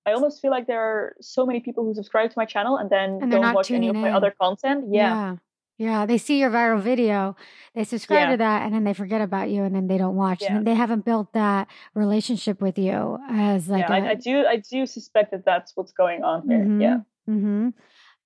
i 0.05 0.11
almost 0.11 0.41
feel 0.41 0.51
like 0.51 0.67
there 0.67 0.81
are 0.81 1.15
so 1.21 1.45
many 1.45 1.59
people 1.59 1.83
who 1.85 1.93
subscribe 1.93 2.29
to 2.31 2.37
my 2.37 2.45
channel 2.45 2.77
and 2.77 2.89
then 2.89 3.19
And 3.21 3.31
don't 3.31 3.53
watch 3.53 3.71
any 3.71 3.87
of 3.89 3.95
my 3.95 4.09
in. 4.09 4.13
other 4.15 4.33
content. 4.41 4.85
Yeah. 4.91 5.01
Yeah. 5.01 5.35
Yeah, 5.79 6.05
They 6.05 6.17
see 6.17 6.39
your 6.39 6.49
viral 6.51 6.81
video, 6.81 7.37
they 7.73 7.85
subscribe 7.85 8.25
Yeah. 8.27 8.31
to 8.31 8.37
that, 8.37 8.63
and 8.63 8.73
then 8.73 8.83
they 8.83 8.93
forget 8.93 9.21
about 9.21 9.49
you, 9.49 9.63
and 9.63 9.73
then 9.73 9.87
they 9.87 9.97
don't 9.97 10.17
watch, 10.17 10.41
Yeah. 10.41 10.57
and 10.57 10.67
they 10.67 10.75
haven't 10.75 11.05
built 11.05 11.31
that 11.33 11.67
relationship 11.95 12.59
with 12.61 12.77
you 12.77 13.17
as 13.29 13.69
like 13.69 13.87
yeah, 13.87 13.95
I, 13.95 14.09
I 14.09 14.15
do 14.15 14.45
I 14.45 14.57
do 14.57 14.85
suspect 14.85 15.31
that 15.31 15.45
that's 15.45 15.77
what's 15.77 15.93
going 15.93 16.21
on 16.23 16.47
here. 16.49 16.65
Yeah. 16.79 16.97
Mm-hmm. 17.29 17.69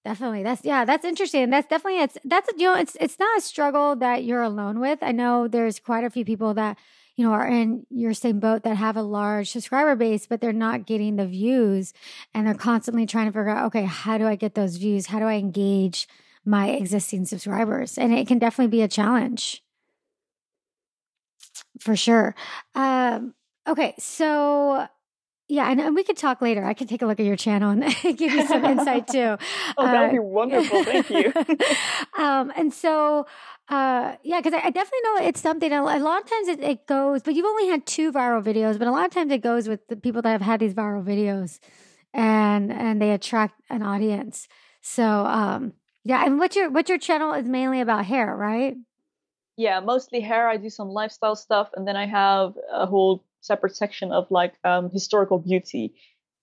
Definitely. 0.03 0.41
That's 0.43 0.65
yeah, 0.65 0.83
that's 0.83 1.05
interesting. 1.05 1.51
That's 1.51 1.67
definitely 1.67 2.01
it's 2.01 2.17
that's 2.25 2.49
you 2.57 2.65
know, 2.65 2.75
it's 2.75 2.97
it's 2.99 3.19
not 3.19 3.37
a 3.37 3.41
struggle 3.41 3.95
that 3.97 4.23
you're 4.23 4.41
alone 4.41 4.79
with. 4.79 4.99
I 5.03 5.11
know 5.11 5.47
there's 5.47 5.79
quite 5.79 6.03
a 6.03 6.09
few 6.09 6.25
people 6.25 6.55
that, 6.55 6.77
you 7.15 7.23
know, 7.25 7.31
are 7.33 7.47
in 7.47 7.85
your 7.91 8.13
same 8.15 8.39
boat 8.39 8.63
that 8.63 8.75
have 8.77 8.97
a 8.97 9.01
large 9.03 9.51
subscriber 9.51 9.95
base, 9.95 10.25
but 10.25 10.41
they're 10.41 10.51
not 10.51 10.85
getting 10.87 11.15
the 11.17 11.27
views 11.27 11.93
and 12.33 12.45
they're 12.47 12.53
constantly 12.55 13.05
trying 13.05 13.27
to 13.27 13.31
figure 13.31 13.49
out, 13.49 13.67
okay, 13.67 13.85
how 13.85 14.17
do 14.17 14.25
I 14.27 14.35
get 14.35 14.55
those 14.55 14.75
views? 14.77 15.05
How 15.05 15.19
do 15.19 15.25
I 15.25 15.35
engage 15.35 16.07
my 16.45 16.69
existing 16.71 17.25
subscribers? 17.25 17.97
And 17.97 18.13
it 18.13 18.27
can 18.27 18.39
definitely 18.39 18.71
be 18.71 18.81
a 18.81 18.87
challenge. 18.87 19.61
For 21.79 21.95
sure. 21.95 22.35
Um, 22.75 23.33
okay, 23.67 23.93
so 23.99 24.87
yeah, 25.49 25.69
and, 25.69 25.79
and 25.81 25.95
we 25.95 26.03
could 26.03 26.17
talk 26.17 26.41
later. 26.41 26.63
I 26.63 26.73
could 26.73 26.87
take 26.89 27.01
a 27.01 27.05
look 27.05 27.19
at 27.19 27.25
your 27.25 27.35
channel 27.35 27.69
and 27.71 27.83
give 28.17 28.21
you 28.33 28.47
some 28.47 28.63
insight 28.65 29.07
too. 29.07 29.37
Oh, 29.77 29.85
that 29.85 30.01
would 30.01 30.09
Uh, 30.09 30.13
be 30.13 30.19
wonderful. 30.19 30.83
Thank 30.83 31.09
you. 31.09 31.33
um, 32.17 32.51
and 32.55 32.73
so, 32.73 33.25
uh, 33.69 34.15
yeah, 34.23 34.39
because 34.39 34.53
I, 34.53 34.67
I 34.67 34.69
definitely 34.69 34.99
know 35.03 35.27
it's 35.27 35.41
something. 35.41 35.71
A 35.71 35.81
a 35.81 35.99
lot 35.99 36.21
of 36.23 36.29
times 36.29 36.47
it, 36.47 36.59
it 36.61 36.87
goes, 36.87 37.21
but 37.23 37.33
you've 37.35 37.45
only 37.45 37.67
had 37.67 37.85
two 37.85 38.11
viral 38.11 38.43
videos, 38.43 38.79
but 38.79 38.87
a 38.87 38.91
lot 38.91 39.05
of 39.05 39.11
times 39.11 39.31
it 39.31 39.41
goes 39.41 39.67
with 39.67 39.85
the 39.87 39.95
people 39.95 40.21
that 40.21 40.31
have 40.31 40.41
had 40.41 40.59
these 40.59 40.73
viral 40.73 41.03
videos, 41.03 41.59
and 42.13 42.71
and 42.71 43.01
they 43.01 43.11
attract 43.11 43.61
an 43.69 43.81
audience. 43.83 44.47
So, 44.81 45.03
um, 45.25 45.73
yeah, 46.03 46.25
and 46.25 46.39
what's 46.39 46.55
your 46.55 46.69
what's 46.69 46.89
your 46.89 46.99
channel 46.99 47.33
is 47.33 47.45
mainly 47.47 47.81
about 47.81 48.05
hair, 48.05 48.35
right? 48.35 48.75
yeah, 49.55 49.79
mostly 49.79 50.19
hair. 50.19 50.47
I 50.47 50.57
do 50.57 50.69
some 50.69 50.89
lifestyle 50.89 51.35
stuff, 51.35 51.69
and 51.75 51.87
then 51.87 51.95
I 51.95 52.07
have 52.07 52.55
a 52.71 52.85
whole 52.87 53.23
separate 53.41 53.75
section 53.75 54.11
of 54.11 54.29
like 54.31 54.53
um, 54.63 54.89
historical 54.89 55.37
beauty, 55.37 55.93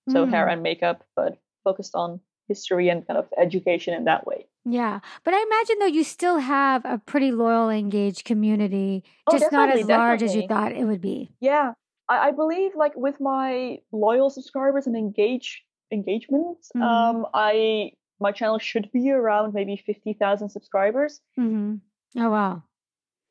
so 0.08 0.26
hair 0.26 0.46
Mm. 0.46 0.52
and 0.52 0.62
makeup, 0.62 1.04
but 1.16 1.38
focused 1.64 1.94
on 1.94 2.20
history 2.46 2.88
and 2.88 3.06
kind 3.06 3.18
of 3.18 3.26
education 3.36 3.94
in 3.94 4.04
that 4.04 4.26
way. 4.26 4.46
Yeah, 4.64 5.00
but 5.24 5.34
I 5.34 5.42
imagine 5.42 5.78
though 5.80 5.86
you 5.86 6.04
still 6.04 6.38
have 6.38 6.84
a 6.84 6.98
pretty 6.98 7.32
loyal, 7.32 7.68
engaged 7.70 8.24
community, 8.24 9.02
Oh, 9.26 9.32
just 9.32 9.50
not 9.50 9.68
as 9.70 9.80
definitely, 9.80 9.94
large 9.96 10.22
as 10.22 10.34
you 10.36 10.46
thought 10.46 10.72
it 10.72 10.84
would 10.84 11.00
be. 11.00 11.30
Yeah, 11.40 11.72
I, 12.08 12.28
I 12.28 12.30
believe 12.32 12.72
like 12.76 12.92
with 12.96 13.20
my 13.20 13.78
loyal 13.92 14.30
subscribers 14.30 14.86
and 14.86 14.96
engage 14.96 15.64
engagements, 15.90 16.70
Mhm. 16.76 16.82
um, 16.82 17.26
I 17.34 17.92
my 18.20 18.32
channel 18.32 18.58
should 18.58 18.90
be 18.92 19.10
around 19.10 19.54
maybe 19.54 19.76
fifty 19.76 20.12
thousand 20.14 20.50
subscribers. 20.50 21.20
hmm 21.36 21.76
Oh 22.16 22.30
wow. 22.30 22.62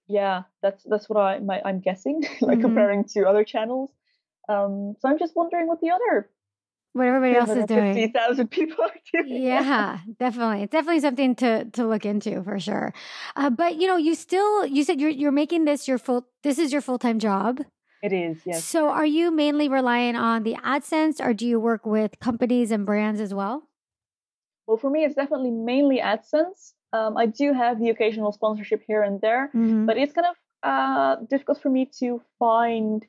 Yeah, 0.07 0.43
that's 0.63 0.83
that's 0.83 1.07
what 1.07 1.19
I 1.19 1.39
my, 1.39 1.61
I'm 1.63 1.79
guessing, 1.81 2.23
like 2.41 2.57
Mhm. 2.59 2.61
comparing 2.61 3.03
to 3.13 3.25
other 3.27 3.43
channels. 3.43 3.91
Um, 4.47 4.95
so 4.99 5.07
I'm 5.09 5.19
just 5.19 5.35
wondering 5.35 5.67
what 5.67 5.79
the 5.81 5.91
other 5.91 6.29
What 6.93 7.05
everybody 7.05 7.35
else 7.35 7.49
is 7.51 7.65
doing. 7.65 7.93
fifty 7.93 8.11
thousand 8.11 8.49
people 8.49 8.83
are 8.83 8.91
doing. 9.13 9.43
Yeah, 9.43 9.99
definitely. 10.19 10.63
It's 10.63 10.71
definitely 10.71 11.01
something 11.01 11.35
to 11.35 11.65
to 11.65 11.85
look 11.85 12.05
into 12.05 12.41
for 12.43 12.59
sure. 12.59 12.91
Uh, 13.35 13.51
but 13.51 13.75
you 13.79 13.85
know, 13.87 13.97
you 13.97 14.15
still 14.15 14.65
you 14.65 14.83
said 14.83 14.99
you're 14.99 15.11
you're 15.11 15.31
making 15.31 15.65
this 15.65 15.87
your 15.87 15.99
full 15.99 16.25
this 16.41 16.57
is 16.57 16.71
your 16.73 16.81
full 16.81 16.97
time 16.97 17.19
job. 17.19 17.61
it 18.01 18.11
is. 18.13 18.41
Yes. 18.45 18.65
So 18.65 18.89
are 18.89 19.05
you 19.05 19.29
mainly 19.29 19.69
relying 19.69 20.15
on 20.15 20.41
the 20.41 20.55
AdSense 20.55 21.23
or 21.23 21.33
do 21.35 21.45
you 21.45 21.59
work 21.59 21.85
with 21.85 22.19
companies 22.19 22.71
and 22.71 22.85
brands 22.87 23.21
as 23.21 23.33
well? 23.35 23.68
Well, 24.69 24.77
for 24.77 24.91
me, 24.91 25.03
it's 25.03 25.15
definitely 25.15 25.49
mainly 25.49 25.97
AdSense. 25.99 26.73
Um, 26.93 27.17
I 27.17 27.25
do 27.25 27.53
have 27.53 27.79
the 27.79 27.89
occasional 27.89 28.31
sponsorship 28.31 28.83
here 28.85 29.01
and 29.01 29.19
there, 29.19 29.49
Mhm. 29.51 29.87
but 29.87 29.97
it's 29.97 30.13
kind 30.13 30.27
of 30.27 30.35
uh, 30.61 31.15
difficult 31.27 31.59
for 31.59 31.71
me 31.71 31.87
to 32.01 32.21
find 32.37 33.03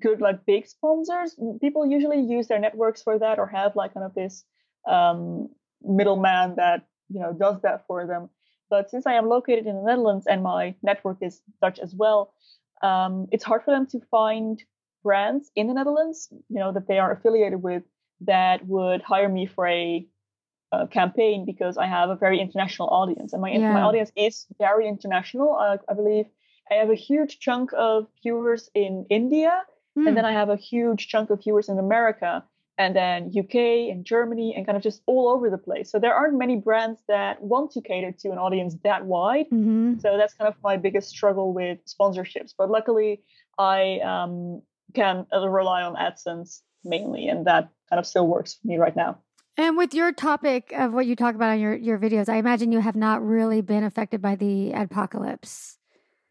good 0.00 0.20
like 0.20 0.44
big 0.44 0.66
sponsors. 0.66 1.38
People 1.60 1.86
usually 1.86 2.20
use 2.20 2.48
their 2.48 2.58
networks 2.58 3.00
for 3.00 3.16
that 3.16 3.38
or 3.38 3.46
have 3.46 3.76
like 3.76 3.94
kind 3.94 4.04
of 4.04 4.12
this 4.14 4.44
um, 4.88 5.50
middleman 5.82 6.56
that 6.56 6.84
you 7.10 7.20
know 7.20 7.32
does 7.32 7.60
that 7.62 7.86
for 7.86 8.04
them. 8.04 8.28
But 8.68 8.90
since 8.90 9.06
I 9.06 9.12
am 9.14 9.28
located 9.28 9.66
in 9.68 9.76
the 9.76 9.82
Netherlands 9.82 10.26
and 10.26 10.42
my 10.42 10.74
network 10.82 11.18
is 11.20 11.42
Dutch 11.60 11.78
as 11.78 11.94
well, 11.94 12.32
um, 12.82 13.28
it's 13.30 13.44
hard 13.44 13.62
for 13.62 13.70
them 13.70 13.86
to 13.92 14.00
find 14.10 14.60
brands 15.04 15.52
in 15.54 15.68
the 15.68 15.74
Netherlands, 15.74 16.28
you 16.48 16.58
know, 16.58 16.72
that 16.72 16.88
they 16.88 16.98
are 16.98 17.12
affiliated 17.12 17.62
with 17.62 17.84
that 18.22 18.66
would 18.66 19.02
hire 19.02 19.28
me 19.28 19.46
for 19.46 19.66
a 19.68 20.08
uh, 20.72 20.86
campaign 20.86 21.44
because 21.44 21.76
I 21.76 21.86
have 21.86 22.08
a 22.10 22.16
very 22.16 22.40
international 22.40 22.88
audience, 22.88 23.32
and 23.32 23.42
my 23.42 23.50
Yeah. 23.50 23.72
my 23.72 23.82
audience 23.82 24.10
is 24.16 24.46
very 24.58 24.88
international. 24.88 25.48
Uh, 25.62 25.76
I 25.88 25.94
believe 25.94 26.26
I 26.70 26.74
have 26.74 26.90
a 26.90 26.94
huge 27.08 27.38
chunk 27.40 27.70
of 27.76 28.06
viewers 28.22 28.70
in 28.74 29.06
India, 29.10 29.52
Hmm. 29.94 30.06
and 30.08 30.16
then 30.16 30.24
I 30.24 30.32
have 30.32 30.48
a 30.48 30.56
huge 30.56 31.08
chunk 31.08 31.28
of 31.30 31.42
viewers 31.44 31.68
in 31.68 31.78
America, 31.78 32.42
and 32.78 32.96
then 32.96 33.30
UK 33.40 33.90
and 33.90 34.04
Germany, 34.04 34.54
and 34.56 34.64
kind 34.66 34.76
of 34.76 34.82
just 34.82 35.02
all 35.06 35.28
over 35.28 35.50
the 35.50 35.58
place. 35.58 35.90
So 35.92 35.98
there 35.98 36.14
aren't 36.14 36.38
many 36.38 36.56
brands 36.56 36.98
that 37.08 37.42
want 37.42 37.72
to 37.72 37.80
cater 37.82 38.12
to 38.22 38.28
an 38.32 38.38
audience 38.38 38.72
that 38.84 39.04
wide. 39.04 39.48
Mhm. 39.50 40.00
So 40.00 40.16
that's 40.16 40.34
kind 40.38 40.48
of 40.48 40.56
my 40.62 40.76
biggest 40.78 41.10
struggle 41.10 41.52
with 41.52 41.78
sponsorships. 41.84 42.54
But 42.56 42.70
luckily, 42.70 43.22
I 43.58 44.00
um, 44.00 44.62
can 44.94 45.26
uh, 45.34 45.46
rely 45.48 45.82
on 45.82 45.94
AdSense 45.96 46.62
mainly, 46.84 47.28
and 47.28 47.44
that 47.46 47.68
kind 47.90 48.00
of 48.00 48.06
still 48.06 48.26
works 48.26 48.54
for 48.54 48.66
me 48.68 48.78
right 48.78 48.96
now. 48.96 49.18
And 49.58 49.76
with 49.76 49.92
your 49.94 50.12
topic 50.12 50.72
of 50.74 50.92
what 50.92 51.06
you 51.06 51.14
talk 51.14 51.34
about 51.34 51.50
on 51.50 51.60
your, 51.60 51.74
your 51.74 51.98
videos, 51.98 52.28
I 52.28 52.36
imagine 52.36 52.72
you 52.72 52.80
have 52.80 52.96
not 52.96 53.22
really 53.24 53.60
been 53.60 53.84
affected 53.84 54.22
by 54.22 54.34
the 54.34 54.72
adpocalypse. 54.74 55.76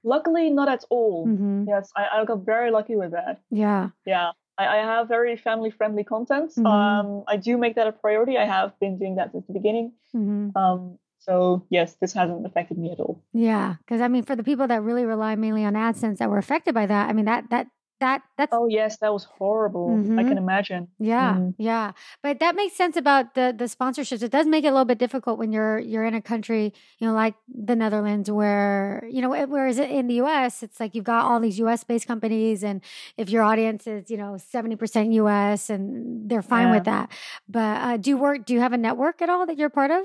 Luckily, 0.03 0.49
not 0.49 0.67
at 0.69 0.83
all. 0.89 1.25
hmm 1.27 1.65
Yes, 1.67 1.91
I, 1.95 2.07
I 2.21 2.25
got 2.25 2.43
very 2.45 2.71
lucky 2.71 2.95
with 2.95 3.11
that. 3.11 3.41
Yeah. 3.51 3.89
Yeah, 4.05 4.31
I, 4.57 4.65
I 4.67 4.75
have 4.77 5.07
very 5.07 5.37
family 5.37 5.69
friendly 5.69 6.03
content. 6.03 6.51
Mhm. 6.57 6.65
Um, 6.65 7.23
I 7.27 7.37
do 7.37 7.57
make 7.57 7.75
that 7.75 7.85
a 7.87 7.91
priority. 7.91 8.37
I 8.37 8.45
have 8.45 8.77
been 8.79 8.97
doing 8.97 9.15
that 9.17 9.31
since 9.31 9.45
the 9.45 9.53
beginning. 9.53 9.93
hmm 10.11 10.49
Um, 10.55 10.97
so 11.19 11.63
yes, 11.69 11.93
this 12.01 12.13
hasn't 12.13 12.43
affected 12.47 12.79
me 12.79 12.91
at 12.91 12.99
all. 12.99 13.21
Yeah, 13.33 13.75
because 13.85 14.01
I 14.01 14.07
mean, 14.07 14.23
for 14.23 14.35
the 14.35 14.43
people 14.43 14.65
that 14.67 14.81
really 14.81 15.05
rely 15.05 15.35
mainly 15.35 15.63
on 15.63 15.73
AdSense 15.75 16.17
that 16.17 16.31
were 16.31 16.39
affected 16.39 16.73
by 16.73 16.87
that, 16.87 17.09
I 17.09 17.13
mean 17.13 17.25
that 17.25 17.51
that 17.51 17.67
that 18.01 18.21
that's 18.37 18.51
Oh 18.53 18.67
yes, 18.67 18.97
that 18.99 19.13
was 19.13 19.23
horrible. 19.23 19.93
I 20.19 20.23
Mhm. 20.23 20.27
can 20.27 20.37
imagine. 20.37 20.89
yeah, 20.99 21.35
Mhm. 21.39 21.55
yeah. 21.57 21.91
But 22.21 22.39
that 22.39 22.55
makes 22.55 22.75
sense 22.75 22.97
about 22.97 23.33
the 23.33 23.53
the 23.57 23.65
sponsorships. 23.65 24.21
It 24.21 24.31
does 24.31 24.45
make 24.45 24.65
it 24.65 24.67
a 24.67 24.71
little 24.75 24.85
bit 24.85 24.97
difficult 24.99 25.39
when 25.39 25.51
you're 25.53 25.79
you're 25.79 26.03
in 26.03 26.13
a 26.13 26.21
country, 26.21 26.73
you 26.99 27.07
know, 27.07 27.13
like 27.13 27.35
the 27.47 27.75
Netherlands, 27.75 28.29
where 28.29 29.07
you 29.09 29.21
know, 29.21 29.33
it- 29.33 29.49
whereas 29.49 29.79
in 29.79 30.07
the 30.07 30.15
U.S., 30.25 30.61
it's 30.63 30.79
like 30.79 30.93
you've 30.95 31.05
got 31.07 31.23
all 31.25 31.39
these 31.39 31.57
U.S. 31.59 31.83
based 31.85 32.07
companies, 32.07 32.63
and 32.63 32.81
if 33.17 33.29
your 33.29 33.43
audience 33.43 33.87
is 33.87 34.11
you 34.11 34.17
know 34.17 34.35
seventy 34.37 34.75
percent 34.75 35.13
U.S. 35.23 35.69
and 35.69 36.29
they're 36.29 36.41
fine 36.43 36.71
with 36.71 36.83
that. 36.85 37.09
But 37.47 37.77
uh, 37.81 37.97
do 37.97 38.09
you 38.11 38.17
work? 38.17 38.45
Do 38.45 38.53
you 38.53 38.59
have 38.59 38.73
a 38.73 38.77
network 38.77 39.21
at 39.21 39.29
all 39.29 39.45
that 39.47 39.57
you're 39.57 39.69
part 39.71 39.91
of? 39.91 40.03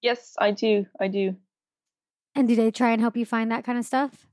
Yes, 0.00 0.36
I 0.38 0.52
do. 0.52 0.86
I 1.00 1.08
do. 1.08 1.34
And 2.36 2.46
do 2.46 2.54
they 2.54 2.70
try 2.70 2.90
and 2.92 3.00
help 3.00 3.16
you 3.16 3.26
find 3.26 3.50
that 3.50 3.64
kind 3.64 3.78
of 3.78 3.84
stuff? 3.84 4.27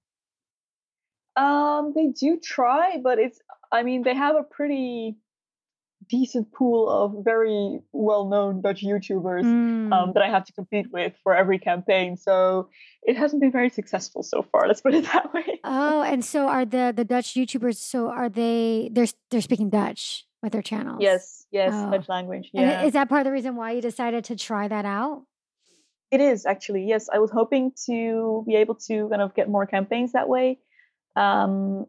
Um, 1.37 1.93
they 1.95 2.07
do 2.07 2.39
try, 2.43 2.97
but 3.03 3.19
it's. 3.19 3.39
I 3.71 3.83
mean, 3.83 4.03
they 4.03 4.13
have 4.15 4.35
a 4.35 4.43
pretty 4.43 5.17
decent 6.07 6.53
pool 6.53 6.87
of 6.89 7.23
very 7.25 7.79
well-known 7.91 8.61
Dutch 8.61 8.83
YouTubers 8.83 9.43
Mm. 9.43 9.91
um, 9.91 10.11
that 10.13 10.21
I 10.21 10.29
have 10.29 10.45
to 10.45 10.53
compete 10.53 10.91
with 10.91 11.13
for 11.23 11.35
every 11.35 11.57
campaign. 11.57 12.15
So 12.15 12.69
it 13.01 13.17
hasn't 13.17 13.41
been 13.41 13.51
very 13.51 13.69
successful 13.69 14.21
so 14.21 14.43
far. 14.43 14.67
Let's 14.67 14.81
put 14.81 14.93
it 14.93 15.03
that 15.13 15.33
way. 15.33 15.59
Oh, 15.63 16.03
and 16.03 16.23
so 16.23 16.47
are 16.47 16.63
the 16.65 16.93
the 16.95 17.03
Dutch 17.05 17.33
YouTubers? 17.33 17.77
So 17.77 18.09
are 18.09 18.29
they? 18.29 18.89
They're 18.93 19.07
they're 19.31 19.41
speaking 19.41 19.69
Dutch 19.69 20.25
with 20.43 20.53
their 20.53 20.61
channels. 20.61 20.99
Yes, 21.01 21.47
yes, 21.51 21.71
Oh. 21.73 21.89
Dutch 21.91 22.07
language. 22.07 22.51
And 22.53 22.85
is 22.85 22.93
that 22.93 23.09
part 23.09 23.21
of 23.21 23.25
the 23.25 23.31
reason 23.31 23.55
why 23.55 23.71
you 23.71 23.81
decided 23.81 24.23
to 24.25 24.35
try 24.35 24.67
that 24.67 24.85
out? 24.85 25.23
it 26.11 26.21
is 26.21 26.45
actually. 26.45 26.85
Yes, 26.87 27.09
I 27.11 27.17
was 27.19 27.31
hoping 27.31 27.71
to 27.87 28.43
be 28.47 28.55
able 28.55 28.75
to 28.87 29.09
kind 29.09 29.21
of 29.23 29.33
get 29.33 29.49
more 29.49 29.65
campaigns 29.65 30.11
that 30.13 30.29
way. 30.29 30.59
Um, 31.15 31.85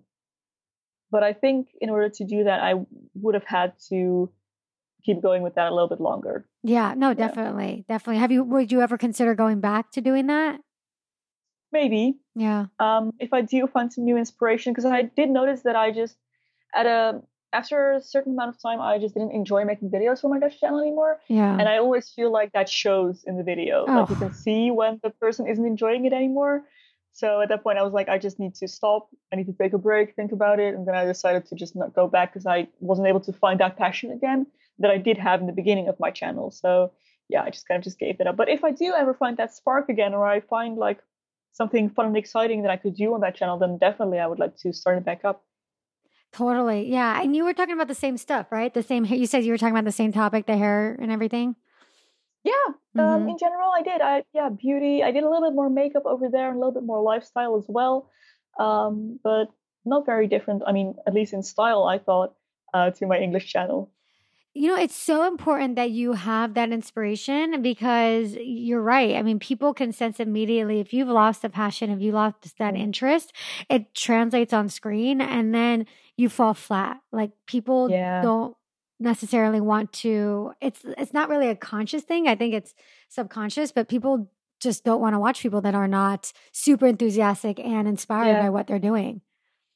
but 1.10 1.22
I 1.22 1.32
think 1.32 1.68
in 1.80 1.90
order 1.90 2.08
to 2.08 2.24
do 2.24 2.44
that, 2.44 2.60
I 2.60 2.74
would 3.14 3.34
have 3.34 3.44
had 3.44 3.74
to 3.88 4.30
keep 5.04 5.22
going 5.22 5.42
with 5.42 5.54
that 5.54 5.70
a 5.70 5.74
little 5.74 5.88
bit 5.88 6.00
longer. 6.00 6.46
Yeah, 6.62 6.94
no, 6.96 7.14
definitely, 7.14 7.84
definitely. 7.88 8.18
Have 8.20 8.32
you? 8.32 8.42
Would 8.44 8.72
you 8.72 8.80
ever 8.80 8.98
consider 8.98 9.34
going 9.34 9.60
back 9.60 9.90
to 9.92 10.00
doing 10.00 10.26
that? 10.26 10.60
Maybe 11.72 12.18
Yeah. 12.34 12.66
um, 12.78 13.12
if 13.18 13.32
I 13.32 13.40
do 13.42 13.66
find 13.66 13.92
some 13.92 14.04
new 14.04 14.16
inspiration, 14.16 14.72
because 14.72 14.84
I 14.84 15.02
did 15.02 15.30
notice 15.30 15.62
that 15.62 15.76
I 15.76 15.90
just 15.90 16.16
at 16.74 16.86
a 16.86 17.22
after 17.52 17.92
a 17.92 18.02
certain 18.02 18.32
amount 18.32 18.50
of 18.54 18.60
time, 18.60 18.80
I 18.80 18.98
just 18.98 19.14
didn't 19.14 19.30
enjoy 19.30 19.64
making 19.64 19.90
videos 19.90 20.20
for 20.20 20.28
my 20.28 20.38
Dutch 20.38 20.60
channel 20.60 20.80
anymore, 20.80 21.20
Yeah. 21.28 21.56
and 21.58 21.68
I 21.68 21.78
always 21.78 22.08
feel 22.10 22.30
like 22.30 22.52
that 22.52 22.68
shows 22.68 23.24
in 23.24 23.36
the 23.36 23.42
video. 23.44 23.84
Like 23.86 24.10
you 24.10 24.16
Oh. 24.16 24.18
can 24.18 24.32
see 24.34 24.70
when 24.70 25.00
the 25.02 25.10
person 25.10 25.46
isn't 25.46 25.64
enjoying 25.64 26.04
it 26.04 26.12
anymore. 26.12 26.64
So 27.16 27.40
at 27.40 27.48
that 27.48 27.62
point, 27.62 27.78
I 27.78 27.82
was 27.82 27.94
like, 27.94 28.10
I 28.10 28.18
just 28.18 28.38
need 28.38 28.54
to 28.56 28.68
stop. 28.68 29.08
I 29.32 29.36
need 29.36 29.46
to 29.46 29.54
take 29.54 29.72
a 29.72 29.78
break, 29.78 30.14
think 30.14 30.32
about 30.32 30.60
it, 30.60 30.74
and 30.74 30.86
then 30.86 30.94
I 30.94 31.06
decided 31.06 31.46
to 31.46 31.54
just 31.54 31.74
not 31.74 31.94
go 31.94 32.06
back 32.06 32.34
because 32.34 32.44
I 32.44 32.68
wasn't 32.80 33.08
able 33.08 33.20
to 33.20 33.32
find 33.32 33.58
that 33.60 33.78
passion 33.78 34.12
again 34.12 34.46
that 34.80 34.90
I 34.90 34.98
did 34.98 35.16
have 35.16 35.40
in 35.40 35.46
the 35.46 35.54
beginning 35.54 35.88
of 35.88 35.98
my 35.98 36.10
channel. 36.10 36.50
So 36.50 36.92
yeah, 37.30 37.42
I 37.42 37.48
just 37.48 37.66
kind 37.66 37.78
of 37.78 37.84
just 37.84 37.98
gave 37.98 38.20
it 38.20 38.26
up. 38.26 38.36
But 38.36 38.50
if 38.50 38.62
I 38.64 38.70
do 38.70 38.92
ever 38.92 39.14
find 39.14 39.38
that 39.38 39.54
spark 39.54 39.88
again, 39.88 40.12
or 40.12 40.26
I 40.26 40.40
find 40.40 40.76
like 40.76 40.98
something 41.52 41.88
fun 41.88 42.04
and 42.04 42.18
exciting 42.18 42.60
that 42.62 42.70
I 42.70 42.76
could 42.76 42.94
do 42.94 43.14
on 43.14 43.22
that 43.22 43.34
channel, 43.34 43.58
then 43.58 43.78
definitely 43.78 44.18
I 44.18 44.26
would 44.26 44.38
like 44.38 44.58
to 44.58 44.74
start 44.74 44.98
it 44.98 45.04
back 45.06 45.24
up. 45.24 45.42
totally. 46.34 46.86
Yeah. 46.86 47.18
And 47.22 47.34
you 47.34 47.44
were 47.44 47.54
talking 47.54 47.72
about 47.72 47.88
the 47.88 47.94
same 47.94 48.18
stuff, 48.18 48.52
right? 48.52 48.74
The 48.74 48.82
same. 48.82 49.06
You 49.06 49.26
said 49.26 49.42
you 49.42 49.52
were 49.52 49.58
talking 49.58 49.74
about 49.74 49.86
the 49.86 50.00
same 50.02 50.12
topic, 50.12 50.44
the 50.44 50.58
hair 50.58 50.98
and 51.00 51.10
everything. 51.10 51.56
Yeah, 52.50 52.66
um, 53.02 53.26
Mhm. 53.26 53.30
in 53.32 53.38
general, 53.38 53.70
I 53.74 53.82
did. 53.82 54.00
I 54.00 54.24
yeah, 54.32 54.48
beauty. 54.50 55.02
I 55.02 55.10
did 55.10 55.24
a 55.24 55.28
little 55.28 55.46
bit 55.48 55.54
more 55.54 55.70
makeup 55.70 56.06
over 56.06 56.28
there, 56.28 56.48
and 56.48 56.56
a 56.56 56.60
little 56.60 56.72
bit 56.78 56.84
more 56.92 57.02
lifestyle 57.02 57.56
as 57.56 57.66
well, 57.68 58.10
um, 58.58 59.18
but 59.22 59.46
not 59.84 60.06
very 60.06 60.26
different. 60.28 60.62
I 60.66 60.72
mean, 60.72 60.94
at 61.06 61.14
least 61.14 61.32
in 61.32 61.42
style, 61.42 61.84
I 61.84 61.98
thought 61.98 62.34
uh, 62.74 62.90
to 62.92 63.06
my 63.06 63.18
English 63.18 63.46
channel. 63.52 63.90
You 64.54 64.68
know, 64.68 64.76
it's 64.76 64.96
so 64.96 65.26
important 65.26 65.76
that 65.76 65.90
you 65.90 66.12
have 66.14 66.54
that 66.54 66.72
inspiration 66.72 67.60
because 67.60 68.34
you're 68.40 68.80
right. 68.80 69.14
I 69.14 69.20
mean, 69.22 69.38
people 69.38 69.74
can 69.74 69.92
sense 69.92 70.18
immediately 70.18 70.80
if 70.80 70.94
you've 70.94 71.08
lost 71.08 71.42
the 71.42 71.50
passion, 71.50 71.90
if 71.90 72.00
you 72.00 72.12
lost 72.12 72.56
that 72.58 72.74
interest, 72.74 73.34
it 73.68 73.94
translates 73.94 74.54
on 74.54 74.70
screen 74.70 75.20
and 75.20 75.54
then 75.54 75.84
you 76.16 76.30
fall 76.30 76.54
flat. 76.54 77.00
Like 77.12 77.32
people 77.46 77.90
Yeah. 77.90 78.22
don't 78.22 78.56
necessarily 78.98 79.60
want 79.60 79.92
to 79.92 80.52
it's 80.60 80.80
it's 80.84 81.12
not 81.12 81.28
really 81.28 81.48
a 81.48 81.54
conscious 81.56 82.02
thing. 82.02 82.26
I 82.28 82.34
think 82.34 82.54
it's 82.54 82.74
subconscious, 83.08 83.72
but 83.72 83.88
people 83.88 84.30
just 84.60 84.84
don't 84.84 85.00
want 85.00 85.14
to 85.14 85.18
watch 85.18 85.40
people 85.42 85.60
that 85.60 85.74
are 85.74 85.88
not 85.88 86.32
super 86.52 86.86
enthusiastic 86.86 87.60
and 87.60 87.86
inspired 87.86 88.32
Yeah. 88.32 88.42
by 88.42 88.50
what 88.50 88.66
they're 88.66 88.78
doing. 88.78 89.20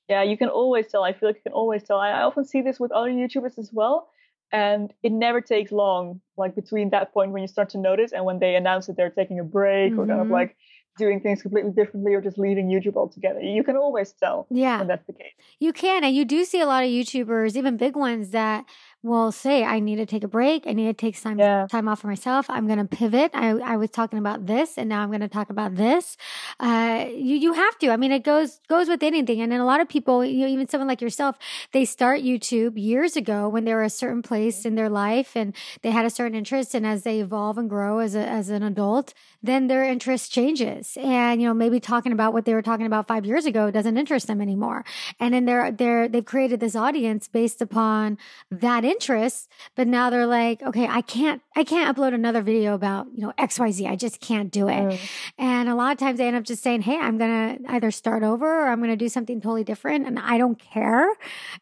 Yeah, 0.09 0.23
you 0.23 0.37
can 0.37 0.49
always 0.49 0.87
tell. 0.89 1.05
I 1.05 1.13
feel 1.13 1.29
like 1.29 1.37
you 1.37 1.43
can 1.43 1.53
always 1.53 1.83
tell. 1.85 1.99
I, 1.99 2.11
I 2.11 2.23
often 2.23 2.45
see 2.45 2.63
this 2.63 2.81
with 2.81 2.91
other 2.93 3.11
YouTubers 3.11 3.59
as 3.59 3.71
well. 3.73 4.09
And 4.53 4.93
it 5.05 5.13
never 5.13 5.41
takes 5.41 5.71
long, 5.71 6.21
like 6.37 6.57
between 6.57 6.91
that 6.91 7.13
point 7.15 7.31
when 7.31 7.43
you 7.43 7.47
start 7.47 7.69
to 7.71 7.79
notice 7.79 8.11
and 8.13 8.25
when 8.25 8.41
they 8.41 8.57
announce 8.57 8.87
that 8.87 8.97
they're 8.97 9.11
taking 9.11 9.39
a 9.39 9.45
break 9.45 9.93
or 9.97 10.05
kind 10.09 10.21
of 10.21 10.27
Mhm. 10.27 10.31
like 10.33 10.57
doing 10.99 11.21
things 11.21 11.41
completely 11.41 11.71
differently 11.71 12.13
or 12.15 12.21
just 12.21 12.37
leaving 12.37 12.67
YouTube 12.69 12.97
altogether. 12.97 13.41
You 13.41 13.63
can 13.63 13.77
always 13.77 14.13
tell 14.13 14.49
Yeah. 14.51 14.79
when 14.79 14.89
that's 14.89 15.07
the 15.07 15.13
case. 15.13 15.33
You 15.61 15.73
can, 15.73 16.03
and 16.03 16.17
you 16.17 16.25
do 16.25 16.45
see 16.45 16.61
a 16.61 16.67
lot 16.67 16.83
of 16.83 16.91
YouTubers, 16.91 17.55
even 17.57 17.77
big 17.77 17.95
ones, 17.95 18.31
that 18.33 18.65
will 19.03 19.33
say, 19.33 19.65
"I 19.65 19.81
need 19.81 19.97
to 19.97 20.07
take 20.07 20.25
a 20.25 20.29
break. 20.29 20.67
I 20.67 20.73
need 20.73 20.87
to 20.87 20.93
take 20.93 21.17
some 21.17 21.39
Yeah. 21.39 21.67
time 21.71 21.89
off 21.89 22.01
for 22.01 22.09
myself. 22.09 22.47
I'm 22.51 22.67
going 22.67 22.79
to 22.79 22.85
pivot. 22.85 23.31
I, 23.35 23.51
I 23.51 23.77
was 23.77 23.91
talking 23.91 24.19
about 24.19 24.47
this, 24.47 24.77
and 24.77 24.89
now 24.89 25.03
I'm 25.03 25.09
going 25.09 25.21
to 25.21 25.29
talk 25.29 25.51
about 25.51 25.77
this." 25.77 26.17
Uh, 26.59 27.07
you 27.11 27.37
you 27.37 27.53
have 27.55 27.79
to. 27.79 27.91
I 27.91 27.97
mean, 27.97 28.13
it 28.13 28.25
goes 28.25 28.61
goes 28.69 28.89
with 28.89 29.03
anything, 29.03 29.41
and 29.41 29.51
then 29.51 29.61
a 29.61 29.65
lot 29.65 29.81
of 29.81 29.89
people, 29.89 30.25
you 30.25 30.41
know, 30.45 30.49
even 30.53 30.69
someone 30.69 30.89
like 30.89 31.01
yourself, 31.01 31.37
they 31.73 31.85
start 31.85 32.21
YouTube 32.21 32.79
years 32.79 33.17
ago 33.17 33.49
when 33.49 33.65
they 33.65 33.75
were 33.75 33.83
a 33.83 33.91
certain 33.91 34.23
place 34.23 34.65
in 34.65 34.75
their 34.75 34.89
life, 34.89 35.37
and 35.37 35.55
they 35.83 35.91
had 35.91 36.05
a 36.05 36.11
certain 36.11 36.35
interest, 36.37 36.75
and 36.75 36.87
as 36.87 37.03
they 37.03 37.21
evolve 37.21 37.59
and 37.59 37.69
grow 37.71 37.99
as 37.99 38.15
a, 38.15 38.27
as 38.27 38.51
an 38.51 38.63
adult, 38.63 39.15
then 39.43 39.67
their 39.69 39.85
interest 39.85 40.31
changes, 40.33 40.97
and 41.01 41.41
you 41.41 41.49
know, 41.49 41.55
maybe 41.55 41.81
talking 41.81 42.13
about 42.13 42.33
what 42.33 42.45
they 42.45 42.55
were 42.55 42.63
talking 42.63 42.87
about 42.87 43.09
five 43.09 43.25
years 43.25 43.47
ago 43.47 43.71
doesn't 43.71 43.97
interest 43.97 44.27
them 44.27 44.41
anymore 44.41 44.85
and 45.19 45.33
then 45.35 45.45
they're 45.45 45.71
they're 45.73 46.09
they've 46.09 46.25
created 46.25 46.61
this 46.61 46.77
audience 46.77 47.29
based 47.29 47.61
upon 47.63 48.19
that 48.51 48.85
interest 48.91 49.49
but 49.77 49.87
now 49.87 50.11
they're 50.11 50.27
like 50.27 50.63
okay 50.63 50.87
i 50.89 51.01
can't 51.01 51.41
i 51.57 51.63
can't 51.65 51.87
upload 51.95 52.13
another 52.15 52.43
video 52.43 52.75
about 52.75 53.07
you 53.15 53.23
know 53.25 53.33
xyz 53.39 53.89
i 53.89 53.95
just 53.97 54.21
can't 54.21 54.51
do 54.51 54.69
it 54.69 54.85
Mm. 54.87 54.99
and 55.39 55.69
a 55.69 55.75
lot 55.75 55.93
of 55.93 55.99
times 55.99 56.19
they 56.19 56.27
end 56.27 56.37
up 56.37 56.45
just 56.45 56.63
saying 56.63 56.83
hey 56.83 56.99
i'm 56.99 57.17
gonna 57.19 57.59
either 57.69 57.91
start 57.91 58.23
over 58.23 58.47
or 58.47 58.69
i'm 58.69 58.81
gonna 58.81 58.97
do 58.97 59.09
something 59.09 59.41
totally 59.41 59.65
different 59.65 60.07
and 60.07 60.19
i 60.19 60.37
don't 60.39 60.59
care 60.59 61.07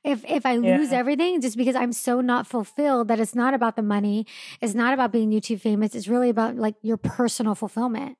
if 0.04 0.24
if 0.38 0.46
i 0.46 0.56
lose 0.56 0.90
Yeah. 0.92 0.98
everything 0.98 1.40
just 1.40 1.56
because 1.56 1.76
i'm 1.76 1.92
so 1.92 2.20
not 2.20 2.46
fulfilled 2.46 3.08
that 3.08 3.20
it's 3.20 3.34
not 3.34 3.52
about 3.54 3.76
the 3.76 3.82
money 3.82 4.26
it's 4.60 4.74
not 4.74 4.94
about 4.94 5.12
being 5.12 5.30
youtube 5.30 5.60
famous 5.60 5.94
it's 5.94 6.08
really 6.08 6.30
about 6.30 6.56
like 6.56 6.76
your 6.82 6.96
personal 6.96 7.54
fulfillment 7.54 8.16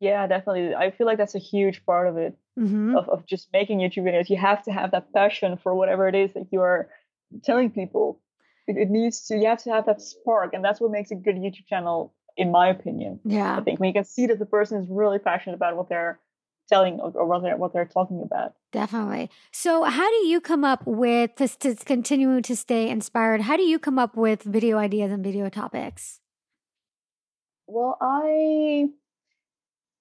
Yeah, 0.00 0.26
definitely. 0.26 0.74
I 0.74 0.90
feel 0.92 1.06
like 1.06 1.18
that's 1.18 1.34
a 1.34 1.38
huge 1.52 1.84
part 1.84 2.08
of 2.08 2.16
it, 2.16 2.32
hmm 2.56 2.96
of, 2.96 3.08
of 3.08 3.26
just 3.26 3.48
making 3.52 3.78
YouTube 3.80 4.04
videos. 4.08 4.30
You 4.30 4.38
have 4.38 4.62
to 4.64 4.72
have 4.72 4.90
that 4.92 5.12
passion 5.12 5.58
for 5.62 5.74
whatever 5.74 6.08
it 6.08 6.14
is 6.14 6.32
that 6.32 6.46
you 6.50 6.60
are 6.62 6.88
telling 7.44 7.70
people. 7.70 8.18
It, 8.70 8.76
it 8.76 8.90
needs 8.90 9.26
to, 9.26 9.36
you 9.36 9.46
have 9.46 9.62
to 9.64 9.70
have 9.70 9.86
that 9.86 10.00
spark. 10.00 10.54
And 10.54 10.64
that's 10.64 10.80
what 10.80 10.90
makes 10.90 11.10
a 11.10 11.14
good 11.14 11.36
YouTube 11.36 11.66
channel, 11.66 12.14
in 12.36 12.50
my 12.50 12.68
opinion. 12.68 13.20
yeah 13.24 13.56
I 13.56 13.60
think 13.60 13.80
when 13.80 13.88
you 13.88 13.94
can 13.94 14.04
see 14.04 14.26
that 14.26 14.38
the 14.38 14.46
person 14.46 14.78
is 14.80 14.86
really 14.88 15.18
passionate 15.18 15.54
about 15.56 15.76
what 15.76 15.88
they're 15.88 16.20
telling 16.68 17.00
or, 17.00 17.26
what 17.26 17.42
they're 17.42 17.56
what 17.56 17.72
they're 17.72 17.84
talking 17.84 18.22
about. 18.24 18.54
Definitely. 18.72 19.28
So, 19.52 19.84
how 19.84 20.08
do 20.08 20.26
you 20.26 20.40
come 20.40 20.64
up 20.64 20.82
with 20.86 21.34
to, 21.36 21.48
to 21.48 21.74
continue 21.74 22.40
to 22.40 22.56
stay 22.56 22.88
inspired? 22.88 23.42
How 23.42 23.56
do 23.56 23.64
you 23.64 23.78
come 23.78 23.98
up 23.98 24.16
with 24.16 24.42
video 24.42 24.78
ideas 24.78 25.10
and 25.10 25.24
video 25.24 25.48
topics? 25.48 26.20
Well, 27.66 27.98
I 28.00 28.90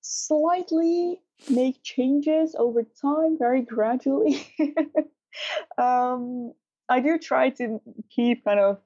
slightly 0.01 1.21
make 1.49 1.83
changes 1.83 2.55
over 2.57 2.83
time, 3.01 3.37
very 3.37 3.61
gradually. 3.61 4.47
um, 5.77 6.53
I 6.89 6.99
do 6.99 7.17
try 7.17 7.51
to 7.51 7.79
keep 8.09 8.43
kind 8.43 8.59
of 8.59 8.79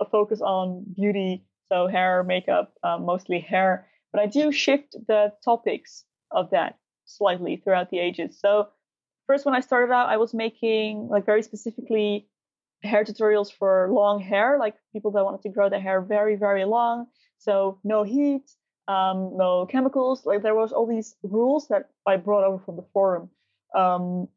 a 0.00 0.04
focus 0.04 0.40
on 0.40 0.84
beauty, 0.94 1.44
so 1.70 1.86
hair, 1.86 2.22
makeup, 2.22 2.72
um, 2.82 3.04
mostly 3.04 3.40
hair, 3.40 3.88
but 4.12 4.20
I 4.20 4.26
do 4.26 4.52
shift 4.52 4.94
the 5.08 5.32
topics 5.44 6.04
of 6.30 6.50
that 6.50 6.78
slightly 7.04 7.56
throughout 7.56 7.90
the 7.90 7.98
ages. 7.98 8.38
So, 8.38 8.68
first, 9.26 9.44
when 9.44 9.54
I 9.54 9.60
started 9.60 9.92
out, 9.92 10.08
I 10.08 10.18
was 10.18 10.34
making 10.34 11.08
like 11.10 11.26
very 11.26 11.42
specifically 11.42 12.28
hair 12.82 13.04
tutorials 13.04 13.52
for 13.52 13.88
long 13.90 14.20
hair, 14.20 14.58
like 14.58 14.74
people 14.92 15.12
that 15.12 15.24
wanted 15.24 15.42
to 15.42 15.48
grow 15.48 15.68
their 15.68 15.80
hair 15.80 16.00
very, 16.00 16.36
very 16.36 16.64
long. 16.64 17.06
So, 17.38 17.78
no 17.84 18.02
heat, 18.02 18.50
um, 18.88 19.36
no 19.36 19.66
chemicals. 19.66 20.26
Like 20.26 20.42
there 20.42 20.54
was 20.54 20.72
all 20.72 20.86
these 20.86 21.16
rules 21.22 21.68
that 21.68 21.90
I 22.06 22.16
brought 22.16 22.44
over 22.44 22.62
from 22.64 22.76
the 22.76 22.86
forum, 22.92 23.30
um, 23.74 24.28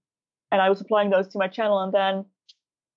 and 0.51 0.61
I 0.61 0.69
was 0.69 0.81
applying 0.81 1.09
those 1.09 1.27
to 1.29 1.37
my 1.37 1.47
channel. 1.47 1.79
And 1.79 1.93
then 1.93 2.25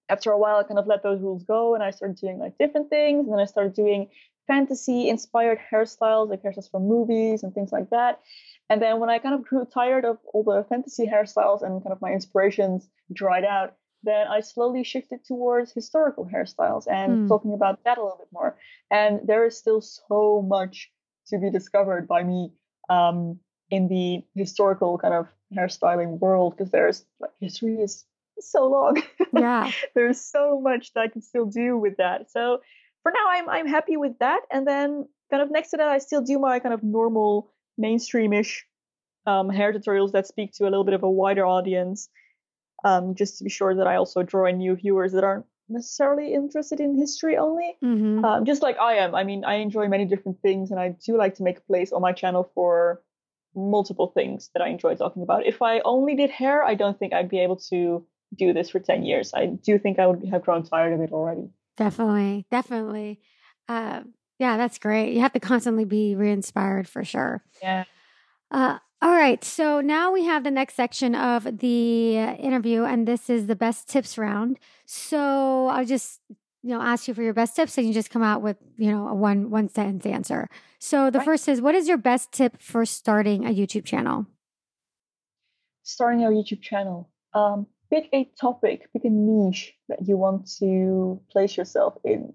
after 0.09 0.31
a 0.31 0.39
while, 0.39 0.57
I 0.57 0.63
kind 0.63 0.79
of 0.79 0.87
let 0.87 1.03
those 1.03 1.21
rules 1.21 1.45
go, 1.45 1.75
and 1.75 1.83
I 1.83 1.91
started 1.91 2.17
doing 2.19 2.39
like 2.39 2.59
different 2.59 2.91
things. 2.91 3.27
And 3.27 3.33
then 3.33 3.41
I 3.41 3.47
started 3.47 3.75
doing 3.75 4.09
fantasy 4.47 5.09
inspired 5.09 5.59
hairstyles, 5.71 6.31
like 6.31 6.43
hairstyles 6.43 6.71
from 6.71 6.89
movies 6.89 7.43
and 7.43 7.55
things 7.55 7.71
like 7.71 7.91
that. 7.91 8.21
And 8.71 8.83
then 8.83 8.99
when 8.99 9.11
I 9.11 9.19
kind 9.19 9.35
of 9.35 9.45
grew 9.45 9.65
tired 9.67 10.05
of 10.05 10.19
all 10.33 10.43
the 10.43 10.65
fantasy 10.69 11.07
hairstyles 11.07 11.63
and 11.63 11.83
kind 11.83 11.93
of 11.93 12.01
my 12.01 12.13
inspirations 12.13 12.89
dried 13.13 13.45
out, 13.45 13.75
then 14.03 14.27
I 14.29 14.41
slowly 14.41 14.85
shifted 14.85 15.25
towards 15.25 15.73
historical 15.73 16.25
hairstyles 16.27 16.87
and 16.87 17.27
mm. 17.27 17.29
talking 17.29 17.53
about 17.53 17.85
that 17.85 17.99
a 17.99 18.03
little 18.03 18.19
bit 18.19 18.29
more. 18.33 18.57
And 18.91 19.21
there 19.27 19.45
is 19.47 19.59
still 19.59 19.81
so 19.81 20.43
much 20.47 20.91
to 21.29 21.39
be 21.39 21.51
discovered 21.51 22.07
by 22.09 22.23
me 22.23 22.53
um, 22.89 23.41
in 23.71 23.89
the 23.89 24.23
historical 24.35 24.99
kind 24.99 25.15
of 25.15 25.27
hairstyling 25.57 26.19
world 26.19 26.57
because 26.57 26.71
there's 26.71 27.05
like 27.21 27.31
history 27.41 27.77
is 27.77 28.05
so 28.41 28.67
long. 28.67 29.03
Yeah. 29.33 29.71
there's 29.95 30.21
so 30.21 30.61
much 30.61 30.93
that 30.95 31.01
I 31.01 31.09
can 31.09 31.23
still 31.23 31.47
do 31.47 31.77
with 31.77 31.97
that. 31.99 32.31
So 32.31 32.61
for 33.03 33.13
now 33.13 33.31
I'm 33.31 33.49
I'm 33.49 33.67
happy 33.67 33.97
with 33.97 34.19
that. 34.21 34.41
And 34.51 34.67
then 34.67 35.09
kind 35.31 35.43
of 35.43 35.51
next 35.51 35.71
to 35.71 35.77
that 35.79 35.89
I 35.89 35.99
still 35.99 36.23
do 36.23 36.39
my 36.39 36.59
kind 36.59 36.75
of 36.75 36.83
normal 36.83 37.53
mainstreamish 37.81 38.61
um, 39.27 39.51
hair 39.51 39.73
tutorials 39.73 40.13
that 40.13 40.27
speak 40.27 40.53
to 40.55 40.65
a 40.65 40.71
little 40.71 40.85
bit 40.85 40.95
of 40.95 41.03
a 41.03 41.11
wider 41.11 41.47
audience. 41.47 42.09
Um, 42.85 43.15
just 43.17 43.39
to 43.39 43.45
be 43.45 43.51
sure 43.51 43.75
that 43.75 43.89
I 43.89 43.97
also 43.97 44.23
draw 44.23 44.47
in 44.47 44.59
new 44.59 44.77
viewers 44.77 45.13
that 45.13 45.25
aren't 45.25 45.47
necessarily 45.69 46.33
interested 46.33 46.81
in 46.81 46.97
history 46.97 47.37
only. 47.37 47.77
Mm-hmm. 47.83 48.25
Um, 48.25 48.45
just 48.45 48.63
like 48.63 48.79
I 48.79 48.95
am. 48.95 49.15
I 49.15 49.25
mean, 49.25 49.45
I 49.45 49.57
enjoy 49.57 49.89
many 49.89 50.05
different 50.05 50.41
things, 50.41 50.71
and 50.71 50.81
I 50.81 50.91
do 51.05 51.17
like 51.17 51.35
to 51.37 51.43
make 51.43 51.59
a 51.59 51.63
place 51.63 51.93
on 51.93 52.03
my 52.03 52.13
channel 52.13 52.51
for 52.55 53.03
multiple 53.55 54.09
things 54.09 54.51
that 54.55 54.63
I 54.63 54.69
enjoy 54.69 54.95
talking 54.95 55.23
about. 55.23 55.47
If 55.47 55.63
I 55.63 55.81
only 55.81 56.15
did 56.15 56.31
hair, 56.31 56.65
I 56.65 56.75
don't 56.75 56.99
think 56.99 57.13
I'd 57.13 57.29
be 57.29 57.41
able 57.41 57.57
to 57.71 58.07
do 58.35 58.53
this 58.53 58.71
for 58.71 58.79
10 58.79 59.05
years. 59.05 59.33
I 59.35 59.47
do 59.47 59.79
think 59.79 59.99
I 59.99 60.07
would 60.07 60.25
have 60.31 60.43
grown 60.43 60.63
tired 60.65 60.93
of 60.93 61.01
it 61.01 61.13
already. 61.13 61.51
Definitely. 61.77 62.47
Definitely. 62.51 63.21
Uh, 63.69 64.03
yeah, 64.39 64.57
that's 64.57 64.79
great. 64.79 65.15
You 65.15 65.21
have 65.21 65.33
to 65.33 65.41
constantly 65.41 65.85
be 65.85 66.15
re 66.15 66.31
inspired 66.31 66.89
for 66.89 67.05
sure. 67.05 67.43
Yeah. 67.63 67.85
Uh, 68.51 68.79
all 69.01 69.13
right. 69.13 69.43
So 69.45 69.81
now 69.81 70.13
we 70.13 70.25
have 70.25 70.45
the 70.45 70.51
next 70.51 70.75
section 70.75 71.15
of 71.15 71.59
the 71.59 72.17
interview, 72.17 72.85
and 72.85 73.07
this 73.07 73.29
is 73.29 73.47
the 73.47 73.57
best 73.57 73.89
tips 73.89 74.17
round. 74.17 74.59
So 74.87 75.69
I'll 75.69 75.85
just 75.85 76.21
you 76.63 76.75
know 76.75 76.81
ask 76.81 77.09
you 77.09 77.15
for 77.15 77.23
your 77.23 77.35
best 77.35 77.55
tips 77.55 77.79
and 77.79 77.87
you 77.87 77.93
just 77.93 78.11
come 78.11 78.23
out 78.23 78.43
with 78.43 78.57
you 78.77 78.91
know 78.91 79.09
a 79.09 79.15
one 79.15 79.51
one 79.51 79.69
sentence 79.69 80.05
answer 80.05 80.49
so 80.79 81.11
the 81.11 81.19
right. 81.19 81.25
first 81.25 81.49
is 81.49 81.61
what 81.61 81.75
is 81.75 81.87
your 81.87 81.97
best 81.97 82.33
tip 82.33 82.61
for 82.61 82.85
starting 82.85 83.47
a 83.47 83.51
youtube 83.51 83.85
channel 83.85 84.27
starting 85.83 86.21
your 86.21 86.33
youtube 86.33 86.61
channel 86.61 87.09
um, 87.35 87.67
pick 87.91 88.09
a 88.13 88.29
topic 88.41 88.89
pick 88.93 89.05
a 89.05 89.11
niche 89.11 89.75
that 89.89 90.07
you 90.07 90.17
want 90.17 90.49
to 90.59 91.21
place 91.31 91.57
yourself 91.57 91.95
in 92.05 92.33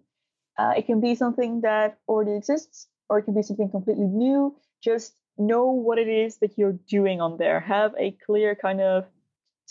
uh, 0.57 0.73
it 0.77 0.85
can 0.85 1.01
be 1.01 1.15
something 1.15 1.61
that 1.61 1.97
already 2.07 2.35
exists 2.35 2.87
or 3.09 3.19
it 3.19 3.23
can 3.23 3.33
be 3.33 3.41
something 3.41 3.69
completely 3.69 4.05
new 4.05 4.55
just 4.83 5.13
know 5.37 5.71
what 5.71 5.97
it 5.97 6.07
is 6.07 6.37
that 6.37 6.57
you're 6.57 6.77
doing 6.87 7.19
on 7.21 7.37
there 7.37 7.59
have 7.59 7.93
a 7.97 8.11
clear 8.25 8.55
kind 8.55 8.81
of 8.81 9.05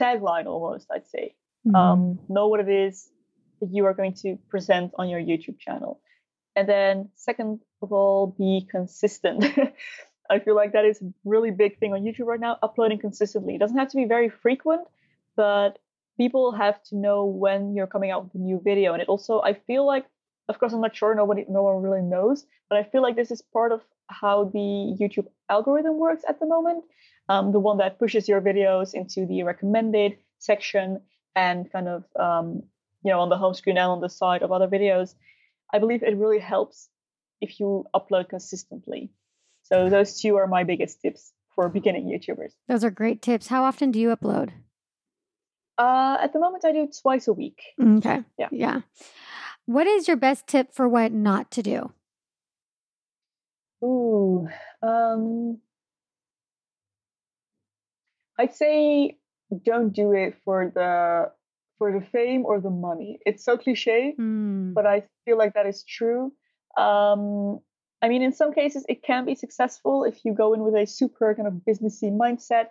tagline 0.01 0.47
almost 0.47 0.87
i'd 0.93 1.07
say 1.07 1.35
mm-hmm. 1.67 1.77
um, 1.77 2.19
know 2.29 2.49
what 2.49 2.61
it 2.61 2.69
is 2.69 3.13
that 3.63 3.73
you 3.73 3.87
are 3.87 3.95
going 3.95 4.13
to 4.13 4.37
present 4.51 4.93
on 4.99 5.09
your 5.09 5.21
YouTube 5.21 5.59
channel. 5.59 6.01
And 6.55 6.69
then, 6.69 7.09
second 7.15 7.61
of 7.81 7.93
all, 7.93 8.27
be 8.27 8.67
consistent. 8.71 9.45
I 10.31 10.41
feel 10.41 10.57
like 10.57 10.73
that 10.73 10.85
is 10.85 11.01
a 11.01 11.13
really 11.25 11.51
big 11.51 11.79
thing 11.79 11.95
on 11.95 12.03
YouTube 12.03 12.27
right 12.27 12.41
now, 12.41 12.59
uploading 12.63 12.99
consistently. 12.99 13.55
It 13.55 13.59
doesn't 13.59 13.79
have 13.79 13.89
to 13.89 13.97
be 13.97 14.05
very 14.05 14.29
frequent, 14.29 14.83
but 15.37 15.79
people 16.17 16.53
have 16.53 16.83
to 16.85 16.97
know 16.97 17.25
when 17.25 17.75
you're 17.75 17.87
coming 17.87 18.11
out 18.11 18.25
with 18.25 18.35
a 18.35 18.39
new 18.39 18.61
video. 18.63 18.93
And 18.93 19.03
it 19.03 19.09
also, 19.09 19.41
I 19.41 19.55
feel 19.55 19.87
like, 19.87 20.07
of 20.49 20.59
course, 20.59 20.73
I'm 20.73 20.81
not 20.81 20.95
sure, 20.95 21.15
nobody, 21.15 21.45
no 21.49 21.63
one 21.63 21.83
really 21.83 22.03
knows, 22.03 22.47
but 22.69 22.79
I 22.79 22.85
feel 22.85 23.03
like 23.03 23.17
this 23.17 23.31
is 23.31 23.43
part 23.43 23.73
of 23.73 23.81
how 24.09 24.45
the 24.45 24.97
YouTube 25.01 25.27
algorithm 25.49 25.99
works 25.99 26.25
at 26.29 26.41
the 26.41 26.47
moment. 26.47 26.85
Um, 27.29 27.53
the 27.53 27.61
one 27.61 27.79
that 27.79 27.99
pushes 27.99 28.29
your 28.29 28.41
videos 28.41 28.95
into 28.95 29.27
the 29.27 29.43
recommended 29.45 30.19
section 30.39 31.01
and 31.35 31.71
kind 31.73 31.89
of 31.89 32.05
um, 32.19 32.63
you 33.05 33.11
know 33.11 33.21
on 33.21 33.29
the 33.29 33.37
home 33.37 33.55
screen 33.55 33.79
and 33.79 33.87
on 33.87 34.01
the 34.01 34.09
side 34.09 34.43
of 34.43 34.53
other 34.53 34.69
videos. 34.69 35.15
I 35.73 35.79
believe 35.79 36.03
it 36.03 36.17
really 36.17 36.41
helps 36.41 36.89
if 37.41 37.59
you 37.59 37.87
upload 37.95 38.29
consistently. 38.29 39.11
So 39.63 39.89
those 39.89 40.21
two 40.21 40.37
are 40.37 40.47
my 40.47 40.65
biggest 40.65 41.01
tips 41.01 41.33
for 41.55 41.69
beginning 41.69 42.07
youtubers. 42.07 42.53
Those 42.69 42.85
are 42.85 42.91
great 42.91 43.23
tips. 43.23 43.47
How 43.47 43.65
often 43.65 43.91
do 43.91 44.01
you 44.01 44.15
upload 44.15 44.51
uh, 45.79 46.17
at 46.21 46.33
the 46.33 46.39
moment 46.39 46.65
i 46.65 46.73
do 46.73 46.89
twice 47.01 47.29
a 47.29 47.33
week 47.33 47.63
okay 47.81 48.23
yeah 48.39 48.49
yeah 48.51 48.81
what 49.67 49.87
is 49.87 50.09
your 50.09 50.17
best 50.17 50.47
tip 50.47 50.73
for 50.73 50.89
what 50.89 51.13
not 51.13 51.51
to 51.51 51.63
do 51.63 51.93
ooh 53.85 54.49
um 54.83 55.59
i'd 58.39 58.55
say 58.55 59.17
don't 59.65 59.93
do 59.93 60.13
it 60.13 60.35
for 60.45 60.71
the 60.75 61.31
for 61.83 61.91
the 61.91 62.07
fame 62.07 62.45
or 62.45 62.61
the 62.61 62.71
money. 62.71 63.19
It's 63.27 63.45
so 63.45 63.59
cliche, 63.59 64.15
mm. 64.17 64.73
but 64.73 64.87
I 64.87 65.03
feel 65.25 65.37
like 65.37 65.55
that 65.55 65.67
is 65.67 65.83
true. 65.83 66.33
Um, 66.79 67.59
I 68.01 68.09
mean, 68.09 68.23
in 68.23 68.33
some 68.33 68.53
cases, 68.53 68.87
it 68.89 69.03
can 69.03 69.25
be 69.25 69.35
successful 69.35 70.05
if 70.05 70.25
you 70.25 70.33
go 70.33 70.55
in 70.55 70.61
with 70.61 70.75
a 70.75 70.87
super 70.87 71.35
kind 71.35 71.49
of 71.49 71.55
businessy 71.55 72.17
mindset. 72.17 72.67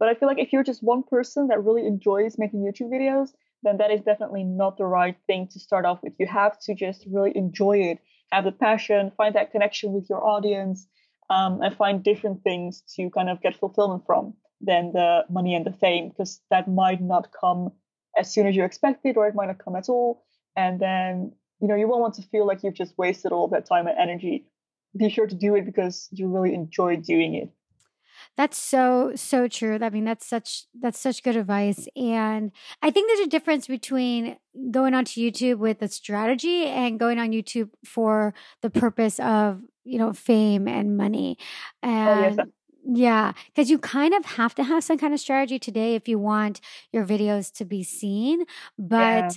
But 0.00 0.08
I 0.08 0.14
feel 0.14 0.28
like 0.28 0.40
if 0.40 0.52
you're 0.52 0.64
just 0.64 0.82
one 0.82 1.04
person 1.04 1.48
that 1.48 1.62
really 1.62 1.86
enjoys 1.86 2.38
making 2.38 2.60
YouTube 2.60 2.90
videos, 2.90 3.28
then 3.62 3.76
that 3.76 3.90
is 3.90 4.00
definitely 4.00 4.42
not 4.42 4.78
the 4.78 4.86
right 4.86 5.16
thing 5.26 5.46
to 5.52 5.60
start 5.60 5.84
off 5.84 6.02
with. 6.02 6.14
You 6.18 6.26
have 6.26 6.58
to 6.60 6.74
just 6.74 7.04
really 7.06 7.36
enjoy 7.36 7.76
it, 7.90 7.98
have 8.32 8.44
the 8.44 8.52
passion, 8.52 9.12
find 9.16 9.34
that 9.34 9.52
connection 9.52 9.92
with 9.92 10.08
your 10.08 10.26
audience, 10.26 10.88
um, 11.28 11.60
and 11.62 11.76
find 11.76 12.02
different 12.02 12.42
things 12.42 12.82
to 12.96 13.10
kind 13.10 13.28
of 13.28 13.42
get 13.42 13.56
fulfillment 13.56 14.04
from 14.06 14.34
than 14.62 14.92
the 14.92 15.24
money 15.28 15.54
and 15.54 15.66
the 15.66 15.72
fame, 15.72 16.08
because 16.08 16.40
that 16.50 16.66
might 16.66 17.02
not 17.02 17.28
come 17.38 17.70
as 18.16 18.32
soon 18.32 18.46
as 18.46 18.56
you 18.56 18.64
expected, 18.64 19.18
or 19.18 19.28
it 19.28 19.34
might 19.34 19.46
not 19.46 19.62
come 19.62 19.76
at 19.76 19.90
all. 19.90 20.24
And 20.56 20.80
then, 20.80 21.32
you 21.60 21.68
know, 21.68 21.76
you 21.76 21.86
won't 21.86 22.00
want 22.00 22.14
to 22.14 22.22
feel 22.22 22.46
like 22.46 22.62
you've 22.62 22.74
just 22.74 22.96
wasted 22.96 23.32
all 23.32 23.48
that 23.48 23.66
time 23.66 23.86
and 23.86 23.98
energy. 23.98 24.46
Be 24.96 25.10
sure 25.10 25.26
to 25.26 25.34
do 25.34 25.54
it 25.54 25.66
because 25.66 26.08
you 26.10 26.28
really 26.28 26.54
enjoy 26.54 26.96
doing 26.96 27.34
it. 27.34 27.50
That's 28.40 28.56
so 28.56 29.12
so 29.16 29.48
true. 29.48 29.78
I 29.82 29.90
mean, 29.90 30.06
that's 30.06 30.24
such 30.24 30.64
that's 30.80 30.98
such 30.98 31.22
good 31.22 31.36
advice. 31.36 31.86
And 31.94 32.52
I 32.80 32.90
think 32.90 33.10
there's 33.10 33.26
a 33.26 33.30
difference 33.30 33.66
between 33.66 34.38
going 34.70 34.94
onto 34.94 35.20
YouTube 35.20 35.58
with 35.58 35.82
a 35.82 35.88
strategy 35.88 36.64
and 36.64 36.98
going 36.98 37.18
on 37.18 37.32
YouTube 37.32 37.68
for 37.84 38.32
the 38.62 38.70
purpose 38.70 39.20
of, 39.20 39.60
you 39.84 39.98
know, 39.98 40.14
fame 40.14 40.68
and 40.68 40.96
money. 40.96 41.36
And 41.82 42.08
oh, 42.08 42.22
yes, 42.22 42.38
uh 42.38 42.44
yeah, 42.86 43.32
because 43.48 43.68
you 43.68 43.78
kind 43.78 44.14
of 44.14 44.24
have 44.24 44.54
to 44.54 44.64
have 44.64 44.84
some 44.84 44.96
kind 44.96 45.12
of 45.12 45.20
strategy 45.20 45.58
today 45.58 45.94
if 45.94 46.08
you 46.08 46.18
want 46.18 46.62
your 46.94 47.04
videos 47.04 47.52
to 47.58 47.66
be 47.66 47.82
seen. 47.82 48.46
But, 48.78 48.96
yeah. 48.96 49.30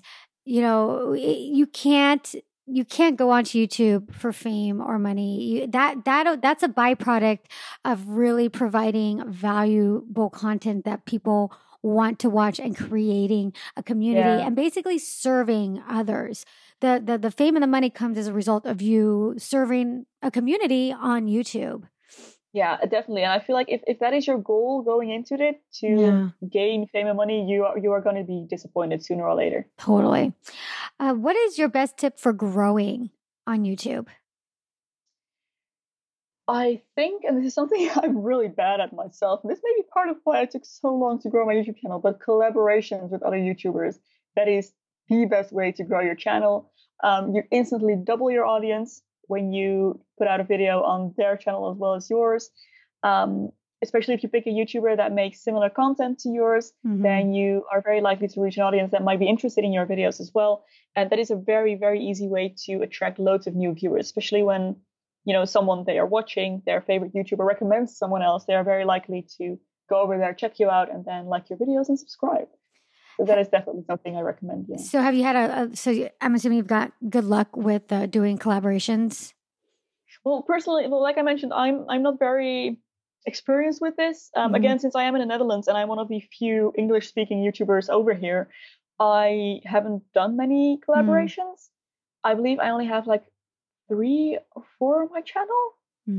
you 0.45 0.61
know, 0.61 1.11
you 1.11 1.67
can't 1.67 2.33
you 2.65 2.85
can't 2.85 3.17
go 3.17 3.31
onto 3.31 3.65
YouTube 3.65 4.13
for 4.13 4.31
fame 4.31 4.81
or 4.81 4.97
money. 4.97 5.43
You, 5.43 5.67
that 5.67 6.05
that 6.05 6.41
that's 6.41 6.63
a 6.63 6.69
byproduct 6.69 7.39
of 7.83 8.07
really 8.07 8.49
providing 8.49 9.29
valuable 9.31 10.29
content 10.29 10.85
that 10.85 11.05
people 11.05 11.53
want 11.81 12.17
to 12.19 12.29
watch 12.29 12.59
and 12.59 12.77
creating 12.77 13.53
a 13.75 13.83
community 13.83 14.39
yeah. 14.41 14.47
and 14.47 14.55
basically 14.55 14.97
serving 14.97 15.83
others. 15.87 16.45
The, 16.79 17.01
the 17.03 17.17
the 17.17 17.31
fame 17.31 17.55
and 17.55 17.63
the 17.63 17.67
money 17.67 17.89
comes 17.89 18.17
as 18.17 18.27
a 18.27 18.33
result 18.33 18.65
of 18.65 18.81
you 18.81 19.35
serving 19.37 20.05
a 20.21 20.31
community 20.31 20.93
on 20.93 21.27
YouTube. 21.27 21.83
Yeah, 22.53 22.77
definitely. 22.81 23.23
And 23.23 23.31
I 23.31 23.39
feel 23.39 23.55
like 23.55 23.67
if, 23.69 23.81
if 23.87 23.99
that 23.99 24.13
is 24.13 24.27
your 24.27 24.37
goal 24.37 24.83
going 24.83 25.09
into 25.09 25.33
it 25.43 25.59
to 25.79 25.87
yeah. 25.87 26.29
gain 26.47 26.85
fame 26.85 27.07
and 27.07 27.17
money, 27.17 27.49
you 27.49 27.65
are 27.65 27.77
you 27.79 27.91
are 27.91 28.01
going 28.01 28.15
to 28.15 28.23
be 28.23 28.45
disappointed 28.47 29.03
sooner 29.03 29.27
or 29.27 29.35
later. 29.35 29.67
Totally. 29.79 30.33
Uh, 30.99 31.13
what 31.13 31.35
is 31.35 31.57
your 31.57 31.67
best 31.67 31.97
tip 31.97 32.19
for 32.19 32.31
growing 32.31 33.09
on 33.47 33.63
YouTube? 33.63 34.07
I 36.47 36.81
think, 36.95 37.23
and 37.23 37.37
this 37.37 37.47
is 37.47 37.53
something 37.55 37.89
I'm 37.95 38.21
really 38.21 38.49
bad 38.49 38.79
at 38.79 38.93
myself, 38.93 39.39
and 39.43 39.51
this 39.51 39.61
may 39.63 39.73
be 39.75 39.87
part 39.91 40.09
of 40.09 40.17
why 40.23 40.41
I 40.41 40.45
took 40.45 40.65
so 40.65 40.93
long 40.93 41.19
to 41.21 41.29
grow 41.29 41.47
my 41.47 41.55
YouTube 41.55 41.77
channel, 41.77 41.99
but 41.99 42.19
collaborations 42.19 43.09
with 43.09 43.23
other 43.23 43.37
YouTubers. 43.37 43.97
That 44.35 44.47
is 44.47 44.71
the 45.09 45.25
best 45.25 45.51
way 45.51 45.71
to 45.71 45.83
grow 45.83 46.01
your 46.01 46.15
channel. 46.15 46.71
Um, 47.03 47.33
you 47.33 47.43
instantly 47.49 47.95
double 47.95 48.29
your 48.29 48.45
audience 48.45 49.01
when 49.27 49.53
you 49.53 49.99
put 50.17 50.27
out 50.27 50.39
a 50.39 50.43
video 50.43 50.81
on 50.83 51.13
their 51.17 51.37
channel 51.37 51.71
as 51.71 51.77
well 51.77 51.95
as 51.95 52.09
yours. 52.09 52.49
Um, 53.03 53.49
especially 53.83 54.13
if 54.13 54.23
you 54.23 54.29
pick 54.29 54.47
a 54.47 54.49
YouTuber 54.49 54.95
that 54.95 55.11
makes 55.11 55.43
similar 55.43 55.69
content 55.69 56.19
to 56.19 56.29
yours, 56.29 56.71
mm-hmm. 56.87 57.03
then 57.03 57.33
you 57.33 57.65
are 57.71 57.81
very 57.81 57.99
likely 57.99 58.29
to 58.29 58.41
reach 58.41 58.55
an 58.55 58.63
audience 58.63 58.91
that 58.91 59.03
might 59.03 59.19
be 59.19 59.27
interested 59.27 59.65
in 59.65 59.73
your 59.73 59.85
videos 59.85 60.21
as 60.21 60.31
well. 60.33 60.63
And 60.95 61.09
that 61.09 61.19
is 61.19 61.29
a 61.31 61.35
very, 61.35 61.75
very 61.75 61.99
easy 61.99 62.27
way 62.27 62.55
to 62.65 62.81
attract 62.81 63.19
loads 63.19 63.45
of 63.45 63.55
new 63.55 63.73
viewers, 63.73 64.05
especially 64.05 64.41
when 64.41 64.77
you 65.25 65.33
know 65.33 65.45
someone 65.45 65.83
they 65.85 65.99
are 65.99 66.05
watching, 66.05 66.61
their 66.65 66.81
favorite 66.81 67.13
YouTuber 67.13 67.45
recommends 67.45 67.97
someone 67.97 68.21
else. 68.21 68.45
They 68.45 68.55
are 68.55 68.63
very 68.63 68.85
likely 68.85 69.27
to 69.37 69.59
go 69.89 70.01
over 70.01 70.17
there, 70.17 70.33
check 70.33 70.59
you 70.59 70.69
out, 70.69 70.89
and 70.91 71.03
then 71.05 71.25
like 71.25 71.49
your 71.49 71.59
videos 71.59 71.89
and 71.89 71.99
subscribe. 71.99 72.47
So 73.17 73.25
that 73.25 73.37
is 73.37 73.47
definitely 73.47 73.83
something 73.85 74.15
I 74.17 74.21
recommend. 74.21 74.65
Yeah. 74.67 74.77
So 74.77 75.01
have 75.01 75.13
you 75.13 75.23
had 75.23 75.35
a, 75.35 75.63
a 75.71 75.75
so 75.75 76.09
I'm 76.21 76.35
assuming 76.35 76.57
you've 76.57 76.67
got 76.67 76.91
good 77.09 77.25
luck 77.25 77.55
with 77.55 77.91
uh, 77.91 78.05
doing 78.07 78.37
collaborations. 78.37 79.33
Well, 80.23 80.41
personally, 80.43 80.87
well, 80.87 81.01
like 81.01 81.17
I 81.17 81.21
mentioned, 81.21 81.53
I'm 81.53 81.85
I'm 81.89 82.01
not 82.01 82.17
very 82.19 82.77
experienced 83.25 83.81
with 83.81 83.95
this. 83.95 84.29
Um, 84.35 84.51
Mhm. 84.51 84.55
Again, 84.57 84.79
since 84.79 84.95
I 84.95 85.03
am 85.03 85.15
in 85.15 85.19
the 85.21 85.25
Netherlands 85.25 85.67
and 85.67 85.77
I'm 85.77 85.87
one 85.89 85.99
of 85.99 86.07
the 86.07 86.19
few 86.19 86.73
English-speaking 86.77 87.37
YouTubers 87.39 87.89
over 87.89 88.13
here, 88.13 88.49
I 88.99 89.61
haven't 89.65 90.03
done 90.13 90.35
many 90.37 90.79
collaborations. 90.87 91.69
I 92.23 92.33
believe 92.35 92.59
I 92.59 92.69
only 92.69 92.85
have 92.85 93.07
like 93.07 93.23
three 93.87 94.37
or 94.55 94.63
four 94.79 95.03
on 95.03 95.09
my 95.11 95.21
channel 95.21 95.63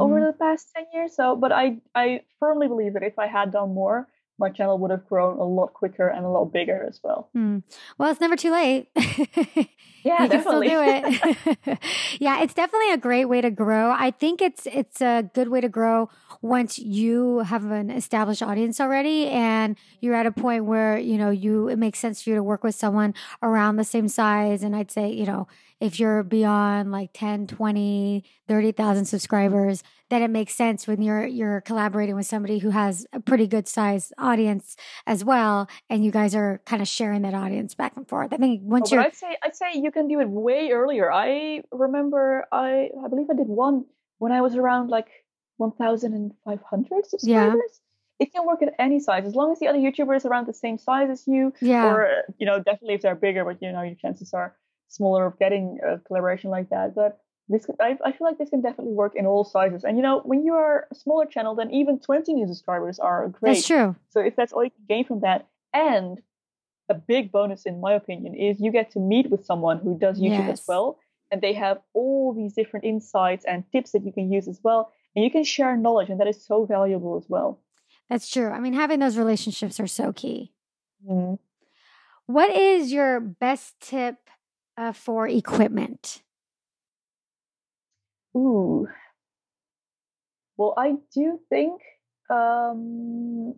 over 0.01 0.17
Mhm. 0.21 0.27
the 0.33 0.39
past 0.39 0.73
10 0.75 0.87
years. 0.95 1.15
So, 1.15 1.37
but 1.37 1.53
I, 1.53 1.81
I 1.95 2.23
firmly 2.41 2.69
believe 2.69 2.95
that 2.95 3.03
if 3.03 3.19
I 3.19 3.27
had 3.27 3.51
done 3.53 3.75
more, 3.75 4.09
my 4.39 4.51
channel 4.51 4.79
would 4.79 4.91
have 4.91 5.07
grown 5.09 5.39
a 5.39 5.45
lot 5.45 5.73
quicker 5.75 6.09
and 6.09 6.25
a 6.25 6.29
lot 6.29 6.47
bigger 6.53 6.85
as 6.89 7.01
well. 7.03 7.29
Hmm. 7.33 7.59
Well, 7.99 8.11
it's 8.11 8.21
never 8.21 8.37
too 8.37 8.53
late. 8.53 8.89
Yeah, 10.05 10.25
you 10.25 10.29
can 10.29 10.41
still 10.43 10.61
definitely. 10.61 11.19
do 11.19 11.49
it. 11.67 11.79
yeah, 12.21 12.43
it's 12.43 12.53
definitely 12.53 12.93
a 12.93 12.99
great 12.99 13.25
way 13.25 13.41
to 13.41 13.51
grow. 13.51 13.91
I 13.91 14.11
think 14.11 14.43
it's 14.43 14.67
it's 14.67 15.01
a 15.01 15.23
good 15.33 15.49
way 15.49 15.63
to 15.63 15.69
grow 15.71 16.11
once 16.43 16.79
you 16.79 17.39
have 17.39 17.65
an 17.71 17.89
established 17.91 18.43
audience 18.43 18.81
already 18.83 19.29
and 19.29 19.79
you're 20.01 20.15
at 20.15 20.27
a 20.27 20.31
point 20.31 20.67
where, 20.67 20.99
you 20.99 21.17
know, 21.17 21.31
you 21.31 21.69
it 21.69 21.79
makes 21.79 21.99
sense 21.99 22.23
for 22.23 22.29
you 22.29 22.37
to 22.37 22.43
work 22.43 22.63
with 22.63 22.75
someone 22.75 23.15
around 23.43 23.77
the 23.77 23.85
same 23.85 24.09
size 24.09 24.63
and 24.63 24.77
I'd 24.77 24.91
say, 24.91 25.11
you 25.11 25.25
know, 25.25 25.49
if 25.81 26.01
you're 26.01 26.23
beyond 26.23 26.93
like 26.93 27.11
10, 27.13 27.47
20, 27.47 28.25
30,000 28.49 29.05
subscribers, 29.05 29.83
then 30.11 30.23
it 30.23 30.31
makes 30.31 30.55
sense 30.55 30.87
when 30.87 31.03
you're 31.03 31.27
you're 31.27 31.61
collaborating 31.61 32.15
with 32.15 32.27
somebody 32.27 32.59
who 32.59 32.71
has 32.71 33.07
a 33.13 33.21
pretty 33.21 33.47
good 33.47 33.67
size 33.67 34.13
audience 34.19 34.77
as 35.07 35.25
well 35.25 35.69
and 35.91 36.05
you 36.05 36.11
guys 36.11 36.35
are 36.35 36.61
kind 36.67 36.81
of 36.81 36.89
sharing 36.89 37.23
that 37.23 37.35
audience 37.35 37.75
back 37.75 37.97
and 37.97 38.09
forth. 38.09 38.33
I 38.33 38.37
think 38.37 38.55
Oh, 38.65 38.69
once 38.69 38.91
but 38.91 38.97
you're 38.97 39.05
I'd 39.05 39.17
say 39.17 39.37
I'd 39.43 39.57
say 39.57 39.73
you 39.75 39.91
can 39.91 40.09
do 40.09 40.21
it 40.21 40.29
way 40.29 40.71
earlier. 40.71 41.13
I 41.13 41.63
remember 41.73 42.47
I 42.53 42.91
I 43.05 43.09
believe 43.09 43.27
I 43.31 43.35
did 43.35 43.49
one 43.49 43.85
when 44.19 44.33
I 44.33 44.41
was 44.41 44.57
around 44.57 44.91
like 44.91 45.09
1,500 45.57 47.07
subscribers. 47.07 47.81
It 48.21 48.33
can 48.33 48.47
work 48.47 48.63
at 48.63 48.73
any 48.79 49.01
size 49.01 49.25
as 49.25 49.35
long 49.35 49.51
as 49.53 49.59
the 49.59 49.67
other 49.67 49.79
YouTuber 49.79 50.17
is 50.17 50.25
around 50.25 50.47
the 50.47 50.55
same 50.55 50.79
size 50.79 51.11
as 51.11 51.27
you, 51.27 51.53
yeah. 51.61 51.87
or 51.87 52.25
you 52.39 52.47
know 52.47 52.59
definitely 52.59 52.95
if 52.95 53.03
they're 53.03 53.17
bigger, 53.17 53.45
but 53.45 53.61
you 53.61 53.73
know 53.73 53.83
your 53.83 53.97
chances 53.97 54.33
are 54.33 54.55
smaller 54.95 55.27
of 55.27 55.39
getting 55.39 55.79
a 55.87 55.99
collaboration 55.99 56.51
like 56.51 56.71
that. 56.71 56.95
But 56.95 57.19
this 57.49 57.67
I, 57.81 57.97
I 58.05 58.13
feel 58.13 58.27
like 58.27 58.39
this 58.39 58.51
can 58.51 58.63
definitely 58.63 58.95
work 58.95 59.15
in 59.17 59.27
all 59.27 59.45
sizes. 59.45 59.85
And 59.85 59.97
you 59.97 60.03
know 60.03 60.21
when 60.25 60.45
you 60.45 60.55
are 60.55 60.87
a 60.91 60.95
smaller 60.95 61.27
channel, 61.27 61.55
then 61.55 61.71
even 61.73 61.99
20 62.01 62.33
new 62.33 62.47
subscribers 62.47 62.99
are 62.99 63.29
great. 63.29 63.55
That's 63.55 63.67
true. 63.67 63.97
So 64.11 64.21
if 64.21 64.35
that's 64.37 64.53
all 64.53 64.65
you 64.65 64.71
can 64.71 64.85
gain 64.89 65.05
from 65.05 65.21
that, 65.21 65.47
and 65.73 66.19
a 66.89 66.95
big 66.95 67.33
bonus 67.33 67.65
in 67.65 67.81
my 67.81 67.93
opinion 67.95 68.35
is 68.35 68.61
you 68.61 68.71
get 68.71 68.91
to 68.93 68.99
meet 69.01 69.31
with 69.31 69.45
someone 69.45 69.79
who 69.79 69.99
does 69.99 70.19
YouTube 70.21 70.47
Yes. 70.49 70.61
as 70.61 70.65
well, 70.69 70.99
and 71.31 71.41
they 71.41 71.53
have 71.55 71.79
all 71.95 72.33
these 72.35 72.53
different 72.55 72.85
insights 72.85 73.45
and 73.47 73.65
tips 73.73 73.93
that 73.93 74.05
you 74.05 74.13
can 74.13 74.31
use 74.31 74.47
as 74.49 74.61
well, 74.63 74.91
and 75.17 75.25
you 75.25 75.31
can 75.31 75.45
share 75.45 75.77
knowledge, 75.77 76.11
and 76.11 76.21
that 76.21 76.29
is 76.29 76.45
so 76.45 76.65
valuable 76.67 77.17
as 77.17 77.27
well. 77.29 77.59
That's 78.11 78.29
true. 78.31 78.51
I 78.51 78.61
mean, 78.61 78.75
having 78.75 79.01
those 79.01 79.17
relationships 79.17 79.81
are 79.81 79.87
so 79.87 80.13
key. 80.13 80.53
Mhm. 81.09 81.39
What 82.27 82.51
is 82.55 82.93
your 82.93 83.19
best 83.21 83.81
tip 83.81 84.17
uh, 84.77 84.93
for 84.93 85.27
equipment? 85.29 86.23
Ooh. 88.37 88.87
Well, 90.57 90.75
I 90.77 90.97
do 91.13 91.39
think 91.49 91.81
um, 92.31 93.55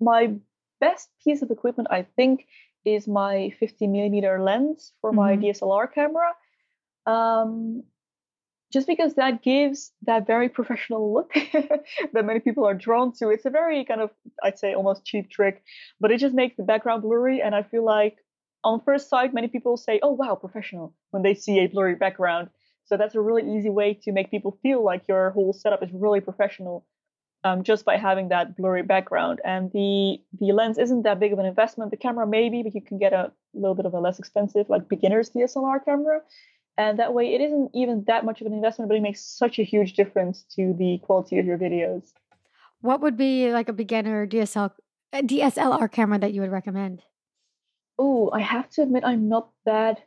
my 0.00 0.34
best 0.80 1.08
piece 1.24 1.42
of 1.42 1.50
equipment, 1.50 1.88
I 1.90 2.02
think, 2.16 2.46
is 2.84 3.08
my 3.08 3.50
50 3.58 3.86
millimeter 3.86 4.40
lens 4.42 4.92
for 5.00 5.12
my 5.12 5.36
Mhm. 5.36 5.40
DSLR 5.42 5.86
camera. 5.86 6.34
Um, 7.06 7.84
just 8.72 8.86
because 8.86 9.14
that 9.14 9.42
gives 9.42 9.92
that 10.02 10.26
very 10.26 10.48
professional 10.58 11.12
look 11.14 11.32
that 12.14 12.24
many 12.26 12.40
people 12.40 12.66
are 12.66 12.74
drawn 12.74 13.12
to. 13.14 13.30
It's 13.30 13.46
a 13.46 13.50
very 13.50 13.84
kind 13.84 14.00
of, 14.02 14.10
I'd 14.42 14.58
say, 14.58 14.74
almost 14.74 15.04
cheap 15.06 15.30
trick, 15.30 15.62
but 16.00 16.12
it 16.12 16.18
just 16.18 16.34
makes 16.34 16.56
the 16.56 16.64
background 16.64 17.02
blurry. 17.02 17.42
And 17.42 17.54
I 17.54 17.62
feel 17.64 17.84
like 17.84 18.18
on 18.64 18.80
first 18.84 19.08
sight, 19.08 19.34
many 19.34 19.48
people 19.48 19.76
say, 19.76 20.00
oh, 20.02 20.12
wow, 20.12 20.34
professional, 20.34 20.94
when 21.10 21.22
they 21.22 21.34
see 21.34 21.58
a 21.60 21.66
blurry 21.66 21.94
background. 21.94 22.50
So 22.84 22.96
that's 22.96 23.14
a 23.14 23.20
really 23.20 23.42
easy 23.56 23.70
way 23.70 23.94
to 24.02 24.12
make 24.12 24.30
people 24.30 24.58
feel 24.62 24.84
like 24.84 25.02
your 25.08 25.30
whole 25.30 25.52
setup 25.52 25.82
is 25.82 25.90
really 25.92 26.20
professional. 26.20 26.86
Um, 27.44 27.62
just 27.62 27.84
by 27.84 27.96
having 27.96 28.30
that 28.30 28.56
blurry 28.56 28.82
background, 28.82 29.40
and 29.44 29.70
the 29.70 30.18
the 30.40 30.52
lens 30.52 30.78
isn't 30.78 31.02
that 31.02 31.20
big 31.20 31.32
of 31.32 31.38
an 31.38 31.46
investment. 31.46 31.92
The 31.92 31.96
camera 31.96 32.26
maybe, 32.26 32.64
but 32.64 32.74
you 32.74 32.80
can 32.80 32.98
get 32.98 33.12
a 33.12 33.30
little 33.54 33.76
bit 33.76 33.86
of 33.86 33.94
a 33.94 34.00
less 34.00 34.18
expensive, 34.18 34.68
like 34.68 34.88
beginner's 34.88 35.30
DSLR 35.30 35.84
camera, 35.84 36.22
and 36.76 36.98
that 36.98 37.14
way 37.14 37.34
it 37.34 37.40
isn't 37.40 37.70
even 37.72 38.04
that 38.08 38.24
much 38.24 38.40
of 38.40 38.48
an 38.48 38.52
investment, 38.52 38.88
but 38.88 38.96
it 38.96 39.02
makes 39.02 39.20
such 39.20 39.60
a 39.60 39.62
huge 39.62 39.92
difference 39.92 40.44
to 40.56 40.74
the 40.76 40.98
quality 41.04 41.38
of 41.38 41.46
your 41.46 41.56
videos. 41.56 42.12
What 42.80 43.00
would 43.00 43.16
be 43.16 43.52
like 43.52 43.68
a 43.68 43.72
beginner 43.72 44.26
DSL 44.26 44.72
DSLR 45.14 45.90
camera 45.92 46.18
that 46.18 46.32
you 46.32 46.40
would 46.40 46.50
recommend? 46.50 47.02
Oh, 47.98 48.30
I 48.32 48.40
have 48.40 48.68
to 48.70 48.82
admit 48.82 49.04
I'm 49.04 49.28
not 49.28 49.50
that 49.64 50.00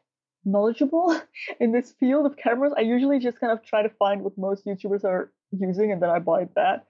knowledgeable 0.45 1.19
in 1.59 1.71
this 1.71 1.91
field 1.99 2.25
of 2.25 2.37
cameras. 2.37 2.73
I 2.77 2.81
usually 2.81 3.19
just 3.19 3.39
kind 3.39 3.51
of 3.51 3.63
try 3.63 3.81
to 3.81 3.89
find 3.89 4.23
what 4.23 4.37
most 4.37 4.65
YouTubers 4.65 5.03
are 5.03 5.31
using 5.51 5.91
and 5.91 6.01
then 6.01 6.09
I 6.09 6.19
buy 6.19 6.47
that. 6.55 6.85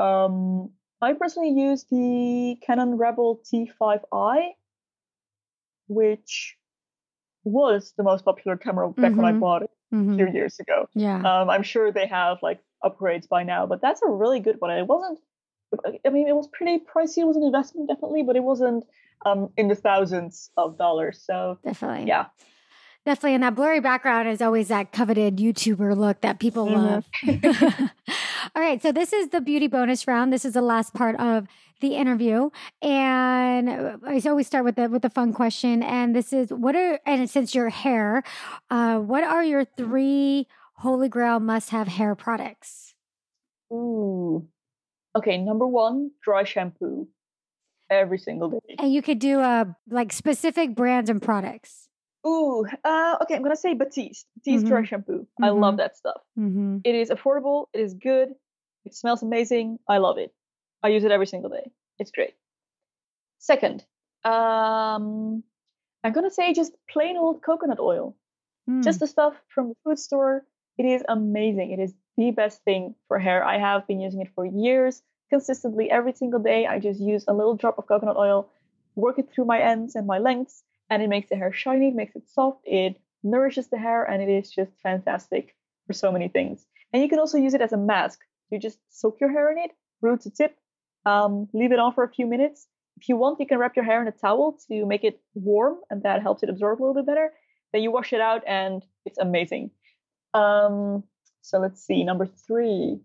Um, 0.00 0.70
I 1.00 1.12
personally 1.14 1.50
use 1.50 1.84
the 1.90 2.56
Canon 2.64 2.96
Rebel 2.96 3.40
T5i, 3.52 4.50
which 5.88 6.56
was 7.44 7.94
the 7.96 8.02
most 8.02 8.24
popular 8.24 8.56
camera 8.56 8.90
back 8.90 9.16
when 9.16 9.24
I 9.24 9.32
Mhm. 9.32 9.40
bought 9.40 9.62
it 9.62 9.70
a 9.92 9.94
Mhm. 9.94 10.16
few 10.16 10.28
years 10.28 10.58
ago. 10.60 10.88
Yeah. 10.94 11.16
Um, 11.24 11.50
I'm 11.50 11.62
sure 11.62 11.90
they 11.92 12.06
have 12.06 12.42
like 12.42 12.62
upgrades 12.84 13.28
by 13.28 13.42
now, 13.42 13.66
but 13.66 13.80
that's 13.80 14.02
a 14.02 14.08
really 14.08 14.40
good 14.40 14.60
one. 14.60 14.70
It 14.70 14.86
wasn't. 14.86 15.18
I 16.04 16.08
mean, 16.08 16.28
it 16.28 16.36
was 16.36 16.48
pretty 16.48 16.78
pricey. 16.84 17.18
It 17.18 17.26
was 17.26 17.36
an 17.36 17.42
investment, 17.42 17.88
definitely, 17.88 18.22
but 18.22 18.36
it 18.36 18.42
wasn't 18.44 18.84
um, 19.26 19.50
in 19.56 19.68
the 19.68 19.74
thousands 19.74 20.50
of 20.56 20.78
dollars. 20.78 21.22
So 21.24 21.58
Definitely. 21.64 22.06
yeah, 22.06 22.26
Definitely. 23.06 23.34
And 23.34 23.42
that 23.42 23.54
blurry 23.54 23.80
background 23.80 24.28
is 24.28 24.42
always 24.42 24.68
that 24.68 24.92
coveted 24.92 25.38
YouTuber 25.38 25.96
look 25.96 26.20
that 26.20 26.38
people 26.40 26.66
Mhm. 26.66 26.74
love. 26.74 27.04
All 28.54 28.62
right. 28.62 28.82
So 28.82 28.92
this 28.92 29.12
is 29.12 29.28
the 29.28 29.40
beauty 29.40 29.66
bonus 29.66 30.06
round. 30.06 30.32
This 30.32 30.44
is 30.44 30.52
the 30.54 30.60
last 30.62 30.92
part 30.94 31.16
of 31.18 31.46
the 31.80 31.94
interview. 31.94 32.50
And 32.82 33.70
I 33.70 34.20
always 34.26 34.46
start 34.46 34.64
with 34.64 34.76
the 34.76 34.88
with 34.88 35.02
the 35.02 35.10
fun 35.10 35.32
question. 35.32 35.82
And 35.82 36.14
this 36.14 36.32
is 36.32 36.50
what 36.52 36.74
are 36.76 37.00
and 37.06 37.30
since 37.30 37.54
your 37.54 37.70
hair, 37.70 38.22
uh, 38.70 38.98
what 38.98 39.24
are 39.24 39.44
your 39.44 39.64
three 39.64 40.46
holy 40.74 41.08
grail 41.08 41.40
must 41.40 41.70
have 41.70 41.88
hair 41.88 42.14
products? 42.14 42.94
ooh. 43.72 44.46
Okay, 45.16 45.38
number 45.38 45.66
one, 45.66 46.10
dry 46.22 46.44
shampoo 46.44 47.08
every 47.90 48.18
single 48.18 48.50
day. 48.50 48.76
And 48.78 48.92
you 48.92 49.02
could 49.02 49.18
do 49.18 49.40
uh 49.40 49.66
like 49.88 50.12
specific 50.12 50.74
brands 50.74 51.10
and 51.10 51.20
products. 51.20 51.88
Ooh, 52.26 52.66
uh, 52.84 53.16
okay, 53.22 53.36
I'm 53.36 53.42
gonna 53.42 53.56
say 53.56 53.74
Batiste. 53.74 54.26
Batiste 54.36 54.66
dry 54.66 54.84
shampoo. 54.84 55.26
I 55.40 55.50
love 55.50 55.76
that 55.76 55.96
stuff. 55.96 56.20
Mm-hmm. 56.38 56.78
It 56.84 56.94
is 56.94 57.10
affordable. 57.10 57.66
It 57.72 57.80
is 57.80 57.94
good. 57.94 58.34
It 58.84 58.94
smells 58.94 59.22
amazing. 59.22 59.78
I 59.88 59.98
love 59.98 60.18
it. 60.18 60.32
I 60.82 60.88
use 60.88 61.04
it 61.04 61.10
every 61.12 61.26
single 61.26 61.50
day. 61.50 61.70
It's 61.98 62.10
great. 62.10 62.34
Second, 63.38 63.84
um, 64.24 65.42
I'm 66.04 66.12
gonna 66.12 66.30
say 66.30 66.52
just 66.52 66.72
plain 66.90 67.16
old 67.16 67.42
coconut 67.42 67.78
oil. 67.80 68.16
Mm. 68.68 68.82
Just 68.82 69.00
the 69.00 69.06
stuff 69.06 69.34
from 69.48 69.68
the 69.68 69.74
food 69.84 69.98
store. 69.98 70.44
It 70.76 70.84
is 70.84 71.02
amazing. 71.08 71.72
It 71.72 71.80
is 71.80 71.94
the 72.16 72.30
best 72.30 72.62
thing 72.64 72.94
for 73.06 73.18
hair. 73.18 73.44
I 73.44 73.58
have 73.58 73.86
been 73.86 74.00
using 74.00 74.20
it 74.20 74.28
for 74.34 74.44
years, 74.44 75.02
consistently 75.28 75.90
every 75.90 76.12
single 76.12 76.40
day. 76.40 76.66
I 76.66 76.78
just 76.78 77.00
use 77.00 77.24
a 77.28 77.34
little 77.34 77.56
drop 77.56 77.78
of 77.78 77.86
coconut 77.86 78.16
oil, 78.16 78.48
work 78.94 79.18
it 79.18 79.30
through 79.32 79.44
my 79.44 79.60
ends 79.60 79.94
and 79.94 80.06
my 80.06 80.18
lengths, 80.18 80.62
and 80.90 81.02
it 81.02 81.08
makes 81.08 81.28
the 81.28 81.36
hair 81.36 81.52
shiny, 81.52 81.88
it 81.88 81.94
makes 81.94 82.16
it 82.16 82.28
soft, 82.28 82.60
it 82.64 82.96
nourishes 83.22 83.68
the 83.68 83.78
hair, 83.78 84.04
and 84.04 84.22
it 84.22 84.28
is 84.28 84.50
just 84.50 84.72
fantastic 84.82 85.54
for 85.86 85.92
so 85.92 86.10
many 86.10 86.28
things. 86.28 86.66
And 86.92 87.02
you 87.02 87.08
can 87.08 87.18
also 87.18 87.38
use 87.38 87.54
it 87.54 87.60
as 87.60 87.72
a 87.72 87.76
mask. 87.76 88.20
You 88.50 88.58
just 88.58 88.78
soak 88.90 89.20
your 89.20 89.30
hair 89.30 89.52
in 89.52 89.58
it, 89.58 89.72
root 90.00 90.22
to 90.22 90.30
tip, 90.30 90.56
um, 91.04 91.48
leave 91.52 91.72
it 91.72 91.78
on 91.78 91.92
for 91.92 92.04
a 92.04 92.08
few 92.08 92.26
minutes. 92.26 92.66
If 92.96 93.08
you 93.08 93.16
want, 93.16 93.38
you 93.38 93.46
can 93.46 93.58
wrap 93.58 93.76
your 93.76 93.84
hair 93.84 94.00
in 94.02 94.08
a 94.08 94.12
towel 94.12 94.58
to 94.68 94.86
make 94.86 95.04
it 95.04 95.20
warm, 95.34 95.76
and 95.90 96.02
that 96.02 96.22
helps 96.22 96.42
it 96.42 96.48
absorb 96.48 96.80
a 96.80 96.82
little 96.82 96.94
bit 96.94 97.06
better. 97.06 97.32
Then 97.72 97.82
you 97.82 97.92
wash 97.92 98.12
it 98.12 98.20
out, 98.20 98.42
and 98.46 98.82
it's 99.04 99.18
amazing. 99.18 99.70
Um, 100.34 101.04
so 101.42 101.58
let's 101.58 101.84
see, 101.84 102.02
number 102.04 102.26
three. 102.26 103.00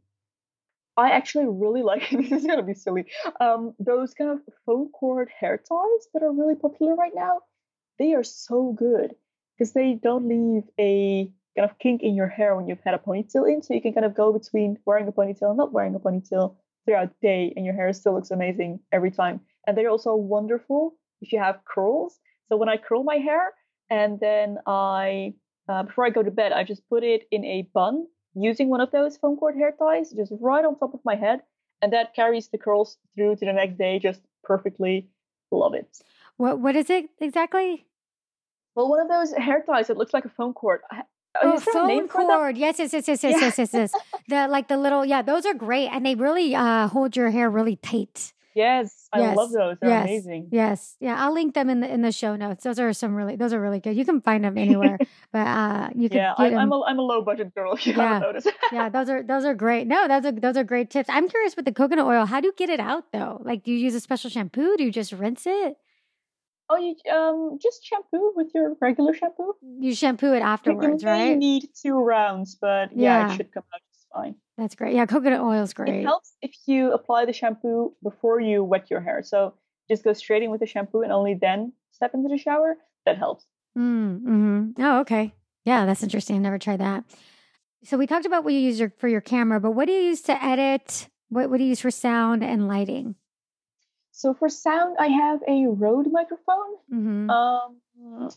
I 0.96 1.12
actually 1.12 1.46
really 1.48 1.82
like 1.82 2.10
this 2.12 2.32
is 2.32 2.46
gonna 2.46 2.64
be 2.64 2.74
silly. 2.74 3.06
Um, 3.40 3.74
those 3.80 4.14
kind 4.14 4.32
of 4.32 4.40
foam 4.66 4.90
cord 4.90 5.30
hair 5.30 5.58
ties 5.58 6.08
that 6.14 6.24
are 6.24 6.32
really 6.32 6.56
popular 6.56 6.96
right 6.96 7.14
now. 7.16 7.42
They 8.00 8.14
are 8.14 8.24
so 8.24 8.74
good 8.74 9.16
because 9.58 9.74
they 9.74 9.94
don't 10.02 10.28
leave 10.28 10.64
a 10.80 11.32
kind 11.56 11.70
of 11.70 11.78
kink 11.78 12.02
in 12.02 12.16
your 12.16 12.28
hair 12.28 12.56
when 12.56 12.68
you've 12.68 12.84
had 12.84 12.96
a 12.96 12.98
ponytail 12.98 13.48
in, 13.48 13.62
so 13.62 13.74
you 13.74 13.82
can 13.82 13.94
kind 13.94 14.06
of 14.06 14.16
go 14.16 14.34
between 14.34 14.78
wearing 14.86 15.08
a 15.08 15.12
ponytail 15.12 15.50
and 15.50 15.58
not 15.58 15.72
wearing 15.72 15.96
a 15.96 16.00
ponytail 16.00 16.56
throughout 16.86 17.10
the 17.10 17.28
day, 17.28 17.54
and 17.56 17.66
your 17.66 17.76
hair 17.76 17.94
still 17.94 18.14
looks 18.14 18.32
amazing 18.32 18.80
every 18.92 19.12
time. 19.12 19.40
And 19.66 19.78
they're 19.78 19.90
also 19.90 20.16
wonderful 20.16 20.96
if 21.22 21.32
you 21.32 21.40
have 21.40 21.64
curls. 21.66 22.20
So 22.50 22.58
when 22.58 22.70
I 22.70 22.78
curl 22.78 23.04
my 23.04 23.16
hair 23.16 23.54
and 23.90 24.20
then 24.20 24.58
I 24.68 25.36
uh, 25.70 25.84
before 25.84 26.06
I 26.06 26.10
go 26.10 26.24
to 26.24 26.32
bed, 26.32 26.52
I 26.52 26.64
just 26.64 26.88
put 26.90 27.04
it 27.04 27.24
in 27.32 27.46
a 27.46 27.70
bun 27.74 28.06
using 28.36 28.70
one 28.70 28.82
of 28.82 28.92
those 28.92 29.18
foam 29.18 29.38
cord 29.38 29.56
hair 29.56 29.74
ties 29.78 30.12
just 30.12 30.34
right 30.40 30.66
on 30.66 30.78
top 30.78 30.94
of 30.94 31.00
my 31.04 31.16
head, 31.16 31.42
and 31.82 31.94
that 31.94 32.16
carries 32.16 32.48
the 32.48 32.58
curls 32.58 32.98
through 33.16 33.36
to 33.38 33.46
the 33.46 33.54
next 33.54 33.78
day 33.78 34.00
just 34.00 34.22
perfectly. 34.44 35.10
Love 35.52 35.76
it. 35.76 35.88
What 36.38 36.60
what 36.60 36.76
is 36.76 36.90
it 36.90 37.10
exactly? 37.20 37.86
Well, 38.76 38.90
one 38.90 39.00
of 39.00 39.08
those 39.08 39.34
hair 39.34 39.64
ties 39.66 39.88
that 39.88 39.98
looks 39.98 40.14
like 40.14 40.26
a 40.26 40.30
phone 40.30 40.54
cord. 40.54 40.82
Oh, 41.42 41.60
phone 41.60 42.08
cord. 42.08 42.58
Yes, 42.58 42.80
yes, 42.80 42.94
yes, 42.94 43.08
yes, 43.08 43.24
yes, 43.24 43.42
yes, 43.42 43.58
yes, 43.58 43.74
yes. 43.74 43.92
the 44.28 44.48
like 44.48 44.68
the 44.68 44.78
little 44.78 45.06
yeah, 45.06 45.22
those 45.22 45.46
are 45.46 45.54
great, 45.54 45.90
and 45.90 46.06
they 46.06 46.16
really 46.16 46.56
uh, 46.56 46.88
hold 46.88 47.16
your 47.16 47.30
hair 47.30 47.50
really 47.50 47.76
tight. 47.76 48.33
Yes, 48.56 49.08
I 49.12 49.20
Yes, 49.20 49.38
love 49.38 49.52
those. 49.52 49.78
They're 49.82 49.90
yes, 49.90 50.04
amazing. 50.04 50.50
Yes, 50.52 50.96
yeah, 51.00 51.16
I'll 51.18 51.34
link 51.34 51.54
them 51.56 51.70
in 51.70 51.80
the 51.80 51.92
in 51.92 52.02
the 52.02 52.12
show 52.12 52.36
notes. 52.36 52.64
Those 52.64 52.80
are 52.80 52.94
some 52.94 53.16
really 53.16 53.36
those 53.36 53.54
are 53.54 53.60
really 53.62 53.80
good. 53.80 53.96
You 53.98 54.06
can 54.06 54.22
find 54.22 54.44
them 54.44 54.58
anywhere, 54.58 55.00
but 55.34 55.48
uh, 55.48 55.90
you 55.96 56.10
can 56.10 56.20
Yeah, 56.20 56.34
I, 56.38 56.50
them. 56.50 56.60
I'm 56.60 56.72
a 56.72 56.82
I'm 56.84 57.00
a 57.00 57.02
low 57.02 57.22
budget 57.24 57.54
girl. 57.56 57.74
If 57.74 57.88
you 57.88 57.94
Yeah. 57.94 58.22
yeah, 58.72 58.90
those 58.90 59.10
are 59.10 59.24
those 59.24 59.46
are 59.46 59.54
great. 59.56 59.88
No, 59.88 60.08
those 60.08 60.26
are 60.26 60.32
those 60.32 60.58
are 60.58 60.64
great 60.64 60.90
tips. 60.90 61.10
I'm 61.10 61.28
curious 61.30 61.56
with 61.56 61.66
the 61.66 61.72
coconut 61.74 62.06
oil. 62.06 62.26
How 62.26 62.42
do 62.42 62.48
you 62.48 62.54
get 62.56 62.70
it 62.70 62.80
out 62.80 63.12
though? 63.12 63.42
Like, 63.44 63.64
do 63.64 63.72
you 63.72 63.78
use 63.78 63.96
a 63.96 64.00
special 64.00 64.30
shampoo? 64.30 64.78
Do 64.78 64.84
you 64.84 64.92
just 64.92 65.12
rinse 65.14 65.46
it? 65.48 65.78
oh, 66.70 66.78
you 66.78 66.96
um 67.14 67.60
just 67.62 67.86
shampoo 67.86 68.32
with 68.36 68.48
your 68.56 68.76
regular 68.82 69.14
shampoo. 69.14 69.54
You 69.80 69.94
shampoo 69.94 70.34
it 70.34 70.42
afterwards, 70.42 71.04
you 71.04 71.10
may 71.10 71.30
right? 71.30 71.38
need 71.38 71.70
two 71.80 71.94
rounds, 72.00 72.56
but 72.60 72.90
yeah, 72.96 73.28
Yeah. 73.28 73.34
it 73.34 73.38
should 73.38 73.52
come 73.52 73.64
out 73.74 73.82
fine. 74.14 74.36
That's 74.58 74.76
great. 74.76 74.96
Yeah, 74.96 75.06
coconut 75.06 75.42
oil 75.42 75.64
is 75.64 75.74
great. 75.74 76.02
It 76.02 76.06
helps 76.06 76.34
if 76.42 76.56
you 76.66 76.92
apply 76.94 77.26
the 77.26 77.34
shampoo 77.34 77.94
before 78.04 78.40
you 78.40 78.64
wet 78.64 78.90
your 78.90 79.02
hair. 79.02 79.22
So 79.24 79.56
just 79.90 80.04
go 80.04 80.14
straight 80.14 80.44
in 80.44 80.52
with 80.52 80.60
the 80.60 80.68
shampoo 80.68 81.02
and 81.02 81.12
only 81.12 81.34
then 81.34 81.74
step 81.92 82.14
into 82.14 82.30
the 82.30 82.38
shower. 82.38 82.76
That 83.06 83.18
helps. 83.18 83.46
Mm, 83.78 84.22
hmm 84.22 84.62
Oh, 84.80 85.00
okay. 85.02 85.34
Yeah, 85.66 85.86
that's 85.86 86.04
interesting. 86.04 86.38
I've 86.38 86.42
never 86.42 86.60
tried 86.60 86.80
that. 86.80 87.04
So 87.84 87.98
we 87.98 88.08
talked 88.08 88.26
about 88.26 88.44
what 88.46 88.54
you 88.54 88.60
use 88.60 88.80
your, 88.80 88.94
for 88.98 89.08
your 89.10 89.20
camera, 89.20 89.60
but 89.60 89.72
what 89.72 89.88
do 89.88 89.94
you 89.94 90.02
use 90.04 90.22
to 90.24 90.44
edit? 90.44 91.10
What, 91.30 91.50
what 91.50 91.58
do 91.58 91.64
you 91.64 91.70
use 91.70 91.82
for 91.82 91.92
sound 91.92 92.44
and 92.44 92.68
lighting? 92.68 93.16
So 94.12 94.34
for 94.34 94.48
sound, 94.48 94.96
I 95.00 95.08
have 95.08 95.42
a 95.48 95.66
Rode 95.68 96.12
microphone. 96.12 96.78
hmm 96.90 97.30
Um, 97.30 97.82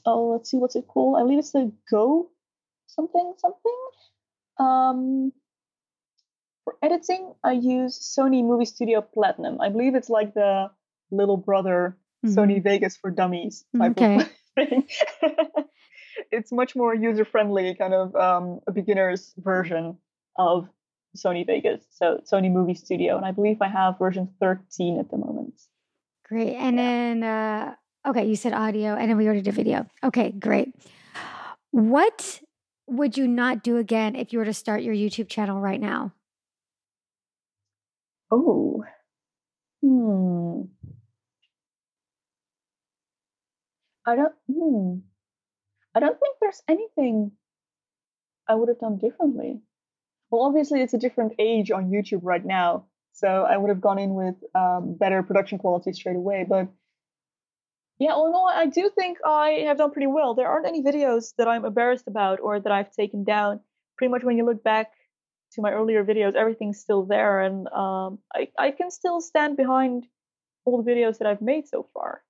oh, 0.05 0.31
let's 0.33 0.51
see, 0.51 0.57
what's 0.57 0.75
it 0.75 0.89
called? 0.89 1.19
I 1.19 1.23
believe 1.23 1.39
it's 1.39 1.53
the 1.53 1.71
Go 1.91 2.31
something 2.87 3.35
something. 3.39 3.79
Um, 4.59 5.33
for 6.67 6.75
editing, 6.83 7.33
I 7.45 7.53
use 7.53 7.97
Sony 7.97 8.45
Movie 8.45 8.65
Studio 8.65 9.01
Platinum. 9.01 9.61
I 9.61 9.69
believe 9.69 9.95
it's 9.95 10.11
like 10.11 10.35
the 10.35 10.69
little 11.13 11.37
brother 11.37 11.97
Sony 12.25 12.61
Vegas 12.61 12.97
for 12.97 13.09
Dummies 13.13 13.65
type 13.79 13.93
Okay. 13.93 14.17
of 14.17 14.29
thing. 14.57 14.89
it's 16.33 16.51
much 16.51 16.75
more 16.75 16.93
user 16.93 17.25
friendly, 17.25 17.73
kind 17.77 17.95
of 17.95 18.17
um, 18.17 18.59
a 18.67 18.73
beginner's 18.73 19.33
version 19.39 19.97
of 20.37 20.69
Sony 21.17 21.47
Vegas. 21.47 21.85
So 21.91 22.21
Sony 22.31 22.51
Movie 22.51 22.75
Studio, 22.75 23.17
and 23.17 23.25
I 23.25 23.31
believe 23.31 23.63
I 23.63 23.69
have 23.69 23.97
version 23.97 24.29
13 24.41 24.99
at 24.99 25.09
the 25.09 25.19
moment. 25.19 25.55
Great. 26.29 26.57
And 26.57 26.77
then, 26.77 27.23
uh, 27.23 27.75
okay, 28.09 28.27
you 28.27 28.35
said 28.35 28.55
audio, 28.55 28.97
and 28.97 29.09
then 29.09 29.17
we 29.17 29.27
already 29.27 29.43
did 29.43 29.55
video. 29.55 29.87
Okay, 30.03 30.33
great. 30.33 30.75
What 31.71 32.41
would 32.89 33.17
you 33.17 33.29
not 33.29 33.63
do 33.63 33.77
again 33.77 34.17
if 34.17 34.33
you 34.33 34.41
were 34.41 34.45
to 34.45 34.55
start 34.55 34.83
your 34.83 34.95
YouTube 34.97 35.29
channel 35.29 35.61
right 35.61 35.81
now? 35.81 36.13
Oh. 38.31 38.85
Hmm. 39.83 40.63
I 44.07 44.17
don't 44.17 44.35
hmm. 44.53 44.99
I 45.95 46.01
don't 46.01 46.19
think 46.19 46.37
there's 46.41 46.63
anything 46.69 47.33
I 48.49 48.55
would 48.55 48.69
have 48.69 48.79
done 48.81 48.99
differently. 48.99 49.61
Well, 50.31 50.43
obviously 50.43 50.83
it's 50.83 50.95
a 50.95 50.99
different 50.99 51.35
age 51.39 51.71
on 51.71 51.91
YouTube 51.91 52.21
right 52.23 52.45
now, 52.45 52.87
so 53.13 53.29
I 53.29 53.57
would 53.57 53.71
have 53.71 53.81
gone 53.81 53.99
in 53.99 54.15
with 54.15 54.35
um, 54.55 54.95
better 54.99 55.23
production 55.23 55.59
quality 55.59 55.93
straight 55.93 56.17
away. 56.17 56.45
But 56.49 56.69
yeah, 57.99 58.13
all 58.13 58.27
in 58.27 58.35
all, 58.35 58.49
I 58.49 58.67
do 58.67 58.91
think 58.95 59.19
I 59.25 59.65
have 59.67 59.79
done 59.79 59.91
pretty 59.91 60.07
well. 60.09 60.35
There 60.35 60.49
aren't 60.49 60.67
any 60.67 60.83
videos 60.83 61.35
that 61.39 61.49
I'm 61.49 61.65
embarrassed 61.65 62.09
about 62.09 62.41
or 62.41 62.61
that 62.61 62.73
I've 62.73 62.93
taken 62.93 63.25
down. 63.25 63.61
Pretty 63.97 64.11
much 64.11 64.23
when 64.23 64.37
you 64.37 64.45
look 64.45 64.63
back 64.63 64.93
to 65.53 65.63
my 65.63 65.73
earlier 65.73 66.05
videos, 66.05 66.35
everything's 66.35 66.79
still 66.81 67.05
there, 67.05 67.41
and 67.41 67.69
um, 67.69 68.19
I, 68.35 68.49
I 68.59 68.71
can 68.73 68.91
still 68.91 69.21
stand 69.21 69.57
behind 69.57 70.07
all 70.65 70.83
the 70.83 70.91
videos 70.91 71.19
that 71.19 71.27
I've 71.29 71.41
made 71.43 71.69
so 71.69 71.87
far. 71.95 72.23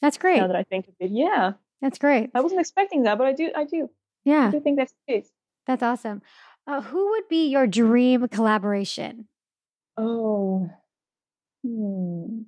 That's 0.00 0.18
great. 0.18 0.38
Now 0.40 0.46
that 0.48 0.56
I 0.56 0.64
think 0.64 0.88
of 0.88 0.94
it, 1.00 1.10
yeah, 1.10 1.52
That's 1.80 1.98
great. 1.98 2.30
I 2.34 2.40
wasn't 2.40 2.60
expecting 2.60 3.02
that, 3.04 3.18
but 3.18 3.26
I 3.26 3.32
do, 3.32 3.50
I 3.54 3.64
do, 3.64 3.90
Yeah, 4.24 4.48
I 4.48 4.50
do 4.50 4.60
think 4.60 4.78
that's 4.78 4.92
the 5.06 5.12
case. 5.14 5.28
that's 5.66 5.82
awesome. 5.82 6.22
Uh, 6.66 6.80
who 6.80 7.10
would 7.10 7.28
be 7.28 7.48
your 7.48 7.66
dream 7.66 8.26
collaboration? 8.28 9.28
Oh, 9.96 10.70
hmm. 11.62 12.42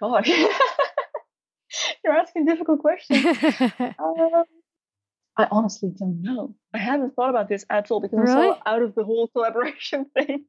gosh, 0.00 0.28
you're 2.04 2.14
asking 2.16 2.46
difficult 2.46 2.80
questions. 2.80 3.24
Um, 3.98 4.44
I 5.38 5.46
honestly 5.52 5.90
don't 5.96 6.20
know. 6.20 6.56
I 6.74 6.78
haven't 6.78 7.14
thought 7.14 7.30
about 7.30 7.48
this 7.48 7.64
at 7.70 7.90
all 7.92 8.00
because 8.00 8.18
I'm 8.18 8.26
so 8.26 8.58
out 8.66 8.82
of 8.82 8.96
the 8.96 9.04
whole 9.04 9.28
collaboration 9.28 10.06
thing. 10.14 10.44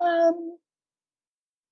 Um, 0.00 0.58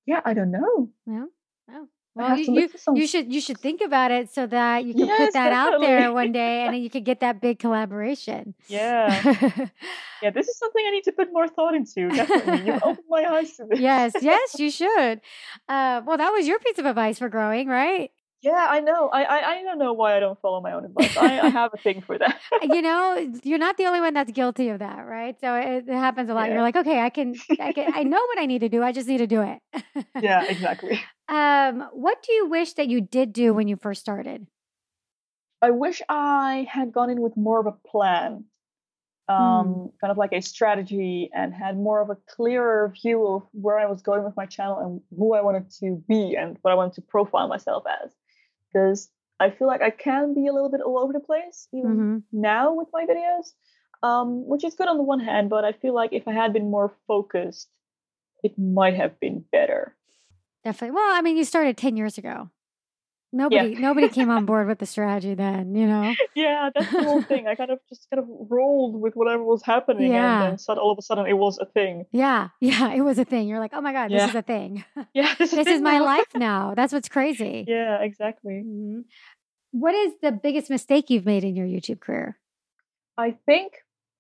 yeah, 0.07 0.21
I 0.25 0.33
don't 0.35 0.53
know. 0.53 0.91
no, 1.07 1.29
no. 1.69 1.89
I 2.19 2.23
Well, 2.23 2.39
you, 2.39 2.61
you, 2.61 2.71
you 2.95 3.07
should 3.07 3.33
you 3.35 3.41
should 3.41 3.59
think 3.59 3.81
about 3.83 4.11
it 4.11 4.33
so 4.33 4.47
that 4.47 4.85
you 4.85 4.95
can 4.95 5.07
Yes, 5.07 5.19
put 5.19 5.33
that 5.35 5.53
out 5.53 5.81
there 5.81 6.13
one 6.13 6.33
day, 6.43 6.63
and 6.65 6.73
then 6.73 6.83
you 6.83 6.89
could 6.89 7.05
get 7.05 7.21
that 7.21 7.41
big 7.41 7.59
collaboration. 7.59 8.55
Yeah, 8.69 9.23
yeah. 10.23 10.31
This 10.31 10.49
is 10.49 10.59
something 10.59 10.85
I 10.87 10.93
need 10.93 11.05
to 11.05 11.13
put 11.13 11.33
more 11.33 11.49
thought 11.49 11.75
into. 11.75 12.11
Definitely, 12.11 12.67
you've 12.67 12.83
opened 12.83 13.07
my 13.11 13.25
eyes 13.25 13.57
to 13.57 13.67
this. 13.69 13.81
yes, 13.81 14.15
yes, 14.21 14.59
you 14.59 14.71
should. 14.71 15.21
Uh, 15.69 16.01
well, 16.07 16.17
that 16.17 16.31
was 16.31 16.47
your 16.47 16.59
piece 16.61 16.79
of 16.79 16.87
advice 16.87 17.19
for 17.19 17.29
growing, 17.29 17.69
right? 17.69 18.13
Yeah, 18.47 18.69
I 18.71 18.79
know. 18.79 19.09
I, 19.09 19.25
I 19.25 19.51
I 19.55 19.63
don't 19.65 19.77
know 19.77 19.93
why 19.93 20.17
I 20.17 20.21
don't 20.21 20.41
follow 20.41 20.61
my 20.61 20.71
own 20.71 20.85
advice. 20.85 21.17
I, 21.17 21.41
I 21.41 21.49
have 21.49 21.75
a 21.75 21.79
thing 21.79 22.01
for 22.01 22.17
that. 22.17 22.39
you 22.63 22.81
know, 22.81 23.33
you're 23.43 23.59
not 23.59 23.77
the 23.77 23.87
only 23.87 24.01
one 24.01 24.15
that's 24.15 24.31
guilty 24.31 24.69
of 24.69 24.79
that, 24.79 25.05
right? 25.05 25.35
So 25.41 25.53
it, 25.57 25.89
it 25.89 25.93
happens 25.93 26.31
a 26.31 26.35
lot. 26.35 26.49
You're 26.51 26.63
like, 26.63 26.77
okay, 26.77 27.01
I 27.01 27.11
can, 27.11 27.35
I 27.59 27.73
can, 27.73 27.93
I 27.93 28.05
know 28.05 28.21
what 28.21 28.39
I 28.39 28.47
need 28.47 28.61
to 28.61 28.69
do. 28.69 28.85
I 28.85 28.93
just 28.93 29.09
need 29.09 29.19
to 29.19 29.27
do 29.27 29.43
it. 29.43 30.07
yeah, 30.23 30.45
exactly. 30.45 31.03
Um, 31.29 31.89
what 31.93 32.23
do 32.23 32.33
you 32.33 32.49
wish 32.49 32.75
that 32.75 32.87
you 32.87 33.01
did 33.01 33.33
do 33.33 33.53
when 33.53 33.67
you 33.67 33.75
first 33.75 34.01
started? 34.01 34.47
I 35.61 35.73
wish 35.73 36.01
I 36.09 36.69
had 36.71 36.93
gone 36.93 37.11
in 37.11 37.21
with 37.21 37.37
more 37.37 37.59
of 37.59 37.67
a 37.67 37.73
plan, 37.73 38.45
um, 39.29 39.91
kind 40.01 40.13
of 40.13 40.19
like 40.19 40.33
a 40.33 40.41
strategy, 40.41 41.29
and 41.35 41.53
had 41.53 41.77
more 41.77 42.01
of 42.01 42.11
a 42.11 42.17
clearer 42.29 42.95
view 43.03 43.27
of 43.27 43.43
where 43.51 43.77
I 43.77 43.87
was 43.87 44.03
going 44.03 44.23
with 44.23 44.37
my 44.37 44.47
channel 44.47 44.79
and 44.79 45.01
who 45.19 45.35
I 45.35 45.43
wanted 45.43 45.69
to 45.81 46.01
be 46.09 46.37
and 46.37 46.59
what 46.63 46.71
I 46.71 46.77
wanted 46.77 46.93
to 46.93 47.03
profile 47.03 47.49
myself 47.49 47.83
as. 48.05 48.13
Because 48.77 49.09
I 49.41 49.51
feel 49.51 49.67
like 49.67 49.81
I 49.81 49.89
can 49.91 50.35
be 50.35 50.47
a 50.47 50.53
little 50.53 50.71
bit 50.71 50.83
all 50.83 50.99
over 50.99 51.13
the 51.13 51.21
place 51.21 51.67
even 51.73 51.97
hmm 51.97 52.19
now 52.33 52.75
with 52.75 52.89
my 52.93 53.07
videos, 53.07 53.53
um, 54.03 54.47
which 54.47 54.65
is 54.65 54.75
good 54.75 54.89
on 54.89 54.99
the 54.99 55.03
one 55.03 55.21
hand, 55.21 55.49
but 55.49 55.65
I 55.65 55.73
feel 55.73 55.95
like 55.95 56.13
if 56.13 56.29
I 56.29 56.33
had 56.33 56.53
been 56.53 56.71
more 56.71 56.93
focused, 57.07 57.69
it 58.43 58.59
might 58.59 58.95
have 58.95 59.19
been 59.21 59.45
better. 59.53 59.97
Definitely. 60.65 60.97
Well, 60.97 61.09
I 61.09 61.23
mean, 61.23 61.37
you 61.39 61.45
started 61.45 61.79
ten 61.79 61.97
years 61.97 62.19
ago. 62.19 62.51
Nobody, 63.33 63.75
nobody 63.75 64.09
came 64.09 64.31
on 64.31 64.47
board 64.47 64.67
with 64.69 64.79
the 64.79 64.87
strategy 64.87 65.35
then. 65.35 65.75
You 65.75 65.87
know. 65.87 66.15
Yeah, 66.35 66.71
that's 66.75 66.91
the 66.93 67.03
whole 67.03 67.23
thing. 67.23 67.47
I 67.49 67.55
kind 67.55 67.71
of 67.71 67.79
just 67.89 68.07
kind 68.11 68.23
of 68.23 68.29
rolled 68.51 69.01
with 69.01 69.15
whatever 69.15 69.43
was 69.43 69.63
happening, 69.65 70.13
Yeah. 70.13 70.45
and 70.45 70.59
then 70.59 70.79
all 70.79 70.93
of 70.93 70.99
a 70.99 71.03
sudden 71.03 71.27
it 71.27 71.33
was 71.37 71.59
a 71.59 71.67
thing. 71.67 72.05
Yeah, 72.13 72.49
yeah, 72.61 72.93
it 72.93 73.01
was 73.01 73.19
a 73.19 73.25
thing. 73.25 73.49
You're 73.49 73.59
like, 73.59 73.73
oh 73.75 73.81
my 73.81 73.93
god, 73.93 74.11
this 74.11 74.29
is 74.29 74.35
a 74.35 74.43
thing. 74.43 74.85
Yeah, 75.15 75.35
this, 75.39 75.51
this 75.51 75.67
is 75.67 75.81
my 75.81 75.99
life 75.99 76.27
now. 76.35 76.75
That's 76.75 76.93
what's 76.93 77.09
crazy. 77.09 77.65
Yeah, 77.67 78.01
exactly. 78.03 78.63
Mhm. 78.67 79.05
What 79.73 79.95
is 79.95 80.13
the 80.23 80.33
biggest 80.33 80.71
mistake 80.71 81.11
you've 81.11 81.27
made 81.27 81.45
in 81.45 81.55
your 81.57 81.67
YouTube 81.67 82.01
career? 82.01 82.39
I 83.19 83.37
think 83.47 83.73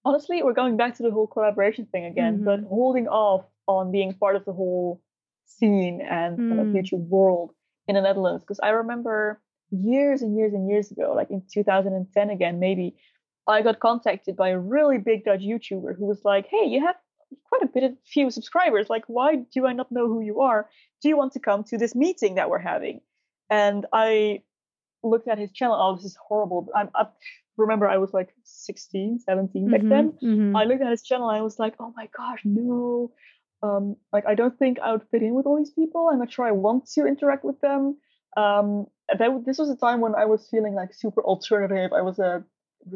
honestly, 0.04 0.42
we're 0.42 0.52
going 0.54 0.76
back 0.76 0.96
to 0.96 1.02
the 1.02 1.10
whole 1.10 1.26
collaboration 1.26 1.86
thing 1.92 2.04
again, 2.06 2.44
but 2.44 2.60
Mm-hmm. 2.60 2.68
holding 2.68 3.08
off 3.08 3.44
on 3.66 3.92
being 3.92 4.14
part 4.14 4.36
of 4.36 4.44
the 4.44 4.52
whole 4.52 5.00
scene 5.44 6.00
and 6.00 6.36
kind 6.38 6.60
of 6.60 6.66
Mm. 6.68 6.74
YouTube 6.76 7.08
world 7.08 7.50
in 7.88 7.94
the 7.94 8.00
Netherlands. 8.02 8.42
Because 8.42 8.60
I 8.60 8.70
remember 8.70 9.40
years 9.70 10.22
and 10.22 10.36
years 10.36 10.52
and 10.52 10.68
years 10.68 10.90
ago, 10.90 11.12
like 11.14 11.30
in 11.30 11.42
2010 11.52 12.30
again, 12.30 12.58
maybe, 12.60 12.96
I 13.48 13.62
got 13.62 13.78
contacted 13.80 14.36
by 14.36 14.48
a 14.50 14.58
really 14.58 14.98
big 14.98 15.24
Dutch 15.24 15.40
YouTuber 15.40 15.96
who 15.96 16.06
was 16.06 16.24
like, 16.24 16.46
"Hey, 16.48 16.64
you 16.66 16.80
have 16.84 16.96
quite 17.48 17.62
a 17.62 17.66
bit 17.66 17.84
of 17.84 17.92
few 18.04 18.30
subscribers. 18.30 18.88
Like, 18.90 19.04
why 19.06 19.36
do 19.54 19.66
I 19.66 19.72
not 19.72 19.90
know 19.92 20.06
who 20.08 20.20
you 20.20 20.40
are? 20.40 20.68
Do 21.02 21.08
you 21.08 21.16
want 21.16 21.32
to 21.34 21.40
come 21.40 21.62
to 21.64 21.78
this 21.78 21.94
meeting 21.94 22.34
that 22.36 22.50
we're 22.50 22.58
having?" 22.58 23.00
And 23.50 23.86
I 23.92 24.42
looked 25.04 25.28
at 25.28 25.38
his 25.38 25.52
channel. 25.52 25.76
Oh, 25.78 25.94
this 25.94 26.04
is 26.04 26.16
horrible. 26.28 26.68
I'm, 26.74 26.90
I 26.94 27.06
remember 27.56 27.88
I 27.88 27.98
was 27.98 28.12
like 28.12 28.34
16, 28.42 29.20
17 29.20 29.70
back 29.70 29.80
Mhm, 29.82 29.88
then. 29.88 30.12
mhm. 30.22 30.56
I 30.56 30.64
looked 30.64 30.82
at 30.82 30.90
his 30.90 31.02
channel 31.02 31.28
and 31.30 31.38
I 31.38 31.42
was 31.42 31.58
like, 31.60 31.74
oh 31.78 31.92
my 31.96 32.08
gosh, 32.16 32.40
no. 32.44 33.12
Um, 33.62 33.96
like 34.12 34.26
I 34.26 34.34
don't 34.34 34.56
think 34.58 34.78
I 34.80 34.92
would 34.92 35.02
fit 35.10 35.22
in 35.22 35.34
with 35.34 35.46
all 35.46 35.56
these 35.56 35.70
people. 35.70 36.08
I'm 36.12 36.18
not 36.18 36.32
sure 36.32 36.44
I 36.46 36.52
want 36.52 36.86
to 36.94 37.06
interact 37.06 37.44
with 37.44 37.60
them. 37.60 37.96
Um, 38.36 38.86
that 39.18 39.30
this 39.46 39.58
was 39.58 39.70
a 39.70 39.76
time 39.76 40.00
when 40.00 40.14
I 40.14 40.26
was 40.26 40.48
feeling 40.48 40.74
like 40.74 40.92
super 40.92 41.22
alternative. 41.22 41.92
I 41.92 42.02
was 42.02 42.18
a 42.18 42.44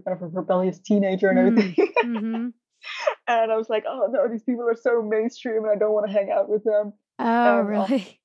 kind 0.05 0.17
of 0.17 0.23
a 0.23 0.27
rebellious 0.29 0.79
teenager 0.79 1.29
and 1.31 1.39
Mm, 1.39 1.47
everything. 1.59 1.93
Mhm. 2.05 2.53
and 3.29 3.53
I 3.53 3.57
was 3.57 3.69
like, 3.71 3.85
oh 3.89 4.09
no, 4.11 4.29
these 4.29 4.43
people 4.43 4.69
are 4.69 4.77
so 4.77 5.03
mainstream, 5.03 5.65
and 5.65 5.71
I 5.73 5.77
don't 5.77 5.93
want 5.93 6.07
to 6.07 6.13
hang 6.13 6.31
out 6.31 6.49
with 6.49 6.65
them. 6.65 6.93
Oh, 7.19 7.61
Um, 7.61 7.67
really? 7.67 8.21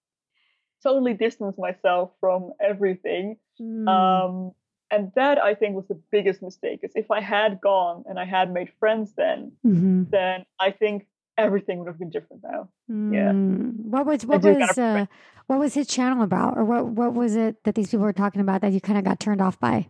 Totally 0.84 1.14
distance 1.16 1.58
myself 1.58 2.12
from 2.20 2.52
everything. 2.62 3.38
Mm. 3.60 3.88
Um, 3.88 4.52
and 4.92 5.12
that 5.16 5.40
I 5.40 5.56
think 5.56 5.76
was 5.76 5.88
the 5.88 6.00
biggest 6.12 6.44
mistake. 6.44 6.82
Is 6.84 6.92
if 6.96 7.10
I 7.10 7.22
had 7.22 7.60
gone 7.60 8.04
and 8.08 8.20
I 8.20 8.26
had 8.26 8.54
made 8.54 8.70
friends 8.80 9.14
then, 9.16 9.54
Mhm. 9.66 10.10
then 10.12 10.46
I 10.60 10.70
think 10.72 11.08
everything 11.38 11.80
would 11.80 11.88
have 11.88 12.00
been 12.00 12.10
different 12.10 12.44
now. 12.44 12.70
yeah. 12.88 13.32
Mm. 13.32 13.86
What 13.86 14.06
was 14.06 14.26
what 14.26 14.42
do 14.42 14.50
kind 14.54 14.62
was 14.62 14.78
of 14.78 14.84
uh, 14.84 15.06
what 15.48 15.60
was 15.60 15.74
his 15.74 15.88
channel 15.88 16.24
about, 16.24 16.58
or 16.58 16.64
what 16.66 16.86
what 16.86 17.14
was 17.14 17.36
it 17.36 17.64
that 17.64 17.76
these 17.76 17.90
people 17.92 18.06
were 18.06 18.14
talking 18.14 18.42
about 18.42 18.62
that 18.62 18.72
you 18.72 18.82
kind 18.82 18.98
of 18.98 19.04
got 19.04 19.20
turned 19.20 19.42
off 19.42 19.60
by? 19.60 19.90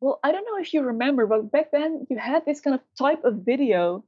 Well, 0.00 0.20
I 0.22 0.30
don't 0.32 0.44
know 0.44 0.58
if 0.60 0.72
you 0.72 0.82
remember, 0.82 1.26
but 1.26 1.50
back 1.50 1.72
then 1.72 2.06
you 2.08 2.16
had 2.18 2.44
this 2.46 2.60
kind 2.60 2.74
of 2.74 2.80
type 2.98 3.24
of 3.24 3.44
video 3.44 4.04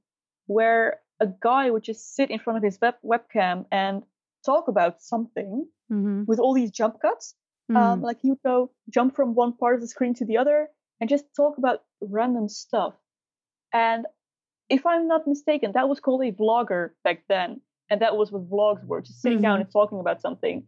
where 0.47 1.01
a 1.19 1.27
guy 1.27 1.71
would 1.71 1.83
just 1.83 2.15
sit 2.15 2.31
in 2.31 2.39
front 2.39 2.57
of 2.59 2.63
his 2.63 2.79
web- 2.81 2.95
webcam 3.05 3.67
and 3.73 4.03
talk 4.47 4.69
about 4.69 5.03
something 5.03 5.67
Mm-hmm. 5.93 6.23
with 6.29 6.39
all 6.39 6.55
these 6.55 6.71
jump 6.71 7.03
cuts. 7.03 7.35
Um, 7.75 8.01
like 8.01 8.19
he 8.21 8.31
would 8.31 8.43
go 8.45 8.71
jump 8.89 9.17
from 9.17 9.35
one 9.35 9.53
part 9.53 9.75
of 9.75 9.81
the 9.81 9.87
screen 9.89 10.15
to 10.15 10.25
the 10.25 10.39
other 10.39 10.69
and 11.01 11.11
just 11.11 11.25
talk 11.37 11.59
about 11.59 11.83
random 12.01 12.49
stuff. 12.49 12.95
And 13.73 14.07
if 14.71 14.87
I'm 14.87 15.09
not 15.09 15.27
mistaken, 15.27 15.73
that 15.75 15.89
was 15.89 16.01
called 16.01 16.23
a 16.23 16.33
vlogger 16.33 16.91
back 17.05 17.25
then. 17.29 17.61
And 17.91 18.01
that 18.03 18.17
was 18.17 18.31
what 18.31 18.49
vlogs 18.49 18.87
were, 18.87 19.01
just 19.03 19.21
sitting 19.21 19.41
down 19.41 19.59
Mhm. 19.59 19.63
and 19.63 19.73
talking 19.73 19.99
about 19.99 20.21
something. 20.21 20.65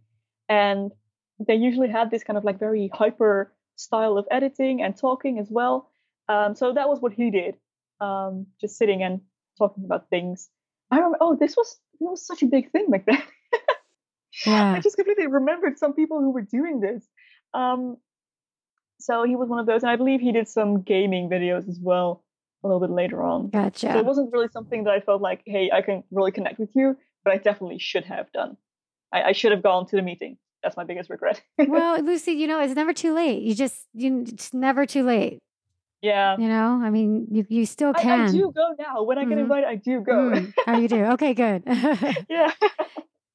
And 0.48 0.90
they 1.38 1.54
usually 1.54 1.88
had 1.88 2.10
this 2.10 2.24
kind 2.24 2.36
of 2.36 2.44
like 2.44 2.58
very 2.58 2.88
hyper 2.88 3.54
style 3.76 4.18
of 4.18 4.26
editing 4.30 4.82
and 4.82 4.96
talking 4.96 5.38
as 5.38 5.48
well. 5.50 5.88
Um, 6.28 6.54
so 6.56 6.72
that 6.72 6.88
was 6.88 7.00
what 7.00 7.12
he 7.12 7.30
did, 7.30 7.56
um, 8.00 8.46
just 8.60 8.76
sitting 8.76 9.02
and 9.02 9.20
talking 9.56 9.84
about 9.84 10.10
things. 10.10 10.50
I 10.90 10.96
remember, 10.96 11.18
oh, 11.20 11.36
this 11.36 11.56
was 11.56 11.78
this 12.00 12.08
was 12.10 12.26
such 12.26 12.42
a 12.42 12.46
big 12.46 12.70
thing 12.72 12.90
back 12.90 13.06
then. 13.06 13.22
yeah. 14.46 14.74
I 14.74 14.80
just 14.80 14.96
completely 14.96 15.28
remembered 15.28 15.78
some 15.78 15.94
people 15.94 16.20
who 16.20 16.30
were 16.30 16.42
doing 16.42 16.80
this. 16.80 17.06
Um, 17.54 17.96
so 18.98 19.22
he 19.24 19.36
was 19.36 19.48
one 19.48 19.60
of 19.60 19.66
those, 19.66 19.82
and 19.82 19.90
I 19.90 19.96
believe 19.96 20.20
he 20.20 20.32
did 20.32 20.48
some 20.48 20.82
gaming 20.82 21.28
videos 21.28 21.68
as 21.68 21.78
well 21.80 22.24
a 22.62 22.66
little 22.68 22.80
bit 22.80 22.90
later 22.90 23.22
on. 23.22 23.50
So 23.92 23.98
it 23.98 24.04
wasn't 24.04 24.32
really 24.32 24.48
something 24.52 24.84
that 24.84 24.92
I 24.92 25.00
felt 25.00 25.20
like, 25.22 25.42
hey, 25.46 25.70
I 25.72 25.82
can 25.82 26.04
really 26.10 26.32
connect 26.32 26.58
with 26.58 26.70
you, 26.74 26.96
but 27.24 27.32
I 27.32 27.38
definitely 27.38 27.78
should 27.78 28.04
have 28.04 28.30
done. 28.32 28.56
I, 29.12 29.22
I 29.22 29.32
should 29.32 29.52
have 29.52 29.62
gone 29.62 29.86
to 29.88 29.96
the 29.96 30.02
meeting. 30.02 30.38
That's 30.62 30.76
my 30.76 30.84
biggest 30.84 31.10
regret. 31.10 31.42
well, 31.58 32.00
Lucy, 32.02 32.32
you 32.32 32.46
know, 32.46 32.60
it's 32.60 32.74
never 32.76 32.92
too 32.92 33.14
late. 33.14 33.42
You 33.42 33.54
just 33.54 33.86
you 33.94 34.24
it's 34.28 34.54
never 34.54 34.86
too 34.86 35.02
late. 35.02 35.38
yeah. 36.02 36.36
You 36.38 36.48
know, 36.48 36.80
I 36.82 36.90
mean, 36.90 37.26
you 37.30 37.44
you 37.48 37.66
still 37.66 37.92
can. 37.94 38.28
I 38.28 38.30
do 38.30 38.52
go 38.54 38.74
now. 38.78 39.02
When 39.02 39.18
I 39.18 39.24
get 39.24 39.38
Mhm. 39.38 39.42
invited, 39.42 39.68
I 39.68 39.74
do 39.76 40.00
go. 40.00 40.12
Mm. 40.12 40.54
Oh, 40.68 40.72
you 40.80 40.88
do. 40.88 41.04
Okay, 41.16 41.34
good. 41.34 41.64
yeah. 42.30 42.52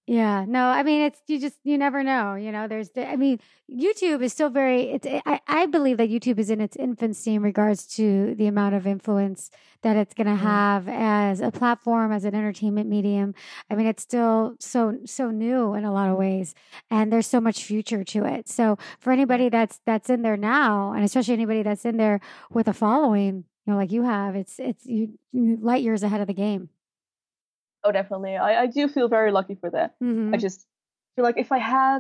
Yeah, 0.10 0.46
no, 0.48 0.68
I 0.68 0.84
mean 0.84 1.02
it's 1.02 1.20
you 1.28 1.38
just 1.38 1.58
you 1.66 1.78
never 1.78 2.02
know, 2.02 2.36
you 2.36 2.50
know. 2.54 2.66
There's 2.70 2.90
I 2.96 3.18
mean 3.18 3.40
YouTube 3.70 4.22
is 4.24 4.32
still 4.32 4.50
very 4.50 4.84
it's 4.92 5.06
I 5.26 5.42
I 5.48 5.66
believe 5.66 5.98
that 5.98 6.10
YouTube 6.10 6.40
is 6.40 6.50
in 6.50 6.62
its 6.62 6.78
infancy 6.78 7.36
in 7.36 7.42
regards 7.42 7.86
to 7.98 8.34
the 8.36 8.48
amount 8.48 8.74
of 8.74 8.88
influence 8.88 9.52
that 9.82 9.98
it's 9.98 10.14
going 10.14 10.28
to 10.28 10.34
Mhm. 10.34 10.38
have 10.48 10.88
as 10.88 11.42
a 11.42 11.52
platform 11.52 12.14
as 12.14 12.24
an 12.24 12.36
entertainment 12.36 12.90
medium. 12.90 13.36
I 13.70 13.76
mean 13.76 13.86
it's 13.86 14.02
still 14.02 14.56
so 14.62 14.98
so 15.06 15.30
new 15.30 15.74
in 15.74 15.84
a 15.84 15.92
lot 15.92 16.10
of 16.10 16.18
ways 16.18 16.56
and 16.90 17.12
there's 17.12 17.28
so 17.28 17.42
much 17.42 17.66
future 17.66 18.06
to 18.06 18.24
it. 18.24 18.48
So 18.48 18.78
for 19.00 19.12
anybody 19.12 19.50
that's 19.50 19.82
that's 19.86 20.10
in 20.10 20.22
there 20.22 20.38
now 20.38 20.94
and 20.94 21.04
especially 21.04 21.34
anybody 21.34 21.64
that's 21.64 21.84
in 21.84 21.98
there 21.98 22.22
with 22.50 22.70
a 22.70 22.74
following, 22.74 23.44
you 23.66 23.74
know, 23.74 23.76
like 23.76 23.92
you 23.92 24.04
have, 24.04 24.38
it's 24.38 24.58
it's 24.58 24.86
you, 24.86 25.20
you 25.34 25.58
light 25.60 25.84
years 25.84 26.02
ahead 26.02 26.22
of 26.22 26.28
the 26.28 26.34
game. 26.34 26.70
Oh, 27.88 27.92
definitely. 27.94 28.36
I, 28.36 28.64
I 28.64 28.66
do 28.68 28.90
feel 28.90 29.08
very 29.08 29.32
lucky 29.32 29.56
for 29.56 29.70
that. 29.70 29.96
Mhm. 30.04 30.34
I 30.34 30.38
just 30.38 30.68
feel 31.16 31.24
like 31.24 31.38
if 31.38 31.54
I 31.54 31.58
had 31.58 32.00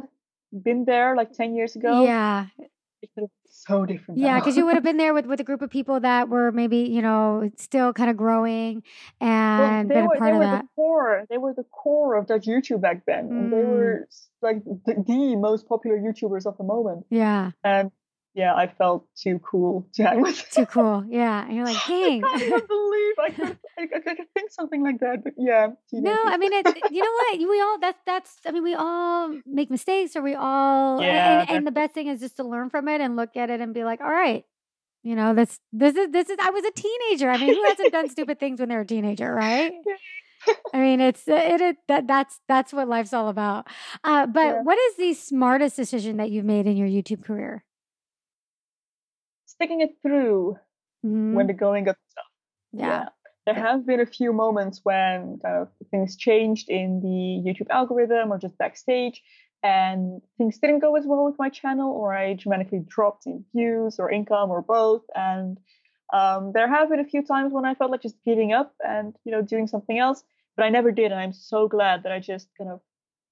been 0.51 0.83
there 0.83 1.15
like 1.15 1.31
10 1.31 1.55
years 1.55 1.77
ago, 1.77 2.03
Yeah, 2.03 2.47
it 2.59 3.09
could 3.15 3.21
have 3.21 3.29
so 3.45 3.85
different. 3.85 4.19
Yeah, 4.19 4.39
because 4.39 4.57
you 4.57 4.65
would 4.65 4.75
have 4.75 4.83
been 4.91 4.97
there 4.97 5.13
with, 5.13 5.25
with 5.25 5.39
a 5.39 5.45
group 5.45 5.61
of 5.61 5.69
people 5.69 6.01
that 6.01 6.27
were 6.27 6.51
maybe, 6.51 6.79
you 6.79 7.01
know, 7.01 7.49
still 7.55 7.93
kind 7.93 8.09
of 8.09 8.17
growing 8.17 8.83
Well, 9.21 9.29
and 9.31 9.89
they 9.89 9.95
been 9.95 10.03
a 10.03 10.07
were, 10.09 10.17
part 10.17 10.29
they 10.29 10.33
of 10.33 10.39
were 10.39 10.45
that. 10.45 10.61
the 10.63 10.67
core. 10.75 11.25
They 11.29 11.37
were 11.37 11.53
the 11.53 11.63
core 11.63 12.15
of 12.15 12.27
Dutch 12.27 12.45
YouTube 12.47 12.81
back 12.81 13.05
then. 13.05 13.31
And 13.31 13.49
they 13.49 13.63
Mm. 13.63 13.67
were 13.67 14.07
like 14.41 14.63
the, 14.65 15.03
the 15.07 15.35
most 15.37 15.69
popular 15.69 15.97
YouTubers 15.97 16.45
of 16.45 16.57
the 16.57 16.65
moment. 16.65 17.05
Yeah, 17.09 17.51
And 17.63 17.91
yeah, 18.37 18.53
I 18.53 18.67
felt 18.67 19.07
too 19.15 19.39
cool 19.39 19.87
to 19.95 20.03
hang 20.03 20.21
with. 20.21 20.47
too 20.51 20.67
cool. 20.67 21.03
Yeah. 21.09 21.43
And 21.45 21.55
you're 21.55 21.65
like, 21.65 21.75
dang. 21.87 22.23
I 22.23 22.37
can't 22.39 22.67
believe 22.67 23.15
I 23.19 23.29
could, 23.35 23.57
I, 23.79 23.81
I 23.95 24.15
could 24.15 24.29
think 24.35 24.51
something 24.51 24.83
like 24.83 24.99
that. 24.99 25.23
But 25.23 25.33
yeah. 25.37 25.69
No, 25.91 26.15
I 26.23 26.37
mean, 26.37 26.53
it, 26.53 26.65
you 26.91 27.01
know 27.03 27.11
what? 27.11 27.39
We 27.49 27.59
all, 27.61 27.79
that's, 27.79 27.99
that's, 28.05 28.37
I 28.45 28.51
mean, 28.51 28.63
we 28.63 28.75
all 28.75 29.33
make 29.45 29.71
mistakes 29.71 30.15
or 30.15 30.21
we 30.21 30.35
all, 30.35 31.01
Yeah, 31.01 31.41
and, 31.41 31.49
and 31.49 31.67
the 31.67 31.71
best 31.71 31.93
thing 31.95 32.07
is 32.07 32.19
just 32.19 32.37
to 32.37 32.43
learn 32.43 32.69
from 32.69 32.87
it 32.87 33.01
and 33.01 33.15
look 33.15 33.35
at 33.35 33.49
it 33.49 33.59
and 33.59 33.73
be 33.73 33.83
like, 33.83 34.01
all 34.01 34.09
right, 34.11 34.45
you 35.03 35.15
know, 35.15 35.33
this, 35.33 35.59
this 35.73 35.95
is, 35.95 36.11
this 36.11 36.29
is, 36.29 36.37
I 36.41 36.51
was 36.51 36.63
a 36.63 36.71
teenager. 36.71 37.29
I 37.31 37.37
mean, 37.37 37.53
who 37.55 37.63
hasn't 37.65 37.91
done 37.91 38.07
stupid 38.15 38.39
things 38.39 38.59
when 38.59 38.69
they're 38.69 38.81
a 38.81 38.85
teenager, 38.85 39.33
right? 39.33 39.71
I 40.73 40.79
mean, 40.79 41.01
it's, 41.01 41.27
it, 41.27 41.59
it, 41.61 41.77
that, 41.87 42.07
that's, 42.07 42.39
that's 42.47 42.71
what 42.71 42.87
life's 42.87 43.13
all 43.13 43.29
about. 43.29 43.67
Uh, 44.03 44.27
but 44.27 44.45
Yeah. 44.45 44.61
what 44.61 44.77
is 44.77 44.95
the 44.97 45.13
smartest 45.13 45.75
decision 45.75 46.17
that 46.17 46.29
you've 46.29 46.45
made 46.45 46.67
in 46.67 46.77
your 46.77 46.87
YouTube 46.87 47.23
career? 47.23 47.63
Sticking 49.57 49.81
it 49.81 49.97
through 50.01 50.57
Mhm. 51.05 51.33
when 51.35 51.47
the 51.47 51.53
going 51.53 51.83
got 51.85 51.97
tough. 52.15 52.25
yeah. 52.73 53.09
There 53.45 53.55
have 53.55 53.85
been 53.85 54.01
a 54.01 54.05
few 54.05 54.33
moments 54.33 54.81
when 54.83 55.39
kind 55.39 55.55
of 55.63 55.69
things 55.89 56.17
changed 56.17 56.69
in 56.69 56.99
the 56.99 57.41
YouTube 57.49 57.69
algorithm 57.69 58.31
or 58.33 58.37
just 58.37 58.57
backstage, 58.57 59.23
and 59.63 60.21
things 60.37 60.59
didn't 60.59 60.79
go 60.79 60.95
as 60.97 61.05
well 61.05 61.23
with 61.25 61.39
my 61.39 61.49
channel, 61.49 61.91
or 61.91 62.13
I 62.13 62.33
dramatically 62.33 62.79
dropped 62.87 63.25
in 63.25 63.45
views 63.55 63.99
or 63.99 64.11
income 64.11 64.51
or 64.51 64.61
both. 64.61 65.03
And 65.15 65.57
um, 66.13 66.51
there 66.53 66.67
have 66.67 66.89
been 66.89 66.99
a 66.99 67.05
few 67.05 67.23
times 67.23 67.53
when 67.53 67.65
I 67.65 67.73
felt 67.73 67.89
like 67.91 68.01
just 68.01 68.21
giving 68.25 68.51
up 68.53 68.75
and 68.85 69.15
you 69.23 69.31
know 69.31 69.41
doing 69.41 69.67
something 69.67 69.97
else, 69.97 70.23
but 70.57 70.63
I 70.65 70.69
never 70.69 70.91
did, 70.91 71.11
and 71.11 71.19
I'm 71.19 71.33
so 71.33 71.67
glad 71.69 72.03
that 72.03 72.11
I 72.11 72.19
just 72.19 72.49
kind 72.57 72.69
of 72.69 72.81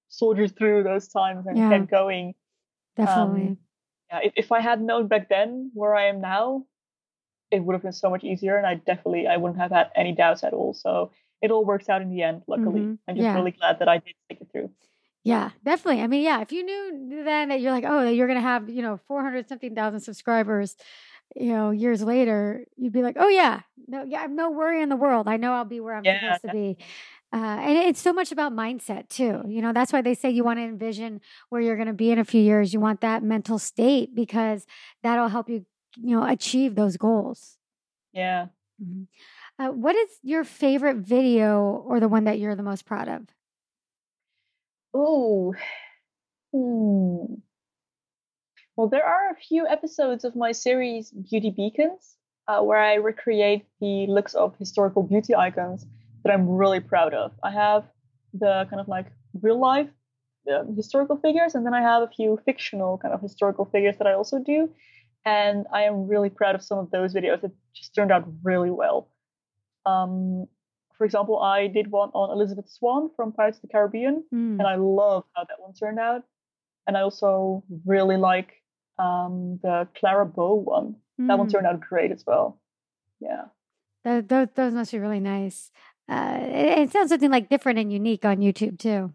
soldiered 0.10 0.56
through 0.58 0.84
those 0.84 1.08
times 1.10 1.46
and 1.46 1.58
Yeah. 1.58 1.70
kept 1.70 1.92
going. 1.92 2.36
Definitely. 2.96 3.58
Yeah, 4.16 4.28
if, 4.28 4.34
if 4.36 4.52
I 4.52 4.62
had 4.62 4.82
known 4.82 5.08
back 5.08 5.30
then 5.30 5.72
where 5.74 5.96
I 5.96 6.08
am 6.08 6.22
now, 6.22 6.66
it 7.52 7.62
would 7.62 7.74
have 7.74 7.84
been 7.84 7.94
so 7.94 8.10
much 8.10 8.24
easier, 8.24 8.58
and 8.58 8.68
I 8.68 8.76
definitely 8.76 9.28
I 9.28 9.38
wouldn't 9.38 9.60
have 9.60 9.72
had 9.72 9.92
any 9.96 10.14
doubts 10.14 10.44
at 10.44 10.54
all. 10.54 10.74
So 10.74 11.12
it 11.42 11.52
all 11.52 11.66
works 11.66 11.90
out 11.90 12.02
in 12.02 12.10
the 12.10 12.24
end. 12.24 12.44
Luckily, 12.48 12.92
Mhm. 12.92 13.00
I'm 13.08 13.18
just 13.18 13.24
Yeah. 13.24 13.34
really 13.34 13.52
glad 13.52 13.80
that 13.80 13.90
I 13.90 14.00
did 14.00 14.16
stick 14.26 14.42
it 14.42 14.50
through. 14.52 14.72
Yeah, 15.24 15.50
definitely. 15.64 16.02
I 16.04 16.08
mean, 16.08 16.24
yeah, 16.24 16.42
if 16.42 16.52
you 16.52 16.64
knew 16.64 17.24
then 17.24 17.50
that 17.50 17.60
you're 17.60 17.72
like, 17.72 17.84
oh, 17.88 18.08
you're 18.08 18.28
going 18.28 18.38
to 18.38 18.44
have, 18.44 18.70
you 18.70 18.84
know, 18.84 18.98
400 19.08 19.50
something 19.50 19.74
thousand 19.74 20.02
subscribers, 20.02 20.76
you 21.36 21.50
know, 21.54 21.72
years 21.72 22.04
later, 22.04 22.66
you'd 22.78 22.94
be 22.94 23.04
like, 23.04 23.18
oh, 23.20 23.30
yeah, 23.30 23.62
no, 23.88 24.04
yeah, 24.04 24.20
I 24.20 24.22
have 24.24 24.32
no 24.32 24.52
worry 24.52 24.82
in 24.84 24.90
the 24.90 24.96
world. 24.98 25.28
I 25.28 25.38
know 25.38 25.54
I'll 25.54 25.66
be 25.66 25.80
where 25.80 25.96
I'm 25.96 26.06
Yeah, 26.06 26.20
supposed 26.20 26.42
to 26.44 26.50
be. 26.50 26.78
Uh, 27.36 27.60
and 27.60 27.78
it's 27.78 28.02
so 28.02 28.14
much 28.14 28.32
about 28.32 28.54
mindset 28.54 29.10
too. 29.10 29.44
You 29.46 29.62
know, 29.62 29.74
that's 29.74 29.92
why 29.92 30.02
they 30.02 30.14
say 30.14 30.30
you 30.30 30.46
want 30.46 30.58
to 30.58 30.64
envision 30.64 31.20
where 31.50 31.60
you're 31.60 31.76
going 31.76 31.90
to 31.90 31.94
be 31.94 32.10
in 32.10 32.18
a 32.18 32.24
few 32.24 32.42
years. 32.42 32.74
You 32.74 32.80
want 32.80 33.02
that 33.02 33.24
mental 33.24 33.60
state 33.60 34.16
because 34.16 34.66
that'll 35.04 35.28
help 35.28 35.50
you, 35.50 35.66
you 35.98 36.16
know, 36.16 36.26
achieve 36.26 36.76
those 36.76 36.96
goals. 36.96 37.58
Yeah. 38.14 38.48
Mhm. 38.82 39.08
Uh, 39.60 39.68
what 39.72 39.98
is 39.98 40.10
your 40.24 40.46
favorite 40.46 40.98
video 40.98 41.60
or 41.86 42.00
the 42.00 42.08
one 42.08 42.24
that 42.24 42.40
you're 42.40 42.56
the 42.56 42.64
most 42.64 42.86
proud 42.86 43.10
of? 43.10 43.24
Oh. 44.94 45.54
Hmm. 46.54 47.36
Well, 48.78 48.88
there 48.88 49.06
are 49.06 49.32
a 49.32 49.36
few 49.36 49.68
episodes 49.68 50.24
of 50.24 50.38
my 50.38 50.54
series 50.54 51.12
Beauty 51.12 51.50
Beacons 51.52 52.16
uh, 52.48 52.62
where 52.62 52.80
I 52.80 52.94
recreate 52.94 53.66
the 53.82 54.06
looks 54.08 54.36
of 54.36 54.56
historical 54.58 55.04
beauty 55.04 55.36
icons 55.36 55.86
that 56.26 56.34
I'm 56.34 56.50
really 56.50 56.80
proud 56.82 57.14
of. 57.14 57.32
I 57.44 57.52
have 57.52 57.86
the 58.34 58.66
kind 58.70 58.80
of 58.82 58.88
like 58.88 59.06
real 59.42 59.60
life 59.60 59.88
uh, 60.52 60.64
historical 60.76 61.18
figures, 61.18 61.56
and 61.56 61.66
then 61.66 61.74
I 61.74 61.82
have 61.82 62.02
a 62.04 62.08
few 62.08 62.40
fictional 62.46 62.98
kind 62.98 63.14
of 63.14 63.22
historical 63.22 63.66
figures 63.66 63.96
that 64.00 64.08
I 64.08 64.14
also 64.14 64.40
do. 64.40 64.70
And 65.24 65.66
I 65.72 65.84
am 65.84 66.08
really 66.08 66.30
proud 66.30 66.54
of 66.56 66.62
some 66.64 66.78
of 66.78 66.92
those 66.92 67.14
videos 67.14 67.42
that 67.42 67.52
just 67.74 67.96
turned 67.96 68.12
out 68.12 68.28
really 68.44 68.70
well. 68.72 69.10
Um, 69.86 70.48
for 70.98 71.06
example, 71.06 71.40
I 71.40 71.68
did 71.68 71.92
one 71.92 72.10
on 72.14 72.32
Elizabeth 72.32 72.70
Swann 72.70 73.10
from 73.16 73.32
Pirates 73.34 73.58
of 73.58 73.64
the 73.64 73.68
Caribbean, 73.68 74.24
Mm. 74.34 74.60
and 74.60 74.64
I 74.64 74.76
love 74.76 75.24
how 75.36 75.44
that 75.44 75.60
one 75.60 75.74
turned 75.74 76.00
out. 76.00 76.24
And 76.88 76.96
I 76.98 77.02
also 77.02 77.64
really 77.86 78.18
like 78.18 78.52
um, 78.98 79.60
the 79.62 79.88
Clara 79.96 80.26
Bow 80.26 80.54
one. 80.56 80.96
That 81.18 81.38
one 81.38 81.48
Mm. 81.48 81.52
turned 81.52 81.68
out 81.68 81.80
great 81.82 82.12
as 82.12 82.24
well. 82.26 82.62
Yeah. 83.20 83.46
Those, 84.06 84.48
those 84.56 84.74
must 84.74 84.92
be 84.92 85.00
really 85.00 85.20
nice. 85.20 85.72
Uh, 86.08 86.38
it, 86.42 86.78
it 86.80 86.92
sounds 86.92 87.10
something 87.10 87.32
like 87.32 87.50
different 87.50 87.80
and 87.80 87.92
unique 87.92 88.26
on 88.26 88.38
YouTube 88.38 88.78
too. 88.80 89.14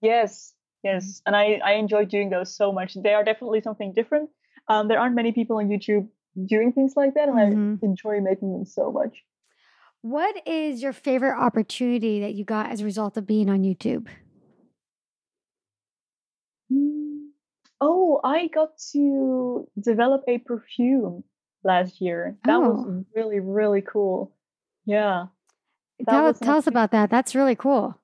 Yes. 0.00 0.54
Yes. 0.82 1.22
And 1.26 1.36
I, 1.36 1.60
I 1.64 1.72
enjoy 1.74 2.04
doing 2.06 2.30
those 2.30 2.54
so 2.56 2.72
much. 2.72 2.94
They 2.94 3.14
are 3.14 3.22
definitely 3.22 3.60
something 3.60 3.92
different. 3.92 4.30
Um, 4.68 4.88
there 4.88 4.98
aren't 4.98 5.14
many 5.14 5.32
people 5.32 5.58
on 5.58 5.68
YouTube 5.68 6.08
doing 6.46 6.72
things 6.72 6.94
like 6.96 7.14
that, 7.14 7.28
and 7.28 7.38
Mhm. 7.38 7.78
I 7.82 7.86
enjoy 7.86 8.20
making 8.20 8.52
them 8.52 8.64
so 8.64 8.90
much. 8.90 9.24
What 10.00 10.46
is 10.48 10.82
your 10.82 10.92
favorite 10.92 11.38
opportunity 11.38 12.20
that 12.20 12.34
you 12.34 12.44
got 12.44 12.70
as 12.70 12.80
a 12.80 12.84
result 12.84 13.16
of 13.16 13.26
being 13.26 13.48
on 13.50 13.62
YouTube? 13.62 14.08
Mm, 16.72 17.28
Oh, 17.80 18.20
I 18.22 18.46
got 18.48 18.78
to 18.92 19.68
develop 19.80 20.22
a 20.28 20.38
perfume 20.38 21.24
last 21.64 22.00
year. 22.00 22.36
That 22.44 22.60
was 22.60 22.84
Oh, 22.86 23.04
really, 23.14 23.40
really 23.40 23.82
cool. 23.82 24.32
Yeah, 24.84 25.26
tell, 26.08 26.34
tell 26.34 26.56
us 26.56 26.66
about 26.66 26.90
that. 26.92 27.10
That's 27.10 27.34
really 27.34 27.56
cool. 27.56 27.98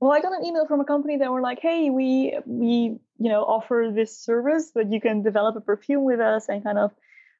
Well, 0.00 0.12
I 0.12 0.20
got 0.20 0.32
an 0.32 0.44
email 0.44 0.66
from 0.66 0.80
a 0.80 0.84
company 0.84 1.18
that 1.18 1.30
were 1.30 1.40
like, 1.40 1.60
"Hey, 1.60 1.90
we 1.90 2.36
we 2.44 2.98
you 3.18 3.28
know 3.28 3.44
offer 3.44 3.92
this 3.94 4.18
service 4.18 4.72
that 4.74 4.92
you 4.92 5.00
can 5.00 5.22
develop 5.22 5.54
a 5.56 5.60
perfume 5.60 6.04
with 6.04 6.20
us 6.20 6.48
and 6.48 6.64
kind 6.64 6.78
of 6.78 6.90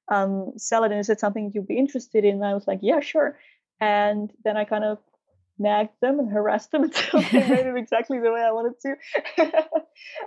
um, 0.09 0.53
sell 0.57 0.85
it. 0.85 0.93
And 0.93 1.01
is 1.01 1.09
it 1.09 1.20
something 1.20 1.51
you'd 1.53 1.66
be 1.66 1.77
interested 1.77 2.25
in?" 2.25 2.37
And 2.37 2.45
I 2.45 2.55
was 2.55 2.66
like, 2.66 2.79
"Yeah, 2.83 3.01
sure." 3.01 3.39
And 3.81 4.33
then 4.45 4.57
I 4.57 4.64
kind 4.64 4.85
of 4.85 4.99
nagged 5.59 6.01
them 6.01 6.18
and 6.18 6.31
harassed 6.31 6.70
them 6.70 6.85
until 6.85 7.20
they 7.20 7.49
made 7.49 7.66
it 7.66 7.77
exactly 7.77 8.20
the 8.20 8.33
way 8.33 8.41
I 8.41 8.53
wanted 8.53 8.75
to. 8.83 9.62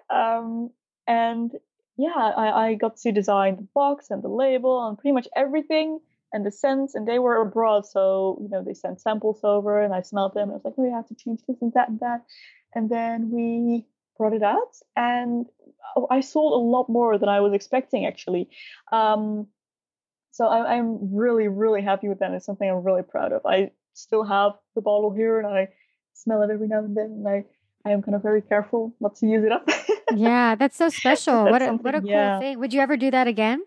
um, 0.16 0.72
and 1.08 1.52
yeah, 1.98 2.16
I, 2.16 2.68
I 2.68 2.74
got 2.76 2.98
to 2.98 3.12
design 3.12 3.56
the 3.56 3.68
box 3.74 4.08
and 4.10 4.22
the 4.22 4.28
label 4.28 4.88
and 4.88 4.98
pretty 4.98 5.14
much 5.14 5.28
everything 5.36 6.00
and 6.34 6.46
the 6.46 6.52
scents. 6.52 6.96
And 6.96 7.08
they 7.08 7.20
were 7.20 7.42
abroad, 7.42 7.86
so 7.86 8.38
you 8.42 8.50
know 8.50 8.64
they 8.64 8.74
sent 8.74 9.02
samples 9.02 9.42
over, 9.44 9.82
and 9.82 9.94
I 9.94 10.02
smelled 10.02 10.34
them. 10.34 10.50
And 10.50 10.52
I 10.52 10.56
was 10.56 10.66
like, 10.66 10.76
"Oh, 10.78 10.86
you 10.86 10.94
have 10.94 11.08
to 11.08 11.16
change 11.16 11.42
this 11.48 11.58
and 11.62 11.74
that 11.74 11.90
and 11.90 12.00
that." 12.00 12.26
And 12.74 12.90
then 12.90 13.32
we 13.32 13.86
brought 14.18 14.34
it 14.34 14.44
out, 14.44 14.76
and 14.96 15.46
I 16.10 16.22
sold 16.22 16.54
a 16.54 16.66
lot 16.66 16.90
more 16.90 17.18
than 17.18 17.30
I 17.30 17.40
was 17.40 17.54
expecting 17.54 18.06
actually. 18.06 18.50
Um, 18.92 19.48
so 20.32 20.48
I, 20.48 20.76
I'm 20.76 21.16
really, 21.16 21.48
really 21.48 21.82
happy 21.82 22.10
with 22.10 22.20
that. 22.20 22.32
It's 22.32 22.46
something 22.46 22.70
I'm 22.70 22.84
really 22.84 23.04
proud 23.04 23.32
of. 23.32 23.46
I 23.46 23.72
still 23.94 24.24
have 24.24 24.54
the 24.76 24.82
bottle 24.82 25.12
here, 25.12 25.40
and 25.40 25.48
I 25.48 25.70
smell 26.14 26.42
it 26.42 26.50
every 26.52 26.68
now 26.68 26.80
and 26.80 26.96
then, 26.96 27.06
and 27.06 27.28
I, 27.28 27.46
I 27.86 27.92
am 27.92 28.02
kind 28.02 28.16
of 28.16 28.22
very 28.22 28.42
careful 28.42 28.96
not 29.00 29.16
to 29.18 29.28
use 29.28 29.44
it 29.44 29.52
up. 29.52 29.70
Yeah, 30.14 30.56
that's 30.56 30.78
so 30.78 30.90
special. 31.02 31.46
What 31.46 31.62
a 31.62 31.72
what 31.74 31.96
a 31.96 32.00
cool 32.00 32.10
yeah. 32.10 32.40
thing. 32.40 32.60
Would 32.60 32.74
you 32.74 32.80
ever 32.80 32.96
do 32.96 33.10
that 33.12 33.28
again? 33.28 33.64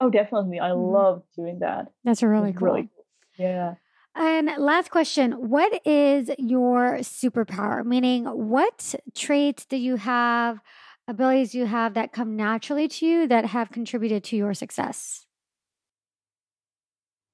Oh, 0.00 0.10
definitely. 0.10 0.60
I 0.60 0.70
Mhm. 0.70 0.92
love 0.92 1.22
doing 1.34 1.58
that. 1.60 1.92
That's 2.04 2.22
really 2.22 2.52
was 2.52 2.62
really 2.62 2.82
cool. 2.82 2.88
cool. 2.94 3.04
Yeah. 3.38 3.74
And 4.14 4.50
last 4.58 4.90
question, 4.90 5.32
what 5.48 5.86
is 5.86 6.30
your 6.38 6.98
superpower? 6.98 7.84
Meaning, 7.84 8.24
what 8.26 8.94
traits 9.14 9.64
do 9.64 9.76
you 9.76 9.96
have, 9.96 10.60
abilities 11.06 11.54
you 11.54 11.66
have 11.66 11.94
that 11.94 12.12
come 12.12 12.36
naturally 12.36 12.88
to 12.88 13.06
you 13.06 13.26
that 13.28 13.46
have 13.46 13.70
contributed 13.70 14.24
to 14.24 14.36
your 14.36 14.54
success? 14.54 15.26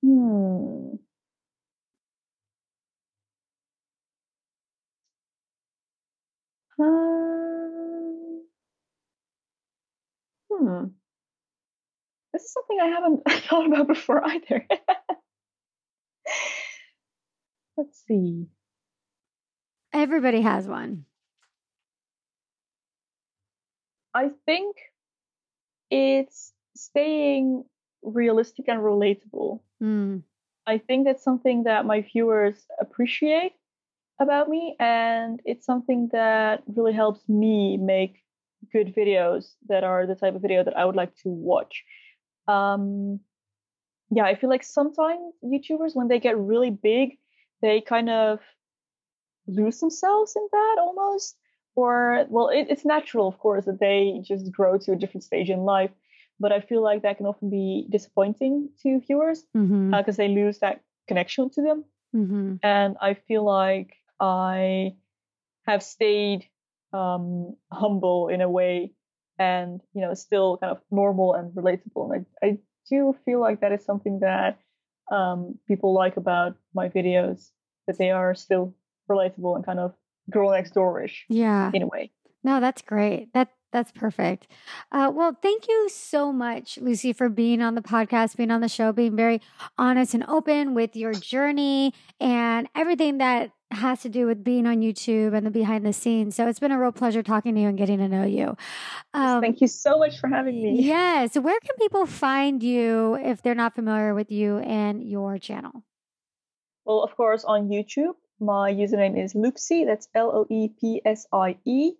Hmm. 0.02 0.94
Um, 6.78 8.44
hmm. 10.50 10.94
This 12.34 12.42
is 12.42 12.52
something 12.52 12.78
I 12.82 12.88
haven't 12.88 13.22
thought 13.48 13.66
about 13.66 13.86
before 13.86 14.24
either. 14.24 14.66
Let's 17.76 18.02
see. 18.08 18.48
Everybody 19.92 20.40
has 20.40 20.66
one. 20.66 21.04
I 24.12 24.30
think 24.46 24.74
it's 25.92 26.52
staying 26.74 27.62
realistic 28.02 28.66
and 28.66 28.80
relatable. 28.80 29.60
Mm, 29.80 30.24
I 30.66 30.78
think 30.78 31.06
that's 31.06 31.22
something 31.22 31.62
that 31.64 31.86
my 31.86 32.00
viewers 32.00 32.66
appreciate 32.80 33.52
about 34.20 34.48
me, 34.48 34.74
and 34.80 35.38
it's 35.44 35.64
something 35.64 36.08
that 36.10 36.64
really 36.66 36.94
helps 36.94 37.28
me 37.28 37.76
make 37.76 38.24
good 38.72 38.92
videos 38.92 39.54
that 39.68 39.84
are 39.84 40.04
the 40.04 40.16
type 40.16 40.34
of 40.34 40.42
video 40.42 40.64
that 40.64 40.76
I 40.76 40.84
would 40.84 40.96
like 40.96 41.14
to 41.18 41.28
watch. 41.28 41.84
Um, 42.46 43.20
yeah, 44.10 44.24
I 44.24 44.34
feel 44.34 44.50
like 44.50 44.62
sometimes 44.64 45.34
YouTubers, 45.42 45.94
when 45.94 46.08
they 46.08 46.20
get 46.20 46.38
really 46.38 46.70
big, 46.70 47.18
they 47.62 47.80
kind 47.80 48.10
of 48.10 48.40
lose 49.46 49.80
themselves 49.80 50.34
in 50.36 50.46
that 50.50 50.76
almost. 50.78 51.36
Or, 51.76 52.24
well, 52.28 52.48
it, 52.48 52.66
it's 52.70 52.84
natural, 52.84 53.26
of 53.26 53.38
course, 53.38 53.64
that 53.64 53.80
they 53.80 54.20
just 54.22 54.52
grow 54.52 54.78
to 54.78 54.92
a 54.92 54.96
different 54.96 55.24
stage 55.24 55.50
in 55.50 55.60
life. 55.60 55.90
But 56.38 56.52
I 56.52 56.60
feel 56.60 56.82
like 56.82 57.02
that 57.02 57.16
can 57.16 57.26
often 57.26 57.50
be 57.50 57.86
disappointing 57.90 58.70
to 58.82 59.00
viewers 59.00 59.44
because 59.90 60.16
they 60.16 60.28
lose 60.28 60.58
that 60.60 60.80
connection 61.08 61.50
to 61.50 61.62
them. 61.62 61.84
hmm 62.12 62.56
And 62.62 62.96
I 63.00 63.14
feel 63.14 63.44
like 63.44 63.94
I 64.20 64.96
have 65.66 65.82
stayed 65.82 66.48
um, 66.92 67.56
humble 67.72 68.28
in 68.28 68.40
a 68.40 68.48
way 68.50 68.92
and, 69.38 69.80
you 69.94 70.00
know, 70.00 70.14
still 70.14 70.56
kind 70.58 70.70
of 70.72 70.80
normal 70.90 71.34
and 71.34 71.52
relatable. 71.52 72.14
And 72.14 72.26
I, 72.42 72.46
I 72.46 72.58
do 72.88 73.16
feel 73.24 73.40
like 73.40 73.60
that 73.60 73.72
is 73.72 73.84
something 73.84 74.20
that 74.20 74.58
um, 75.10 75.58
people 75.68 75.92
like 75.92 76.16
about 76.16 76.56
my 76.74 76.88
videos, 76.88 77.50
that 77.86 77.98
they 77.98 78.10
are 78.10 78.34
still 78.34 78.74
relatable 79.10 79.56
and 79.56 79.64
kind 79.64 79.78
of 79.78 79.94
girl 80.30 80.50
next 80.50 80.72
door-ish 80.72 81.26
Yeah. 81.28 81.70
in 81.74 81.82
a 81.82 81.86
way. 81.86 82.10
No, 82.42 82.60
that's 82.60 82.82
great. 82.82 83.32
That 83.34 83.48
that's 83.72 83.90
perfect. 83.90 84.46
Uh, 84.92 85.10
well, 85.12 85.36
thank 85.42 85.66
you 85.66 85.88
so 85.88 86.32
much, 86.32 86.78
Lucy, 86.78 87.12
for 87.12 87.28
being 87.28 87.60
on 87.60 87.74
the 87.74 87.82
podcast, 87.82 88.36
being 88.36 88.52
on 88.52 88.60
the 88.60 88.68
show, 88.68 88.92
being 88.92 89.16
very 89.16 89.40
honest 89.76 90.14
and 90.14 90.22
open 90.28 90.74
with 90.74 90.94
your 90.94 91.12
journey 91.12 91.92
and 92.20 92.68
everything 92.76 93.18
that 93.18 93.50
has 93.74 94.02
to 94.02 94.08
do 94.08 94.26
with 94.26 94.44
being 94.44 94.66
on 94.66 94.78
YouTube 94.80 95.34
and 95.34 95.46
the 95.46 95.50
behind 95.50 95.84
the 95.84 95.92
scenes. 95.92 96.36
So 96.36 96.46
it's 96.46 96.58
been 96.58 96.72
a 96.72 96.78
real 96.78 96.92
pleasure 96.92 97.22
talking 97.22 97.54
to 97.54 97.60
you 97.60 97.68
and 97.68 97.78
getting 97.78 97.98
to 97.98 98.08
know 98.08 98.24
you. 98.24 98.56
Um, 99.12 99.40
Thank 99.40 99.60
you 99.60 99.66
so 99.68 99.98
much 99.98 100.18
for 100.18 100.28
having 100.28 100.62
me. 100.62 100.82
Yes. 100.82 101.32
So 101.32 101.40
where 101.40 101.58
can 101.60 101.76
people 101.78 102.06
find 102.06 102.62
you 102.62 103.16
if 103.16 103.42
they're 103.42 103.54
not 103.54 103.74
familiar 103.74 104.14
with 104.14 104.30
you 104.30 104.58
and 104.58 105.02
your 105.02 105.38
channel? 105.38 105.84
Well, 106.84 107.02
of 107.02 107.16
course, 107.16 107.44
on 107.44 107.68
YouTube, 107.68 108.14
my 108.40 108.72
username 108.72 109.22
is 109.22 109.34
Loepsie. 109.34 109.86
That's 109.86 110.08
L 110.14 110.30
O 110.34 110.46
E 110.50 110.68
P 110.80 111.00
S 111.04 111.26
I 111.32 111.56
E. 111.64 111.92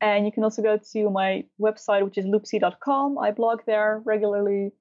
And 0.00 0.26
you 0.26 0.32
can 0.32 0.44
also 0.44 0.62
go 0.62 0.78
to 0.92 1.10
my 1.10 1.44
website, 1.60 2.04
which 2.04 2.18
is 2.18 2.26
loepsie.com. 2.26 3.18
I 3.18 3.30
blog 3.30 3.60
there 3.66 4.02
regularly. 4.04 4.72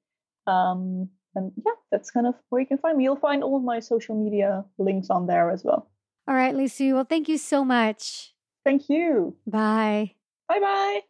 Um, 0.45 1.09
and 1.35 1.51
yeah, 1.57 1.73
that's 1.91 2.11
kind 2.11 2.27
of 2.27 2.35
where 2.49 2.61
you 2.61 2.67
can 2.67 2.77
find 2.77 2.97
me. 2.97 3.03
You'll 3.05 3.15
find 3.15 3.43
all 3.43 3.57
of 3.57 3.63
my 3.63 3.79
social 3.79 4.15
media 4.15 4.65
links 4.77 5.09
on 5.09 5.27
there 5.27 5.51
as 5.51 5.63
well. 5.63 5.89
All 6.27 6.35
right, 6.35 6.55
Lucy. 6.55 6.91
Well, 6.91 7.05
thank 7.05 7.29
you 7.29 7.37
so 7.37 7.63
much. 7.63 8.33
Thank 8.63 8.89
you. 8.89 9.35
Bye. 9.45 10.15
Bye 10.49 10.59
bye. 10.59 11.01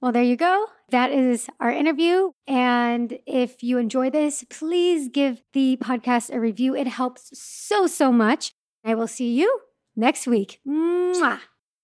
Well, 0.00 0.12
there 0.12 0.22
you 0.22 0.36
go. 0.36 0.66
That 0.90 1.10
is 1.10 1.48
our 1.58 1.72
interview. 1.72 2.30
And 2.46 3.18
if 3.26 3.62
you 3.64 3.78
enjoy 3.78 4.10
this, 4.10 4.44
please 4.48 5.08
give 5.08 5.42
the 5.52 5.76
podcast 5.80 6.32
a 6.32 6.38
review. 6.38 6.76
It 6.76 6.86
helps 6.86 7.30
so, 7.36 7.88
so 7.88 8.12
much. 8.12 8.52
I 8.84 8.94
will 8.94 9.08
see 9.08 9.32
you 9.32 9.60
next 9.96 10.28
week. 10.28 10.60
Mwah. 10.66 11.40